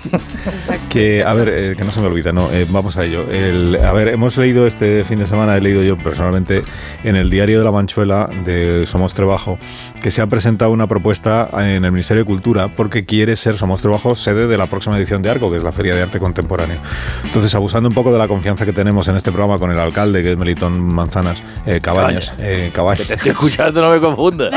Que, 0.90 1.22
a 1.22 1.34
ver, 1.34 1.48
eh, 1.52 1.74
que 1.76 1.84
no 1.84 1.90
se 1.90 2.00
me 2.00 2.06
olvida, 2.06 2.32
no, 2.32 2.50
eh, 2.50 2.64
vamos 2.70 2.96
a 2.96 3.04
ello. 3.04 3.30
El- 3.30 3.76
a 3.84 3.92
ver, 3.92 4.08
hemos 4.08 4.38
leído 4.38 4.66
este 4.66 5.04
fin 5.04 5.18
de 5.18 5.26
semana, 5.26 5.54
he 5.54 5.60
leído 5.60 5.82
yo 5.82 5.98
personalmente 5.98 6.62
en 7.04 7.14
el 7.14 7.28
diario 7.28 7.58
de 7.58 7.64
la 7.66 7.70
Manchuela 7.70 8.30
de 8.44 8.86
Somos 8.86 9.12
Trabajo, 9.12 9.58
que 10.02 10.10
se 10.10 10.22
ha 10.22 10.26
presentado 10.28 10.70
una 10.70 10.86
propuesta 10.86 11.50
en 11.52 11.84
el 11.84 11.92
Ministerio 11.92 12.22
de 12.22 12.26
Cultura 12.26 12.68
porque 12.68 13.04
quiere 13.04 13.36
ser 13.36 13.58
Somos 13.58 13.82
Trabajo 13.82 14.14
sede 14.14 14.46
de 14.46 14.56
la 14.56 14.66
próxima 14.66 14.96
edición 14.96 15.20
de 15.20 15.28
Arco, 15.28 15.50
que 15.50 15.58
es 15.58 15.62
la 15.62 15.72
Feria 15.72 15.94
de 15.94 16.00
Arte 16.02 16.18
Contemporáneo. 16.18 16.78
Entonces, 17.22 17.54
abusando 17.54 17.90
un 17.90 17.94
poco 17.94 18.10
de 18.10 18.18
la 18.18 18.26
confianza 18.26 18.64
que 18.64 18.72
tenemos 18.72 19.06
en 19.08 19.16
este 19.16 19.30
programa 19.30 19.58
con 19.58 19.70
el 19.70 19.78
alcalde, 19.78 20.22
que 20.22 20.32
es 20.32 20.38
Melitón 20.38 20.80
Manzanas, 20.80 21.42
eh, 21.66 21.80
Cabañas, 21.82 22.32
eh, 22.38 22.70
Cabañas. 22.72 23.06
Te 23.06 23.14
estoy 23.14 23.32
escuchando, 23.32 23.82
no 23.82 23.90
me 23.90 24.00
confundas. 24.00 24.50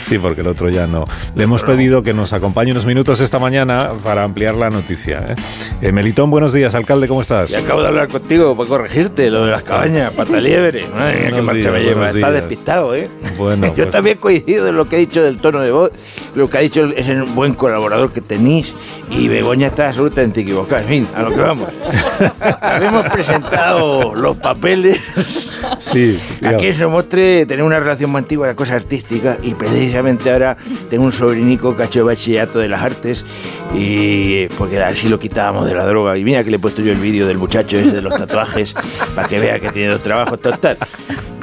Sí, 0.00 0.18
porque 0.18 0.42
el 0.42 0.48
otro 0.48 0.68
ya 0.68 0.86
no. 0.86 1.04
Le 1.34 1.44
hemos 1.44 1.62
pedido 1.62 2.02
que 2.02 2.12
nos 2.12 2.34
acompañe 2.34 2.72
unos 2.72 2.84
minutos 2.84 3.20
esta 3.20 3.38
mañana 3.38 3.90
para 4.04 4.22
ampliar 4.24 4.54
la 4.54 4.68
noticia. 4.68 4.97
¿Eh? 5.06 5.36
Eh, 5.80 5.92
Melitón, 5.92 6.30
buenos 6.30 6.52
días, 6.52 6.74
alcalde, 6.74 7.06
¿cómo 7.08 7.22
estás? 7.22 7.50
Y 7.50 7.54
acabo 7.56 7.80
de 7.82 7.88
hablar 7.88 8.08
contigo 8.08 8.56
para 8.56 8.68
corregirte 8.68 9.30
lo 9.30 9.44
de 9.44 9.52
las 9.52 9.62
cabañas, 9.64 10.12
pata 10.12 10.40
liebre. 10.40 10.86
Madre 10.88 11.20
mía, 11.20 11.30
qué 11.32 11.42
marcha 11.42 11.70
me 11.70 11.80
días, 11.80 11.94
lleva. 11.94 12.06
Estás 12.06 12.20
días. 12.20 12.32
despistado, 12.34 12.94
¿eh? 12.94 13.08
Bueno, 13.36 13.66
Yo 13.68 13.74
pues- 13.74 13.90
también 13.90 14.18
coincido 14.18 14.68
en 14.68 14.76
lo 14.76 14.88
que 14.88 14.96
ha 14.96 14.98
dicho 14.98 15.22
del 15.22 15.38
tono 15.38 15.60
de 15.60 15.70
voz, 15.70 15.92
lo 16.34 16.50
que 16.50 16.58
ha 16.58 16.60
dicho 16.60 16.84
es 16.96 17.08
el 17.08 17.22
buen 17.22 17.54
colaborador 17.54 18.12
que 18.12 18.20
tenéis 18.20 18.74
y 19.10 19.28
Begoña 19.28 19.68
está 19.68 19.86
absolutamente 19.88 20.40
equivocada. 20.40 20.82
En 20.82 20.88
fin, 20.88 21.08
a 21.14 21.22
lo 21.22 21.30
que 21.30 21.40
vamos. 21.40 21.68
Hemos 22.82 23.08
presentado 23.10 24.14
los 24.14 24.36
papeles. 24.38 24.98
Sí, 25.78 26.18
Aquí 26.44 26.66
en 26.66 26.74
Somostre 26.74 27.46
tenemos 27.46 27.68
una 27.68 27.78
relación 27.80 28.10
muy 28.10 28.18
antigua 28.20 28.48
de 28.48 28.54
cosas 28.54 28.76
artísticas 28.76 29.38
y 29.42 29.54
precisamente 29.54 30.30
ahora 30.30 30.56
tengo 30.90 31.04
un 31.04 31.12
sobrinico 31.12 31.76
que 31.76 31.82
ha 31.84 31.86
hecho 31.86 32.04
bachillerato 32.04 32.58
de 32.58 32.68
las 32.68 32.82
artes 32.82 33.24
y 33.74 34.46
porque 34.58 34.78
así 34.88 35.08
lo 35.08 35.18
quitábamos 35.18 35.66
de 35.66 35.74
la 35.74 35.86
droga. 35.86 36.16
Y 36.16 36.24
mira 36.24 36.44
que 36.44 36.50
le 36.50 36.56
he 36.56 36.60
puesto 36.60 36.82
yo 36.82 36.92
el 36.92 36.98
vídeo 36.98 37.26
del 37.26 37.38
muchacho 37.38 37.76
ese 37.78 37.90
de 37.90 38.02
los 38.02 38.14
tatuajes 38.16 38.74
para 39.14 39.28
que 39.28 39.38
vea 39.38 39.58
que 39.60 39.70
tiene 39.70 39.90
dos 39.90 40.02
trabajos 40.02 40.40
total. 40.40 40.76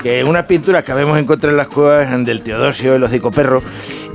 Que 0.01 0.23
unas 0.23 0.45
pinturas 0.45 0.84
que 0.84 0.91
habíamos 0.91 1.17
encontrado 1.17 1.51
en 1.51 1.58
las 1.58 1.67
cuevas 1.67 2.25
del 2.25 2.41
Teodosio, 2.41 2.95
el 2.95 3.03
hocico 3.03 3.31
perro, 3.31 3.63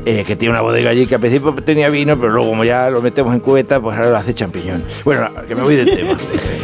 eh, 0.07 0.25
que 0.27 0.37
tiene 0.37 0.53
una 0.53 0.63
bodega 0.63 0.91
allí 0.91 1.07
que 1.07 1.17
al 1.17 1.21
principio 1.21 1.53
tenía 1.65 1.91
vino, 1.91 2.17
pero 2.19 2.33
luego 2.33 2.51
como 2.51 2.65
ya 2.65 2.89
lo 2.91 3.03
metemos 3.03 3.35
en 3.35 3.41
cubeta, 3.41 3.81
pues 3.81 3.99
ahora 3.99 4.11
lo 4.11 4.17
hace 4.17 4.33
champiñón. 4.33 4.85
Bueno, 5.05 5.29
que 5.47 5.55
me 5.55 5.63
voy 5.63 5.75
del 5.77 5.91
tema. 5.95 6.17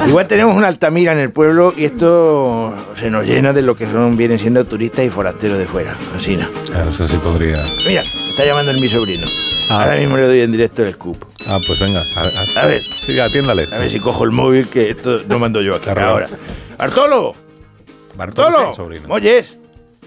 Igual 0.07 0.27
tenemos 0.27 0.57
una 0.57 0.69
altamira 0.69 1.13
en 1.13 1.19
el 1.19 1.33
pueblo 1.33 1.75
y 1.77 1.85
esto 1.85 2.75
se 2.95 3.11
nos 3.11 3.27
llena 3.27 3.53
de 3.53 3.63
lo 3.63 3.75
que 3.77 3.87
son 3.87 4.17
vienen 4.17 4.39
siendo 4.39 4.65
turistas 4.65 5.05
y 5.05 5.11
forasteros 5.11 5.59
de 5.59 5.67
fuera. 5.67 5.95
Así 6.17 6.37
no. 6.37 6.47
Claro, 6.67 6.91
eso 6.91 7.07
sí 7.07 7.17
podría. 7.19 7.57
Mira, 7.89 8.01
está 8.03 8.47
llamando 8.47 8.71
el 8.71 8.81
mi 8.81 8.89
sobrino. 8.89 9.27
Ah. 9.71 9.83
Ahora 9.83 9.97
mismo 9.97 10.17
le 10.17 10.23
doy 10.23 10.41
en 10.41 10.53
directo 10.53 10.85
el 10.85 10.95
scoop. 10.95 11.36
Ah, 11.49 11.59
pues 11.67 11.81
venga. 11.81 12.01
A, 12.01 12.63
A 12.63 12.67
ver. 12.67 12.81
Sí, 12.81 13.19
atiéndale. 13.19 13.65
A 13.73 13.79
ver 13.79 13.91
si 13.91 14.01
cojo 14.01 14.25
el 14.25 14.31
móvil, 14.31 14.69
que 14.69 14.91
esto 14.91 15.21
no 15.29 15.39
mando 15.39 15.61
yo 15.63 15.77
aquí. 15.77 15.89
Ahora. 15.91 16.29
¡Bartolo! 16.79 17.35
Bartolo, 18.17 18.75
sobrino. 18.75 19.09
¿Me 19.09 19.15
oyes? 19.15 19.57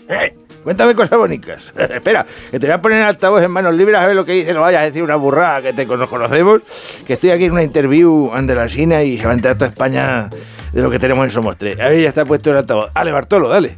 Eh, 0.09 0.35
Cuéntame 0.63 0.93
cosas 0.93 1.17
bonitas. 1.17 1.71
Espera, 1.77 2.25
que 2.51 2.59
te 2.59 2.65
voy 2.67 2.73
a 2.73 2.81
poner 2.81 2.99
en 2.99 3.05
altavoz 3.05 3.41
en 3.41 3.51
manos 3.51 3.73
libres 3.75 3.97
a 3.97 4.05
ver 4.05 4.15
lo 4.15 4.25
que 4.25 4.33
dice. 4.33 4.53
No 4.53 4.61
vayas 4.61 4.81
a 4.81 4.85
decir 4.85 5.01
una 5.03 5.15
burrada 5.15 5.61
que 5.61 5.73
te 5.73 5.85
nos 5.85 6.09
conocemos. 6.09 6.61
Que 7.07 7.13
estoy 7.13 7.29
aquí 7.31 7.45
en 7.45 7.53
una 7.53 7.63
interview 7.63 8.31
ante 8.33 8.55
la 8.55 8.67
Sina 8.67 9.03
y 9.03 9.17
se 9.17 9.25
va 9.25 9.31
a 9.31 9.35
enterar 9.35 9.57
toda 9.57 9.69
España 9.69 10.29
de 10.73 10.81
lo 10.81 10.89
que 10.91 10.99
tenemos 10.99 11.23
en 11.25 11.31
Somos 11.31 11.57
Tres. 11.57 11.79
A 11.79 11.87
ver, 11.89 12.01
ya 12.01 12.09
está 12.09 12.25
puesto 12.25 12.51
el 12.51 12.57
altavoz. 12.57 12.91
Dale, 12.93 13.11
Bartolo, 13.11 13.47
dale. 13.47 13.77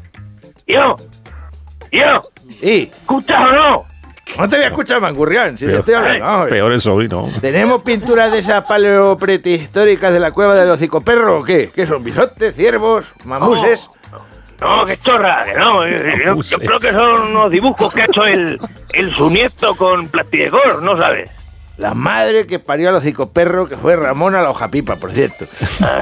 Yo, 0.66 0.96
yo, 1.92 2.22
¿Y? 2.62 2.84
¿escuchas 2.84 3.40
o 3.42 3.52
no? 3.52 3.86
No 4.38 4.50
te 4.50 4.56
voy 4.56 4.66
a 4.66 4.68
escuchar, 4.68 5.02
Mangurrián, 5.02 5.58
si 5.58 5.66
te 5.66 5.72
Peor, 5.72 5.80
estoy 5.80 5.94
hablando. 5.96 6.26
a 6.26 6.48
peor 6.48 6.72
el 6.72 6.82
sobrino. 6.82 7.30
¿Tenemos 7.42 7.82
pinturas 7.84 8.32
de 8.32 8.40
esas 8.40 8.64
paleoprehistóricas 8.66 10.14
de 10.14 10.20
la 10.20 10.32
cueva 10.32 10.56
del 10.56 10.70
hocico 10.70 11.02
perro 11.02 11.40
o 11.40 11.44
qué? 11.44 11.70
¿Qué 11.74 11.86
son? 11.86 12.04
¿Bisontes, 12.04 12.56
ciervos, 12.56 13.06
mamuses? 13.26 13.90
No, 14.60 14.84
que 14.86 14.98
chorra, 14.98 15.44
que 15.46 15.54
no. 15.60 15.88
Yo, 15.88 15.98
yo- 15.98 16.42
yo 16.44 16.58
creo 16.60 16.80
que 16.80 16.92
son 16.92 17.22
unos 17.32 17.52
dibujos 17.52 17.94
que 17.94 18.02
ha 18.02 18.06
hecho 18.06 18.24
el, 18.26 18.60
el 18.94 19.16
su 19.16 19.30
nieto 19.30 19.76
con 19.76 20.08
plastidecor, 20.08 20.82
¿no 20.84 20.98
sabes? 20.98 21.30
La 21.78 21.96
madre 21.96 22.46
que 22.46 22.60
parió 22.60 22.90
al 22.90 22.96
hocico 22.96 23.32
perro, 23.32 23.68
que 23.68 23.76
fue 23.76 23.96
Ramona 23.96 24.42
la 24.44 24.52
hojapipa, 24.52 24.98
por 24.98 25.12
cierto. 25.12 25.46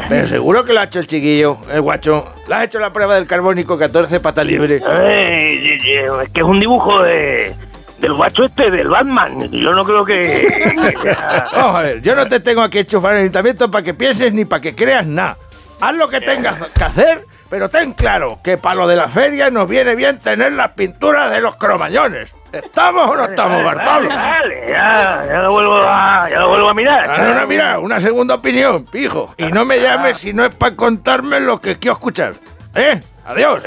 Pero 0.10 0.28
seguro 0.28 0.66
que 0.66 0.74
lo 0.74 0.82
ha 0.82 0.84
hecho 0.84 1.00
el 1.00 1.08
chiquillo, 1.08 1.58
el 1.72 1.80
guacho. 1.82 2.28
¿Le 2.50 2.56
has 2.56 2.64
hecho 2.66 2.80
la 2.80 2.92
prueba 2.92 3.16
del 3.16 3.26
carbónico 3.28 3.78
14 3.78 4.20
pata 4.20 4.44
libre? 4.44 4.82
Ay, 4.86 5.80
y- 5.86 5.94
es 6.24 6.30
que 6.34 6.42
es 6.42 6.46
un 6.46 6.60
dibujo 6.60 7.02
de 7.04 7.56
del 8.00 8.14
guacho 8.14 8.46
este, 8.46 8.72
del 8.72 8.88
Batman. 8.88 9.50
Yo 9.52 9.74
no 9.74 9.84
creo 9.84 10.06
que... 10.06 10.74
Vamos 11.56 11.76
a 11.76 11.82
ver, 11.82 12.02
yo 12.02 12.16
no 12.16 12.28
te 12.28 12.40
tengo 12.40 12.62
aquí 12.62 12.80
enchufar 12.80 13.12
en 13.12 13.18
el 13.18 13.22
ayuntamiento 13.24 13.70
para 13.70 13.84
que 13.84 13.94
pienses 13.94 14.34
ni 14.34 14.46
para 14.46 14.62
que 14.62 14.76
creas 14.76 15.06
nada. 15.06 15.38
Haz 15.82 15.96
lo 15.96 16.10
que 16.10 16.20
tengas 16.20 16.58
que 16.58 16.84
hacer, 16.84 17.26
pero 17.50 17.70
ten 17.70 17.94
claro 17.94 18.40
que 18.44 18.58
para 18.58 18.76
lo 18.76 18.88
de 18.88 18.98
la 18.98 19.08
feria 19.08 19.50
nos 19.50 19.68
viene 19.68 19.96
bien 19.96 20.20
tener 20.20 20.52
las 20.52 20.70
pinturas 20.72 21.32
de 21.32 21.40
los 21.40 21.56
cromañones. 21.56 22.34
¿Estamos 22.52 23.10
o 23.10 23.16
no 23.16 23.24
estamos, 23.26 23.64
Bartolo? 23.64 24.10
Vale, 24.10 24.66
ya, 24.68 25.24
ya 25.26 25.40
lo 25.44 25.52
vuelvo 25.52 25.78
a, 25.78 26.30
ya 26.30 26.40
lo 26.40 26.50
vuelvo 26.50 26.70
a 26.70 26.74
mirar. 26.74 27.08
Dale 27.08 27.32
una 27.32 27.46
mirada, 27.46 27.80
una 27.80 28.00
segunda 28.02 28.36
opinión, 28.36 28.84
pijo. 28.86 29.34
Y 29.38 29.46
no 29.46 29.64
me 29.64 29.80
llames 29.80 30.18
si 30.18 30.34
no 30.34 30.44
es 30.44 30.54
para 30.54 30.76
contarme 30.76 31.40
lo 31.40 31.62
que 31.62 31.78
quiero 31.78 31.94
escuchar. 31.94 32.34
¿Eh? 32.76 33.02
Adiós. 33.26 33.62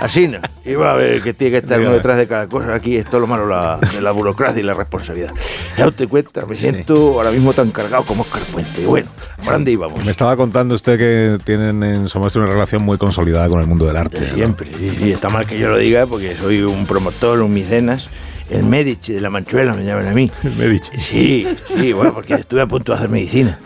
Así 0.00 0.26
no. 0.26 0.38
Y 0.64 0.74
va 0.74 0.92
a 0.92 0.96
ver 0.96 1.22
que 1.22 1.34
tiene 1.34 1.52
que 1.52 1.56
estar 1.58 1.78
uno 1.78 1.92
detrás 1.92 2.16
de 2.16 2.26
cada 2.26 2.48
cosa. 2.48 2.74
Aquí 2.74 2.96
es 2.96 3.04
todo 3.04 3.20
lo 3.20 3.26
malo 3.28 3.46
la- 3.46 3.78
de 3.78 4.00
la 4.00 4.10
burocracia 4.10 4.60
y 4.60 4.64
la 4.64 4.74
responsabilidad. 4.74 5.30
Ya 5.76 5.90
te 5.92 6.08
cuenta, 6.08 6.44
me 6.46 6.54
siento 6.56 6.94
ahora 7.14 7.30
mismo 7.30 7.52
tan 7.52 7.70
cargado 7.70 8.02
como 8.04 8.22
Oscar 8.22 8.42
Puente. 8.42 8.82
Y 8.82 8.86
bueno, 8.86 9.08
¿por 9.44 9.52
dónde 9.52 9.70
íbamos? 9.70 10.04
Me 10.04 10.10
estaba 10.10 10.36
contando 10.36 10.74
usted 10.74 10.98
que 10.98 11.38
tienen 11.44 11.82
en 11.84 12.08
Somos 12.08 12.34
una 12.34 12.46
relación 12.46 12.82
muy 12.82 12.98
consolidada 12.98 13.48
con 13.48 13.60
el 13.60 13.66
mundo 13.68 13.86
del 13.86 13.96
arte. 13.96 14.20
De 14.20 14.28
¿no? 14.30 14.34
siempre. 14.34 14.68
Y, 14.80 15.04
y 15.08 15.12
está 15.12 15.28
mal 15.28 15.46
que 15.46 15.56
yo 15.56 15.68
lo 15.68 15.76
diga 15.76 16.06
porque 16.06 16.34
soy 16.36 16.62
un 16.62 16.86
promotor, 16.86 17.40
un 17.40 17.54
mecenas. 17.54 18.08
El 18.50 18.64
Medici 18.64 19.12
de 19.12 19.20
la 19.20 19.30
Manchuela 19.30 19.74
me 19.74 19.84
llaman 19.84 20.06
a 20.06 20.12
mí. 20.12 20.30
Medici. 20.58 20.90
Sí, 20.98 21.46
sí, 21.68 21.92
bueno, 21.92 22.12
porque 22.12 22.34
estuve 22.34 22.60
a 22.60 22.66
punto 22.66 22.92
de 22.92 22.98
hacer 22.98 23.08
medicina. 23.08 23.58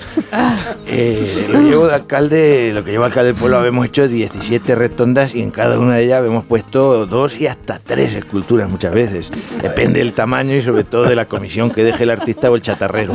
Eh, 0.86 1.46
lo 1.50 1.60
llevo 1.60 1.86
de 1.86 1.94
alcalde, 1.94 2.72
lo 2.72 2.82
que 2.82 2.92
llevo 2.92 3.04
alcalde 3.04 3.32
del 3.32 3.36
pueblo, 3.36 3.58
habemos 3.58 3.84
hecho 3.86 4.08
17 4.08 4.74
retondas 4.74 5.34
y 5.34 5.42
en 5.42 5.50
cada 5.50 5.78
una 5.78 5.96
de 5.96 6.04
ellas 6.04 6.24
hemos 6.24 6.44
puesto 6.44 7.06
dos 7.06 7.38
y 7.40 7.46
hasta 7.46 7.78
tres 7.78 8.14
esculturas 8.14 8.70
muchas 8.70 8.94
veces. 8.94 9.30
Depende 9.60 9.98
del 9.98 10.12
tamaño 10.12 10.54
y 10.54 10.62
sobre 10.62 10.84
todo 10.84 11.04
de 11.04 11.16
la 11.16 11.26
comisión 11.26 11.70
que 11.70 11.84
deje 11.84 12.04
el 12.04 12.10
artista 12.10 12.50
o 12.50 12.54
el 12.54 12.62
chatarrero. 12.62 13.14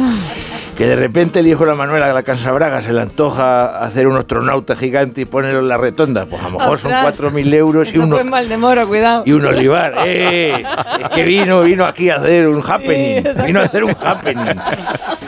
Que 0.77 0.87
de 0.87 0.95
repente 0.95 1.39
el 1.39 1.47
hijo 1.47 1.65
de 1.65 1.69
la 1.71 1.75
Manuela 1.75 2.07
de 2.07 2.13
la 2.13 2.23
Cansabraga 2.23 2.81
se 2.81 2.91
le 2.93 3.01
antoja 3.01 3.77
hacer 3.83 4.07
un 4.07 4.17
astronauta 4.17 4.75
gigante 4.75 5.21
y 5.21 5.25
ponerlo 5.25 5.59
en 5.59 5.67
la 5.67 5.77
retonda. 5.77 6.25
Pues 6.25 6.41
a 6.41 6.45
lo 6.49 6.57
mejor 6.57 6.77
son 6.79 6.93
Ostras. 6.93 7.19
4.000 7.19 7.53
euros 7.53 7.93
y 7.93 7.99
uno, 7.99 8.19
en 8.19 8.31
Valdemoro, 8.31 8.87
cuidado. 8.87 9.21
y 9.25 9.33
un 9.33 9.45
olivar. 9.45 9.93
¡Eh! 10.05 10.63
Es 10.99 11.09
que 11.09 11.23
vino, 11.25 11.61
vino 11.61 11.85
aquí 11.85 12.09
a 12.09 12.15
hacer 12.15 12.47
un 12.47 12.63
happening. 12.67 13.23
Vino 13.45 13.59
a 13.59 13.65
hacer 13.65 13.83
un 13.83 13.95
happening. 14.01 14.55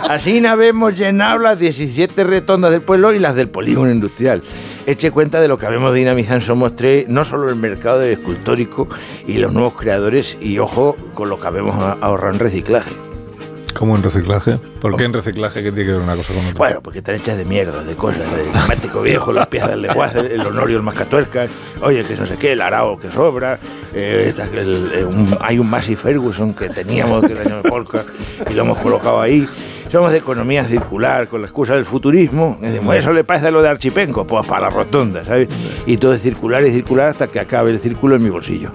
Así 0.10 0.44
habemos 0.46 0.98
llenado 0.98 1.38
las 1.38 1.60
17 1.60 2.24
retondas 2.24 2.72
del 2.72 2.82
pueblo 2.82 3.14
y 3.14 3.20
las 3.20 3.36
del 3.36 3.50
polígono 3.50 3.92
industrial. 3.92 4.42
Eche 4.88 5.12
cuenta 5.12 5.42
de 5.42 5.48
lo 5.48 5.58
que 5.60 5.68
habemos 5.68 5.94
dinamizado 5.94 6.36
en 6.36 6.42
Somos 6.42 6.76
Tres, 6.76 7.08
no 7.08 7.24
solo 7.24 7.50
el 7.50 7.56
mercado 7.56 8.02
escultórico 8.02 8.88
y 9.28 9.38
los 9.38 9.52
nuevos 9.54 9.74
creadores, 9.74 10.38
y 10.42 10.58
ojo 10.60 10.96
con 11.14 11.30
lo 11.30 11.40
que 11.40 11.48
habemos 11.48 11.76
ahorrado 12.02 12.34
en 12.34 12.40
reciclaje. 12.40 12.92
¿Cómo 13.76 13.96
en 13.98 14.04
reciclaje? 14.04 14.58
¿Por 14.80 14.96
qué 14.96 15.04
en 15.04 15.12
reciclaje 15.14 15.62
qué 15.62 15.70
tiene 15.72 15.86
que 15.88 15.92
ver 15.94 16.02
una 16.02 16.16
cosa 16.16 16.34
con 16.34 16.44
otra? 16.46 16.58
Bueno, 16.58 16.82
porque 16.82 17.00
están 17.00 17.16
hechas 17.16 17.36
de 17.38 17.44
mierda, 17.44 17.84
de 17.84 17.94
cosas, 17.96 18.20
de 18.32 18.44
neumático 18.46 19.02
viejo, 19.02 19.34
las 19.34 19.48
piezas 19.48 19.72
del 19.72 19.82
lenguaje, 19.82 20.20
el 20.34 20.42
honorio, 20.42 20.78
el 20.78 20.84
mascatuercas, 20.84 21.50
oye, 21.82 22.04
que 22.06 22.16
no 22.16 22.26
sé 22.26 22.38
qué, 22.38 22.54
el 22.54 22.62
arao 22.62 22.98
que 22.98 23.12
sobra, 23.12 23.60
eh, 23.94 24.34
el- 24.54 24.92
eh, 24.94 25.04
un- 25.06 25.38
hay 25.42 25.60
un 25.60 25.70
Massey 25.70 25.96
Ferguson 25.98 26.54
que 26.54 26.70
teníamos 26.70 27.26
que 27.28 27.34
de 27.36 27.62
Polka 27.70 28.04
y 28.50 28.54
lo 28.54 28.62
hemos 28.62 28.78
colocado 28.78 29.20
ahí. 29.20 29.46
Somos 29.92 30.12
de 30.12 30.18
economía 30.18 30.64
circular, 30.64 31.28
con 31.28 31.42
la 31.42 31.48
excusa 31.48 31.76
del 31.76 31.86
futurismo. 31.86 32.58
Decimos, 32.60 32.96
eso 32.96 33.14
le 33.14 33.24
parece 33.24 33.48
a 33.48 33.52
lo 33.52 33.62
de 33.62 33.70
Archipenco, 33.70 34.26
pues 34.26 34.46
para 34.48 34.62
la 34.62 34.70
rotonda, 34.70 35.24
¿sabes? 35.24 35.48
Y 35.86 35.98
todo 35.98 36.14
es 36.16 36.22
circular 36.22 36.66
y 36.66 36.72
circular 36.72 37.10
hasta 37.10 37.28
que 37.28 37.40
acabe 37.40 37.72
el 37.72 37.80
círculo 37.80 38.16
en 38.16 38.24
mi 38.24 38.30
bolsillo. 38.30 38.72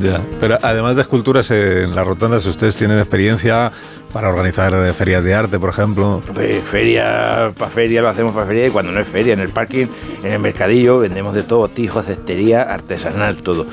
Ya. 0.00 0.20
Pero 0.40 0.58
además 0.62 0.94
de 0.96 1.02
esculturas 1.02 1.50
en 1.50 1.94
las 1.94 2.06
rotondas, 2.06 2.46
ustedes 2.46 2.76
tienen 2.76 2.98
experiencia 2.98 3.72
para 4.12 4.28
organizar 4.28 4.72
ferias 4.92 5.24
de 5.24 5.34
arte, 5.34 5.58
por 5.58 5.70
ejemplo. 5.70 6.22
Pues 6.34 6.62
feria, 6.64 7.52
para 7.56 7.70
feria 7.70 8.02
lo 8.02 8.08
hacemos 8.08 8.32
para 8.32 8.46
feria 8.46 8.66
y 8.66 8.70
cuando 8.70 8.92
no 8.92 9.00
es 9.00 9.06
feria, 9.06 9.32
en 9.32 9.40
el 9.40 9.48
parking, 9.48 9.86
en 10.22 10.32
el 10.32 10.38
mercadillo, 10.38 10.98
vendemos 10.98 11.34
de 11.34 11.42
todo, 11.42 11.68
tijo, 11.68 12.02
cestería, 12.02 12.62
artesanal, 12.62 13.42
todo. 13.42 13.66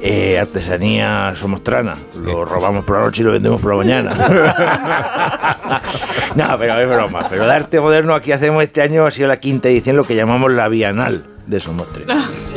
Eh, 0.00 0.38
artesanía 0.38 1.32
somostrana, 1.34 1.96
lo 2.20 2.44
robamos 2.44 2.84
por 2.84 2.96
la 2.98 3.04
noche 3.04 3.22
y 3.22 3.24
lo 3.24 3.32
vendemos 3.32 3.60
por 3.60 3.70
la 3.72 3.76
mañana. 3.78 4.14
no, 6.34 6.58
pero 6.58 6.78
es 6.78 6.88
broma. 6.88 7.26
Pero 7.30 7.46
de 7.46 7.52
arte 7.52 7.80
moderno 7.80 8.14
aquí 8.14 8.32
hacemos 8.32 8.62
este 8.62 8.82
año, 8.82 9.06
ha 9.06 9.10
sido 9.10 9.28
la 9.28 9.38
quinta 9.38 9.68
edición, 9.68 9.96
lo 9.96 10.04
que 10.04 10.14
llamamos 10.14 10.52
la 10.52 10.68
Bienal 10.68 11.33
de 11.46 11.60
Somostre. 11.60 12.04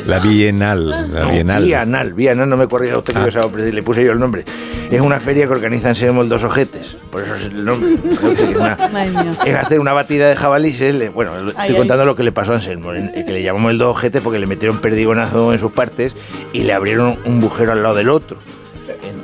La 0.05 0.19
Bienal. 0.19 0.89
La 0.89 1.01
No, 1.25 1.31
Bienal. 1.31 1.63
Bienal, 1.63 2.13
Bienal, 2.13 2.49
no 2.49 2.57
me 2.57 2.67
corría 2.67 2.97
usted 2.97 3.13
que 3.13 3.19
Ah. 3.19 3.27
yo 3.29 3.51
le 3.57 3.83
puse 3.83 4.03
yo 4.03 4.11
el 4.13 4.19
nombre. 4.19 4.45
Es 4.89 5.01
una 5.01 5.19
feria 5.19 5.45
que 5.45 5.51
organiza 5.51 5.89
Anselmo 5.89 6.21
el 6.21 6.29
Dos 6.29 6.43
Ojetes, 6.45 6.95
por 7.11 7.21
eso 7.23 7.35
es 7.35 7.45
el 7.45 7.65
nombre. 7.65 7.95
Es, 8.33 8.55
una- 8.55 8.77
Madre 8.93 9.09
mía. 9.11 9.31
es 9.45 9.55
hacer 9.55 9.79
una 9.81 9.91
batida 9.93 10.29
de 10.29 10.35
jabalíes. 10.35 10.79
le- 10.95 11.09
Bueno, 11.09 11.37
estoy 11.49 11.53
Ay, 11.57 11.69
ay. 11.71 11.75
contando 11.75 12.05
lo 12.05 12.15
que 12.15 12.23
le 12.23 12.31
pasó 12.31 12.53
a 12.53 12.55
Anselmo, 12.55 12.91
que 12.93 13.23
le 13.27 13.43
llamamos 13.43 13.71
el 13.71 13.77
Dos 13.77 13.89
Ojetes 13.97 14.21
porque 14.21 14.39
le 14.39 14.47
metieron 14.47 14.79
perdigonazo 14.79 15.51
en 15.51 15.59
sus 15.59 15.71
partes 15.73 16.15
y 16.53 16.61
le 16.63 16.73
abrieron 16.73 17.17
un 17.25 17.41
bujero 17.41 17.73
al 17.73 17.83
lado 17.83 17.95
del 17.95 18.09
otro. 18.09 18.37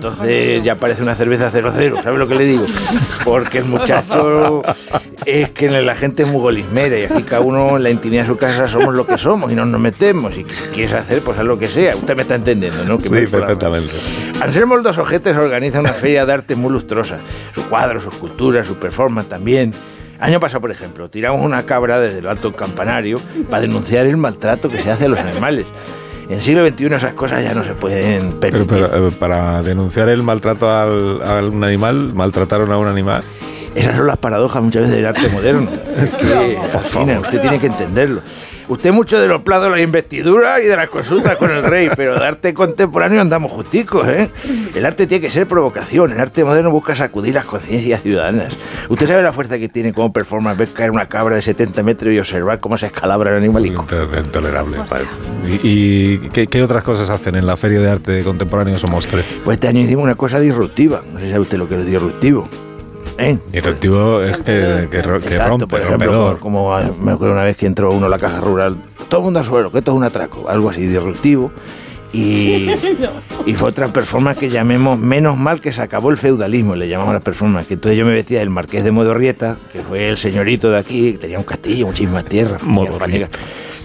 Entonces 0.07 0.63
ya 0.63 0.75
parece 0.75 1.01
una 1.01 1.15
cerveza 1.15 1.49
00, 1.49 2.01
¿sabes 2.03 2.19
lo 2.19 2.27
que 2.27 2.35
le 2.35 2.45
digo? 2.45 2.65
Porque 3.23 3.59
el 3.59 3.65
muchacho 3.65 4.61
es 5.25 5.49
que 5.51 5.69
la 5.69 5.95
gente 5.95 6.23
es 6.23 6.29
muy 6.29 6.41
golismera 6.41 6.97
y 6.99 7.03
aquí 7.05 7.23
cada 7.23 7.41
uno 7.41 7.77
en 7.77 7.83
la 7.83 7.89
intimidad 7.89 8.23
de 8.23 8.27
su 8.27 8.37
casa 8.37 8.67
somos 8.67 8.93
lo 8.93 9.05
que 9.07 9.17
somos 9.17 9.51
y 9.51 9.55
no 9.55 9.65
nos 9.65 9.79
metemos. 9.79 10.37
Y 10.37 10.43
si 10.45 10.63
quieres 10.73 10.93
hacer, 10.93 11.21
pues 11.21 11.39
haz 11.39 11.45
lo 11.45 11.57
que 11.57 11.67
sea. 11.67 11.95
Usted 11.95 12.15
me 12.15 12.23
está 12.23 12.35
entendiendo, 12.35 12.83
¿no? 12.83 12.97
Que 12.97 13.07
Sí, 13.09 13.15
la- 13.15 13.29
perfectamente. 13.29 13.93
Anselmo 14.41 14.75
el 14.75 14.83
Dos 14.83 14.97
Ojetes 14.97 15.37
organiza 15.37 15.79
una 15.79 15.93
feria 15.93 16.25
de 16.25 16.33
arte 16.33 16.55
muy 16.55 16.71
lustrosa. 16.71 17.17
Su 17.53 17.63
cuadro, 17.69 17.99
su 17.99 18.09
escultura, 18.09 18.63
su 18.63 18.75
performance 18.75 19.29
también. 19.29 19.73
Año 20.19 20.39
pasado, 20.39 20.61
por 20.61 20.71
ejemplo, 20.71 21.09
tiramos 21.09 21.41
una 21.41 21.63
cabra 21.63 21.99
desde 21.99 22.21
lo 22.21 22.29
alto 22.29 22.49
del 22.49 22.57
campanario 22.57 23.19
para 23.49 23.61
denunciar 23.61 24.05
el 24.05 24.15
maltrato 24.17 24.69
que 24.69 24.77
se 24.79 24.91
hace 24.91 25.05
a 25.05 25.07
los 25.09 25.19
animales. 25.19 25.65
En 26.33 26.39
el 26.39 26.43
siglo 26.43 26.67
XXI 26.67 26.85
esas 26.95 27.13
cosas 27.13 27.43
ya 27.43 27.53
no 27.53 27.63
se 27.63 27.75
pueden 27.75 28.39
permitir. 28.39 28.65
pero, 28.67 29.07
eh, 29.07 29.11
para 29.19 29.61
denunciar 29.61 30.09
el 30.09 30.23
maltrato 30.23 30.67
al, 30.67 31.21
a 31.21 31.43
un 31.47 31.63
animal, 31.63 32.11
maltrataron 32.15 32.71
a 32.71 32.77
un 32.79 32.87
animal. 32.87 33.23
Esas 33.75 33.97
son 33.97 34.07
las 34.07 34.17
paradojas 34.17 34.63
muchas 34.63 34.81
veces 34.81 34.97
del 34.97 35.05
arte 35.05 35.29
moderno. 35.29 35.69
Que, 36.19 36.57
Alsina, 36.57 37.19
usted 37.19 37.39
tiene 37.39 37.59
que 37.59 37.67
entenderlo. 37.67 38.21
Usted 38.67 38.91
mucho 38.91 39.19
de 39.19 39.27
los 39.27 39.41
plazos 39.41 39.65
de 39.65 39.69
las 39.71 39.79
investiduras 39.81 40.61
y 40.61 40.65
de 40.65 40.75
las 40.75 40.89
consultas 40.89 41.37
con 41.37 41.51
el 41.51 41.63
rey, 41.63 41.89
pero 41.95 42.19
de 42.19 42.25
arte 42.25 42.53
contemporáneo 42.53 43.21
andamos 43.21 43.51
justicos, 43.51 44.07
¿eh? 44.07 44.29
El 44.75 44.85
arte 44.85 45.05
tiene 45.07 45.21
que 45.21 45.31
ser 45.31 45.47
provocación. 45.47 46.11
El 46.11 46.19
arte 46.19 46.43
moderno 46.43 46.71
busca 46.71 46.95
sacudir 46.95 47.33
las 47.33 47.45
conciencias 47.45 48.01
ciudadanas. 48.01 48.57
Usted 48.89 49.07
sabe 49.07 49.21
la 49.23 49.33
fuerza 49.33 49.57
que 49.59 49.69
tiene 49.69 49.93
como 49.93 50.13
performance 50.13 50.57
ver 50.57 50.69
caer 50.69 50.91
una 50.91 51.07
cabra 51.07 51.35
de 51.35 51.41
70 51.41 51.83
metros 51.83 52.13
y 52.13 52.19
observar 52.19 52.59
cómo 52.59 52.77
se 52.77 52.85
escalabra 52.87 53.31
el 53.31 53.37
animalico. 53.37 53.85
Intolerable, 54.17 54.77
parece. 54.89 55.15
¿Y, 55.47 55.67
y 55.67 56.17
qué, 56.29 56.47
qué 56.47 56.63
otras 56.63 56.83
cosas 56.83 57.09
hacen 57.09 57.35
en 57.35 57.45
la 57.45 57.57
Feria 57.57 57.79
de 57.79 57.89
Arte 57.89 58.23
Contemporáneo 58.23 58.77
Somostre? 58.77 59.23
Pues 59.43 59.55
este 59.57 59.67
año 59.67 59.81
hicimos 59.81 60.03
una 60.03 60.15
cosa 60.15 60.39
disruptiva. 60.39 61.01
No 61.11 61.19
sé 61.19 61.25
si 61.25 61.31
sabe 61.31 61.41
usted 61.41 61.57
lo 61.57 61.67
que 61.67 61.79
es 61.79 61.85
disruptivo. 61.85 62.47
¿Eh? 63.17 63.37
Disruptivo 63.51 64.21
es 64.21 64.37
que, 64.37 64.87
que, 64.89 65.01
ro- 65.01 65.19
que 65.19 65.27
Exacto, 65.35 65.49
rompe, 65.49 65.67
por 65.67 65.81
ejemplo, 65.81 66.07
rompedor. 66.11 66.39
como, 66.39 66.57
como, 66.65 66.75
ah, 66.75 66.89
me 66.99 67.11
acuerdo 67.11 67.33
una 67.35 67.43
vez 67.43 67.55
que 67.57 67.65
entró 67.67 67.91
uno 67.91 68.07
a 68.07 68.09
la 68.09 68.17
caja 68.17 68.41
rural, 68.41 68.77
todo 69.07 69.21
el 69.21 69.25
mundo 69.25 69.39
a 69.39 69.43
suelo, 69.43 69.71
que 69.71 69.79
esto 69.79 69.91
es 69.91 69.97
un 69.97 70.03
atraco, 70.03 70.49
algo 70.49 70.69
así 70.69 70.85
disruptivo. 70.87 71.51
Y, 72.11 72.69
y 73.47 73.53
fue 73.55 73.69
otra 73.69 73.87
performance 73.87 74.37
que 74.37 74.47
llamemos 74.49 74.99
Menos 74.99 75.35
mal 75.35 75.59
que 75.61 75.71
se 75.71 75.81
acabó 75.81 76.11
el 76.11 76.17
feudalismo, 76.17 76.75
le 76.75 76.87
llamamos 76.87 77.11
a 77.11 77.15
la 77.15 77.19
performance. 77.19 77.67
Que 77.67 77.73
entonces 77.75 77.97
yo 77.97 78.05
me 78.05 78.11
vestía 78.13 78.39
del 78.39 78.49
marqués 78.51 78.83
de 78.83 78.91
Modorrieta, 78.91 79.57
que 79.71 79.79
fue 79.79 80.09
el 80.09 80.17
señorito 80.17 80.69
de 80.71 80.77
aquí, 80.77 81.13
que 81.13 81.17
tenía 81.19 81.37
un 81.39 81.43
castillo, 81.43 81.87
muchísimas 81.87 82.25
tierras, 82.25 82.61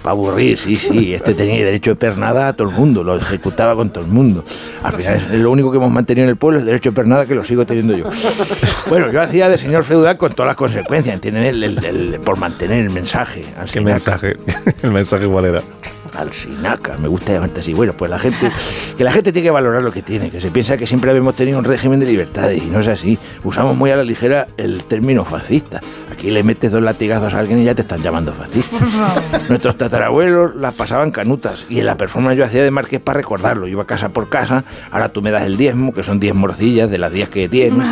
para 0.09 0.13
aburrir, 0.13 0.57
sí, 0.57 0.75
sí. 0.77 1.13
Este 1.15 1.35
tenía 1.35 1.63
derecho 1.65 1.91
de 1.91 1.97
pernada 1.97 2.49
a 2.49 2.53
todo 2.55 2.69
el 2.71 2.75
mundo, 2.75 3.05
lo 3.05 3.17
ejecutaba 3.17 3.75
con 3.75 3.91
todo 3.91 4.05
el 4.05 4.11
mundo. 4.11 4.43
Al 4.83 4.95
final 4.95 5.17
es 5.17 5.39
lo 5.39 5.51
único 5.51 5.71
que 5.71 5.77
hemos 5.77 5.91
mantenido 5.91 6.25
en 6.25 6.31
el 6.31 6.37
pueblo 6.37 6.59
es 6.59 6.63
el 6.63 6.67
derecho 6.67 6.91
de 6.91 6.97
pernada 6.97 7.27
que 7.27 7.35
lo 7.35 7.45
sigo 7.45 7.67
teniendo 7.67 7.95
yo. 7.97 8.07
Bueno, 8.89 9.11
yo 9.13 9.21
hacía 9.21 9.49
de 9.51 9.59
señor 9.59 9.85
feudal 9.85 10.17
con 10.17 10.33
todas 10.33 10.49
las 10.49 10.57
consecuencias, 10.57 11.15
¿entienden? 11.15 11.45
El- 11.45 11.63
el- 11.63 11.85
el- 11.85 12.21
por 12.21 12.39
mantener 12.39 12.79
el 12.85 12.91
mensaje. 12.91 13.45
¿Qué 13.71 13.81
mensaje? 13.83 14.37
¿El 14.83 14.93
mensaje 14.93 15.27
cuál 15.27 15.45
era? 15.45 15.63
Alsinaca, 16.17 16.97
me 16.97 17.07
gusta 17.07 17.35
llamarte 17.35 17.61
así. 17.61 17.75
Bueno, 17.75 17.93
pues 17.93 18.11
la 18.11 18.19
gente, 18.19 18.51
que 18.97 19.05
la 19.05 19.13
gente 19.13 19.31
tiene 19.31 19.47
que 19.47 19.51
valorar 19.51 19.83
lo 19.83 19.93
que 19.93 20.03
tiene, 20.03 20.31
que 20.31 20.41
se 20.41 20.51
piensa 20.51 20.77
que 20.77 20.87
siempre 20.87 21.11
habíamos 21.11 21.37
tenido 21.37 21.59
un 21.59 21.65
régimen 21.65 22.01
de 22.01 22.07
libertades 22.07 22.63
y 22.63 22.67
no 22.67 22.81
es 22.81 22.89
así. 22.89 23.19
Usamos 23.45 23.77
muy 23.77 23.91
a 23.91 23.97
la 23.97 24.03
ligera 24.05 24.49
el 24.57 24.83
término 24.85 25.25
fascista. 25.25 25.81
Aquí 26.19 26.33
le 26.33 26.43
metes 26.43 26.73
dos 26.73 26.83
latigazos 26.83 27.33
a 27.33 27.39
alguien 27.39 27.61
y 27.61 27.65
ya 27.65 27.77
te 27.77 27.83
están 27.83 28.03
llamando 28.03 28.33
fascista. 28.33 28.77
Nuestros 29.49 29.79
tatarabuelos 29.79 30.57
las 30.57 30.75
pasaban 30.75 31.13
canutas 31.13 31.65
y 31.69 31.79
en 31.79 31.87
la 31.87 31.97
performance 31.97 32.37
yo 32.37 32.45
hacía 32.45 32.65
de 32.65 32.73
marqués 32.73 32.99
para 32.99 33.19
recordarlo. 33.19 33.69
Iba 33.69 33.87
casa 33.87 34.09
por 34.09 34.29
casa, 34.29 34.65
ahora 34.91 35.11
tú 35.11 35.23
me 35.23 35.31
das 35.31 35.45
el 35.45 35.57
diezmo, 35.57 35.95
que 35.95 36.03
son 36.03 36.19
10 36.19 36.35
morcillas 36.35 36.91
de 36.91 36.99
las 36.99 37.13
10 37.13 37.29
que 37.29 37.49
tienes. 37.49 37.87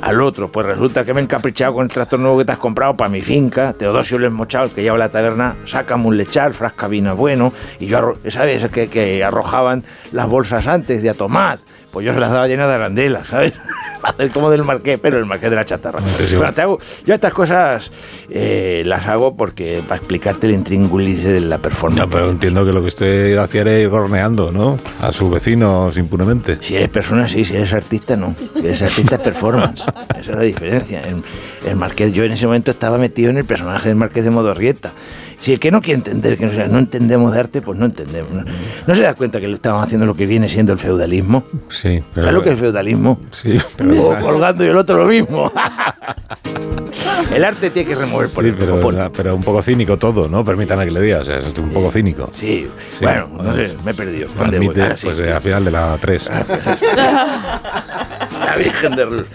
Al 0.00 0.22
otro, 0.22 0.50
pues 0.50 0.66
resulta 0.66 1.04
que 1.04 1.12
me 1.12 1.20
he 1.20 1.24
encaprichado 1.24 1.74
con 1.74 1.84
el 1.84 1.90
tractor 1.90 2.18
nuevo 2.18 2.38
que 2.38 2.46
te 2.46 2.52
has 2.52 2.58
comprado 2.58 2.96
para 2.96 3.10
mi 3.10 3.20
finca. 3.20 3.74
Teodosio 3.74 4.18
les 4.20 4.32
mochado, 4.32 4.64
el 4.64 4.70
que 4.70 4.82
lleva 4.82 4.96
la 4.96 5.10
taberna, 5.10 5.56
sácame 5.66 6.06
un 6.06 6.16
lechal, 6.16 6.54
frasca 6.54 6.88
vino 6.88 7.14
bueno. 7.14 7.52
Y 7.78 7.88
yo, 7.88 8.14
¿sabes? 8.28 8.70
Que, 8.70 8.88
que 8.88 9.22
arrojaban 9.22 9.84
las 10.12 10.26
bolsas 10.26 10.66
antes 10.66 11.02
de 11.02 11.10
a 11.10 11.14
tomate. 11.14 11.62
Pues 11.96 12.04
yo 12.04 12.12
se 12.12 12.20
las 12.20 12.30
daba 12.30 12.46
llenas 12.46 12.68
de 12.68 12.74
arandelas, 12.74 13.26
¿sabes? 13.28 13.54
Para 14.02 14.12
hacer 14.12 14.30
como 14.30 14.50
del 14.50 14.62
marqués, 14.64 14.98
pero 15.00 15.16
el 15.18 15.24
marqués 15.24 15.48
de 15.48 15.56
la 15.56 15.64
chatarra. 15.64 16.00
Bueno, 16.36 16.52
te 16.52 16.60
hago- 16.60 16.78
yo 17.06 17.14
estas 17.14 17.32
cosas 17.32 17.90
eh, 18.28 18.82
las 18.84 19.06
hago 19.06 19.34
porque 19.34 19.80
para 19.88 19.96
explicarte 19.96 20.46
el 20.46 20.52
intríngulis 20.52 21.24
de 21.24 21.40
la 21.40 21.56
performance. 21.56 22.02
No, 22.04 22.10
pero 22.10 22.30
entiendo 22.30 22.66
que 22.66 22.72
lo 22.74 22.82
que 22.82 22.88
usted 22.88 23.38
hacía 23.38 23.62
era 23.62 23.78
ir 23.78 23.86
horneando, 23.88 24.52
¿no? 24.52 24.78
A 25.00 25.10
sus 25.10 25.30
vecinos 25.30 25.96
impunemente. 25.96 26.58
Si 26.60 26.76
eres 26.76 26.90
persona, 26.90 27.26
sí, 27.26 27.46
si 27.46 27.56
eres 27.56 27.72
artista, 27.72 28.14
no. 28.14 28.34
Si 28.52 28.58
eres 28.58 28.82
artista, 28.82 29.16
es 29.16 29.22
performance. 29.22 29.84
Esa 30.10 30.18
es 30.20 30.28
la 30.28 30.42
diferencia. 30.42 31.00
El, 31.00 31.22
el 31.66 31.76
Marqués, 31.76 32.12
yo 32.12 32.24
en 32.24 32.32
ese 32.32 32.44
momento 32.44 32.70
estaba 32.72 32.98
metido 32.98 33.30
en 33.30 33.38
el 33.38 33.46
personaje 33.46 33.88
del 33.88 33.96
Marqués 33.96 34.24
de 34.24 34.30
Modorrieta. 34.30 34.92
Si 35.38 35.52
el 35.52 35.60
que 35.60 35.70
no 35.70 35.82
quiere 35.82 35.98
entender, 35.98 36.38
que 36.38 36.46
no, 36.46 36.52
sea, 36.52 36.66
no 36.66 36.78
entendemos 36.78 37.32
de 37.34 37.40
arte, 37.40 37.60
pues 37.60 37.78
no 37.78 37.84
entendemos. 37.84 38.32
¿no? 38.32 38.44
¿No 38.86 38.94
se 38.94 39.02
da 39.02 39.12
cuenta 39.12 39.38
que 39.38 39.46
le 39.46 39.54
estamos 39.54 39.84
haciendo 39.84 40.06
lo 40.06 40.14
que 40.14 40.24
viene 40.24 40.48
siendo 40.48 40.72
el 40.72 40.78
feudalismo? 40.78 41.44
Sí, 41.70 41.85
¿Sabes 42.14 42.32
lo 42.32 42.42
que 42.42 42.48
es 42.50 42.54
el 42.54 42.58
feudalismo? 42.60 43.20
Sí, 43.30 43.58
Uno 43.80 44.18
colgando 44.18 44.64
y 44.64 44.68
el 44.68 44.76
otro 44.76 44.98
lo 44.98 45.06
mismo. 45.06 45.52
el 47.34 47.44
arte 47.44 47.70
tiene 47.70 47.88
que 47.88 47.94
remover 47.94 48.28
por 48.28 48.44
Sí, 48.44 48.50
el 48.50 48.54
pero, 48.56 49.10
pero 49.12 49.34
un 49.34 49.42
poco 49.42 49.62
cínico 49.62 49.96
todo, 49.98 50.28
¿no? 50.28 50.44
Permítame 50.44 50.84
que 50.84 50.90
le 50.90 51.00
diga, 51.00 51.20
o 51.20 51.24
sea, 51.24 51.38
es 51.38 51.58
un 51.58 51.70
poco 51.70 51.90
cínico. 51.90 52.30
Sí, 52.34 52.68
bueno, 53.00 53.28
no 53.42 53.52
sé, 53.52 53.74
me 53.84 53.90
he 53.92 53.94
perdido. 53.94 54.28
¿Dónde 54.36 54.56
Admite? 54.56 54.82
Ah, 54.82 54.96
sí, 54.96 55.06
pues 55.06 55.16
sí. 55.18 55.22
eh, 55.24 55.32
al 55.32 55.42
final 55.42 55.64
de 55.64 55.70
la 55.70 55.98
3. 56.00 56.30
La 58.46 58.56
Virgen 58.56 58.94
de 58.94 59.04
Rul. 59.04 59.26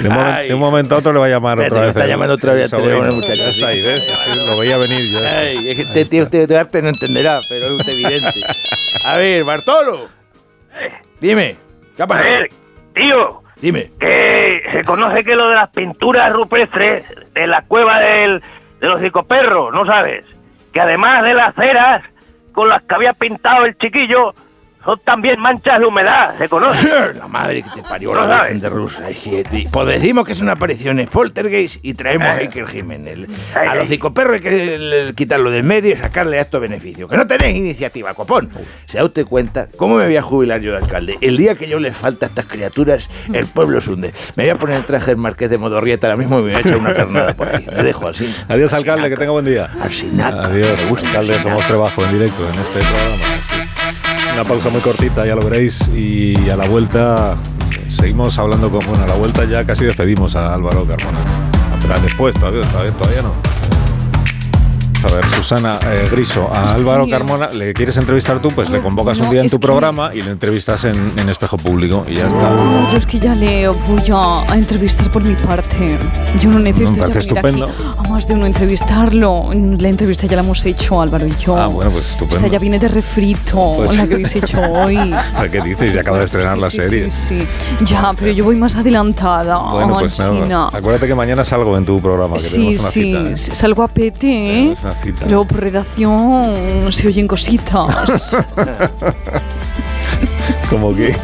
De, 0.00 0.08
un 0.08 0.14
momen- 0.14 0.46
de 0.48 0.54
un 0.54 0.60
momento 0.60 0.94
a 0.94 0.98
otro 0.98 1.12
le 1.12 1.18
va 1.18 1.26
a 1.26 1.28
llamar 1.28 1.58
Espérate, 1.58 1.74
otra 1.74 1.86
vez. 1.86 1.96
está 1.96 2.06
llamando 2.06 2.34
otra 2.34 2.52
vez 2.54 2.70
sobrino. 2.70 3.10
sí. 3.10 3.32
está 3.32 3.66
ahí, 3.68 3.82
¿ves? 3.84 4.46
Lo 4.48 4.58
veía 4.58 4.76
venir 4.78 5.00
yo. 5.12 5.18
Ay, 5.18 5.68
es 5.68 5.76
que 5.76 5.82
este 5.82 6.04
tío 6.06 6.22
este 6.22 6.46
de 6.46 6.56
arte 6.56 6.80
no 6.82 6.88
entenderá, 6.88 7.40
pero 7.48 7.66
es 7.78 7.88
evidente. 7.88 8.40
A 9.06 9.16
ver, 9.18 9.44
Bartolo. 9.44 10.08
Dime, 11.20 11.56
¿qué 11.96 12.02
ha 12.02 12.06
A 12.06 12.22
ver, 12.22 12.50
tío, 12.94 13.42
Dime. 13.60 13.90
que 13.98 14.62
se 14.72 14.82
conoce 14.84 15.24
que 15.24 15.36
lo 15.36 15.48
de 15.48 15.54
las 15.54 15.70
pinturas 15.70 16.32
rupestres 16.32 17.04
de 17.32 17.46
la 17.46 17.62
cueva 17.62 17.98
del, 18.00 18.42
de 18.80 18.88
los 18.88 19.00
¿no 19.72 19.86
sabes? 19.86 20.24
Que 20.72 20.80
además 20.80 21.22
de 21.22 21.34
las 21.34 21.54
ceras 21.54 22.02
con 22.52 22.68
las 22.68 22.82
que 22.82 22.94
había 22.94 23.12
pintado 23.14 23.64
el 23.64 23.76
chiquillo, 23.78 24.34
son 24.84 25.00
también 25.00 25.40
manchas 25.40 25.78
de 25.80 25.86
humedad, 25.86 26.36
se 26.38 26.48
conoce. 26.48 26.88
La 27.14 27.26
madre 27.28 27.62
que 27.62 27.70
te 27.70 27.82
parió 27.88 28.14
No 28.14 28.20
la 28.20 28.26
sabes. 28.26 28.42
Virgen 28.52 28.60
de 28.60 28.68
Rusia. 28.68 29.08
Es 29.08 29.18
que, 29.18 29.44
ti- 29.44 29.68
pues 29.70 29.86
decimos 29.88 30.24
que 30.26 30.32
es 30.32 30.40
una 30.40 30.52
aparición 30.52 31.00
en 31.00 31.06
Poltergeist 31.08 31.78
y 31.84 31.94
traemos 31.94 32.28
a 32.28 32.36
Eh. 32.40 32.44
Iker 32.44 32.66
Jiménez. 32.66 33.18
A 33.54 33.74
los 33.74 33.88
psicoperros 33.88 34.34
hay 34.34 34.40
que 34.40 35.12
quitarlo 35.16 35.50
de 35.50 35.58
en 35.58 35.66
medio 35.66 35.92
y 35.94 35.96
sacarle 35.96 36.38
a 36.38 36.42
estos 36.42 36.60
beneficios. 36.60 37.08
Que 37.08 37.16
no 37.16 37.26
tenéis 37.26 37.56
iniciativa, 37.56 38.12
copón. 38.14 38.50
¿Se 38.86 38.98
da 38.98 39.04
usted 39.04 39.24
cuenta 39.24 39.68
cómo 39.76 39.96
me 39.96 40.04
voy 40.04 40.16
a 40.16 40.22
jubilar 40.22 40.60
yo 40.60 40.72
de 40.72 40.78
alcalde? 40.78 41.16
El 41.20 41.36
día 41.36 41.54
que 41.54 41.68
yo 41.68 41.78
les 41.80 41.96
falta 41.96 42.26
a 42.26 42.28
estas 42.28 42.46
criaturas, 42.46 43.08
el 43.32 43.46
pueblo 43.46 43.80
se 43.80 43.90
hunde. 43.92 44.12
Me 44.36 44.44
voy 44.44 44.50
a 44.50 44.56
poner 44.56 44.76
el 44.76 44.84
traje 44.84 45.06
del 45.06 45.16
marqués 45.16 45.48
de 45.50 45.58
Modorrieta 45.58 46.06
ahora 46.08 46.16
mismo 46.16 46.40
y 46.40 46.42
me 46.42 46.48
voy 46.50 46.56
a 46.56 46.60
echar 46.60 46.76
una 46.76 46.92
pernada 46.92 47.32
por 47.34 47.48
ahí. 47.48 47.64
Me 47.74 47.82
dejo 47.82 48.08
así. 48.08 48.34
Adiós, 48.48 48.72
alcalde, 48.72 49.08
que 49.08 49.16
tenga 49.16 49.30
buen 49.32 49.44
día. 49.44 49.70
Arsinaca. 49.80 50.44
Adiós, 50.44 50.78
alcalde, 51.04 51.38
somos 51.40 51.66
trabajo 51.66 52.04
en 52.04 52.12
directo 52.12 52.42
en 52.52 52.58
este 52.60 52.78
programa. 52.80 53.24
Una 54.34 54.42
pausa 54.42 54.68
muy 54.68 54.80
cortita, 54.80 55.24
ya 55.24 55.36
lo 55.36 55.42
veréis, 55.42 55.94
y 55.94 56.50
a 56.50 56.56
la 56.56 56.66
vuelta 56.66 57.36
seguimos 57.88 58.36
hablando 58.36 58.68
con... 58.68 58.84
Bueno, 58.84 59.04
a 59.04 59.06
la 59.06 59.14
vuelta 59.14 59.44
ya 59.44 59.62
casi 59.62 59.84
despedimos 59.84 60.34
a 60.34 60.52
Álvaro 60.52 60.84
Carmona. 60.84 61.20
Pero 61.80 62.00
después, 62.00 62.34
todavía, 62.34 62.62
todavía, 62.62 62.92
todavía 62.92 63.22
no. 63.22 63.53
A 65.06 65.12
ver, 65.14 65.24
Susana 65.36 65.78
eh, 65.86 66.08
Griso, 66.10 66.48
a 66.50 66.70
Sí. 66.70 66.76
Álvaro 66.80 67.06
Carmona, 67.08 67.48
¿le 67.50 67.74
quieres 67.74 67.96
entrevistar 67.98 68.40
tú? 68.40 68.50
Pues 68.52 68.70
le 68.70 68.80
convocas 68.80 69.18
un 69.20 69.26
no, 69.26 69.32
día 69.32 69.42
en 69.42 69.50
tu 69.50 69.58
que- 69.58 69.66
programa 69.66 70.14
y 70.14 70.22
le 70.22 70.30
entrevistas 70.30 70.84
en, 70.84 71.12
en 71.18 71.28
espejo 71.28 71.58
público 71.58 72.04
y 72.08 72.14
ya 72.16 72.26
está. 72.28 72.50
No, 72.50 72.90
yo 72.90 72.96
es 72.96 73.04
que 73.06 73.18
ya 73.18 73.34
le 73.34 73.68
voy 73.68 74.02
a, 74.10 74.44
entrevistar 74.54 75.10
por 75.10 75.22
mi 75.22 75.34
parte. 75.34 75.98
Yo 76.40 76.48
no 76.50 76.58
necesito 76.58 76.90
Me 76.92 76.96
ya 76.96 77.04
venir 77.04 77.18
aquí 77.18 77.26
estupendo. 77.28 77.70
a 77.98 78.08
más 78.08 78.26
de 78.26 78.34
uno 78.34 78.46
entrevistarlo. 78.46 79.50
La 79.78 79.88
entrevista 79.88 80.26
ya 80.26 80.36
la 80.36 80.42
hemos 80.42 80.64
hecho, 80.64 81.00
Álvaro 81.00 81.26
y 81.26 81.34
yo. 81.36 81.56
Ah, 81.58 81.66
bueno, 81.66 81.90
pues 81.90 82.10
estupendo. 82.12 82.36
Esta 82.38 82.48
ya 82.48 82.58
viene 82.58 82.78
de 82.78 82.88
refrito, 82.88 83.74
Pues- 83.76 83.96
la 83.96 84.06
que 84.06 84.14
habéis 84.14 84.34
hecho 84.36 84.58
hoy. 84.70 85.14
¿Qué 85.52 85.60
dices? 85.60 85.92
Ya 85.92 86.00
acaba 86.00 86.18
de 86.20 86.24
estrenar 86.24 86.56
la 86.56 86.70
Sí, 86.70 86.78
serie. 86.78 87.10
Sí, 87.10 87.40
sí. 87.40 87.84
Ya, 87.84 88.10
pero 88.18 88.32
yo 88.32 88.44
voy 88.44 88.56
más 88.56 88.74
adelantada. 88.76 89.58
Bueno, 89.58 89.98
pues 89.98 90.18
nada, 90.18 90.68
acuérdate 90.72 91.06
que 91.06 91.14
mañana 91.14 91.44
salgo 91.44 91.76
en 91.76 91.84
tu 91.84 92.00
programa, 92.00 92.36
que 92.36 92.40
Sí, 92.40 92.54
tenemos 92.56 92.80
una 92.80 92.90
sí, 92.90 93.02
cita. 93.02 93.52
¿eh? 93.52 93.54
salgo 93.54 93.82
a 93.82 93.88
pete, 93.88 94.62
¿eh? 94.70 94.74
Cita. 95.00 95.26
Luego 95.26 95.44
por 95.46 95.60
redacción 95.60 96.90
se 96.92 97.08
oyen 97.08 97.26
cositas. 97.28 98.36
Como 100.70 100.94
que. 100.94 101.14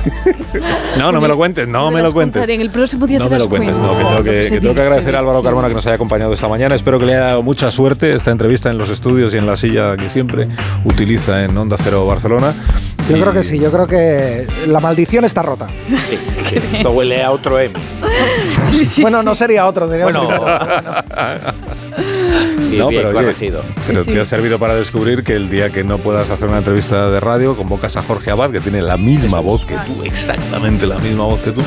no, 0.98 1.12
no 1.12 1.20
me 1.20 1.28
lo 1.28 1.36
cuentes, 1.36 1.66
no 1.66 1.90
me 1.90 2.02
lo 2.02 2.12
cuentes. 2.12 2.46
En 2.48 2.60
el 2.60 2.70
próximo 2.70 3.06
día 3.06 3.18
No 3.18 3.24
te 3.26 3.32
me 3.32 3.38
lo 3.38 3.48
cuentes, 3.48 3.78
cuento, 3.78 3.92
no, 3.92 3.98
que 3.98 4.04
tengo 4.04 4.22
que, 4.22 4.48
que 4.50 4.60
tengo 4.60 4.74
que 4.74 4.82
agradecer 4.82 5.16
a 5.16 5.18
Álvaro 5.18 5.40
sí. 5.40 5.44
Carmona 5.44 5.68
que 5.68 5.74
nos 5.74 5.86
haya 5.86 5.94
acompañado 5.96 6.32
esta 6.32 6.48
mañana. 6.48 6.74
Espero 6.74 6.98
que 6.98 7.06
le 7.06 7.14
haya 7.14 7.24
dado 7.26 7.42
mucha 7.42 7.70
suerte 7.70 8.10
esta 8.14 8.30
entrevista 8.30 8.70
en 8.70 8.78
los 8.78 8.88
estudios 8.90 9.34
y 9.34 9.38
en 9.38 9.46
la 9.46 9.56
silla 9.56 9.96
que 9.96 10.08
siempre 10.08 10.48
utiliza 10.84 11.44
en 11.44 11.56
Onda 11.56 11.76
Cero 11.78 12.06
Barcelona. 12.06 12.54
Yo 13.08 13.16
Y- 13.16 13.20
creo 13.20 13.32
que 13.32 13.42
sí, 13.42 13.58
yo 13.58 13.70
creo 13.72 13.86
que 13.86 14.46
la 14.66 14.78
maldición 14.80 15.24
está 15.24 15.42
rota. 15.42 15.66
Esto 16.74 16.90
huele 16.92 17.22
a 17.22 17.30
otro 17.30 17.58
M. 17.58 17.74
bueno, 19.02 19.22
no 19.22 19.34
sería 19.34 19.66
otro, 19.66 19.88
sería 19.88 20.04
Bueno, 20.04 20.28
un 20.28 20.28
Y 22.70 22.76
No, 22.76 22.88
bien 22.88 23.02
pero, 23.02 23.08
oye, 23.10 23.26
corregido. 23.26 23.62
pero 23.86 24.04
Sí, 24.04 24.12
te 24.12 24.20
ha 24.20 24.24
servido 24.24 24.58
para 24.58 24.74
descubrir 24.74 25.22
que 25.24 25.34
el 25.34 25.48
día 25.48 25.70
que 25.70 25.82
no 25.84 25.98
puedas 25.98 26.30
hacer 26.30 26.48
una 26.48 26.58
entrevista 26.58 27.10
de 27.10 27.20
radio, 27.20 27.56
convocas 27.56 27.96
a 27.96 28.02
Jorge 28.02 28.30
Abad, 28.30 28.50
que 28.50 28.60
tiene 28.60 28.82
la 28.82 28.96
misma 28.96 29.40
voz 29.40 29.64
que 29.66 29.76
tú, 29.86 30.02
exactamente 30.04 30.86
la 30.86 30.98
misma 30.98 31.24
voz 31.24 31.40
que 31.40 31.52
tú. 31.52 31.62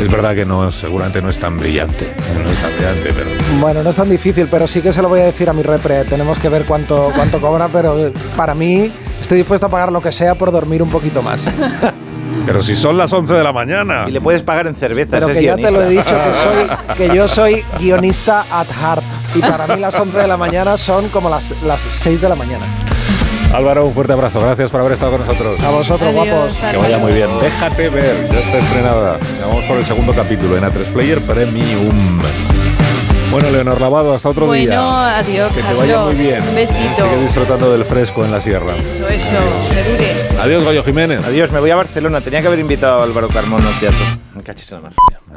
Es 0.00 0.10
verdad 0.10 0.34
que 0.34 0.46
no, 0.46 0.70
seguramente 0.72 1.20
no 1.20 1.28
es 1.28 1.38
tan 1.38 1.58
brillante, 1.58 2.14
no 2.42 2.50
es 2.50 2.58
tan 2.58 2.72
brillante, 2.74 3.12
pero 3.12 3.30
Bueno, 3.60 3.82
no 3.82 3.90
es 3.90 3.96
tan 3.96 4.08
difícil, 4.08 4.48
pero 4.50 4.66
sí 4.66 4.80
que 4.80 4.92
se 4.94 5.02
lo 5.02 5.08
voy 5.10 5.20
a 5.20 5.24
decir 5.24 5.48
a 5.50 5.52
mi 5.52 5.62
repre. 5.62 6.04
Tenemos 6.04 6.38
que 6.38 6.48
ver 6.48 6.64
cuánto, 6.64 7.12
cuánto 7.14 7.38
cobra, 7.40 7.68
pero 7.68 8.10
para 8.34 8.54
mí 8.54 8.90
estoy 9.20 9.38
dispuesto 9.38 9.66
a 9.66 9.68
pagar 9.68 9.92
lo 9.92 10.00
que 10.00 10.10
sea 10.10 10.34
por 10.36 10.52
dormir 10.52 10.82
un 10.82 10.88
poquito 10.88 11.22
más. 11.22 11.44
Pero 12.46 12.62
si 12.62 12.76
son 12.76 12.96
las 12.96 13.12
11 13.12 13.34
de 13.34 13.42
la 13.44 13.52
mañana. 13.52 14.04
Y 14.08 14.12
le 14.12 14.20
puedes 14.20 14.42
pagar 14.42 14.66
en 14.68 14.74
cervezas. 14.74 15.18
Pero 15.20 15.28
es 15.32 15.36
que 15.38 15.44
ya 15.44 15.56
te 15.56 15.70
lo 15.70 15.82
he 15.82 15.90
dicho, 15.90 16.04
que, 16.04 16.34
soy, 16.34 16.96
que 16.96 17.14
yo 17.14 17.28
soy 17.28 17.64
guionista 17.78 18.46
at 18.50 18.68
heart. 18.68 19.02
Y 19.34 19.40
para 19.40 19.66
mí 19.66 19.80
las 19.80 19.94
11 19.94 20.18
de 20.18 20.26
la 20.26 20.36
mañana 20.36 20.76
son 20.76 21.08
como 21.08 21.30
las, 21.30 21.52
las 21.62 21.80
6 21.94 22.20
de 22.20 22.28
la 22.28 22.34
mañana. 22.34 22.66
Álvaro, 23.52 23.86
un 23.86 23.92
fuerte 23.94 24.12
abrazo. 24.12 24.40
Gracias 24.40 24.70
por 24.70 24.80
haber 24.80 24.92
estado 24.92 25.12
con 25.12 25.20
nosotros. 25.26 25.60
A 25.62 25.70
vosotros, 25.70 26.08
Adiós, 26.10 26.26
guapos. 26.28 26.56
Que 26.70 26.76
vaya 26.76 26.98
muy 26.98 27.12
bien. 27.12 27.28
Déjate 27.40 27.88
ver, 27.90 28.28
ya 28.32 28.38
está 28.40 28.58
estrenada. 28.58 29.18
Vamos 29.40 29.64
por 29.64 29.76
el 29.78 29.84
segundo 29.84 30.12
capítulo 30.14 30.56
en 30.56 30.64
A3 30.64 30.92
Player 30.92 31.20
Premium. 31.22 32.20
Bueno, 33.30 33.48
Leonor 33.50 33.80
Lavado, 33.80 34.12
hasta 34.12 34.28
otro 34.28 34.46
Bueno, 34.46 34.70
día. 34.70 35.18
adiós, 35.18 35.52
Que 35.52 35.62
te 35.62 35.74
vaya 35.74 36.00
muy 36.00 36.14
bien. 36.14 36.42
Un 36.42 36.54
besito. 36.54 36.96
Sigue 37.04 37.16
disfrutando 37.22 37.70
del 37.72 37.84
fresco 37.84 38.24
en 38.24 38.32
la 38.32 38.40
sierra. 38.40 38.76
Eso, 38.76 39.08
eso, 39.08 39.36
que 39.72 39.90
dure. 39.90 40.40
Adiós, 40.40 40.64
Goyo 40.64 40.82
Jiménez. 40.82 41.24
Adiós, 41.24 41.52
me 41.52 41.60
voy 41.60 41.70
a 41.70 41.76
Barcelona. 41.76 42.20
Tenía 42.22 42.40
que 42.40 42.48
haber 42.48 42.58
invitado 42.58 43.00
a 43.00 43.04
Álvaro 43.04 43.28
Carmona 43.28 43.68
al 43.68 43.78
teatro. 43.78 43.98
Me 44.34 44.42
cachis 44.42 44.70
en 44.72 44.78
la 44.78 44.82
mano. 44.82 44.96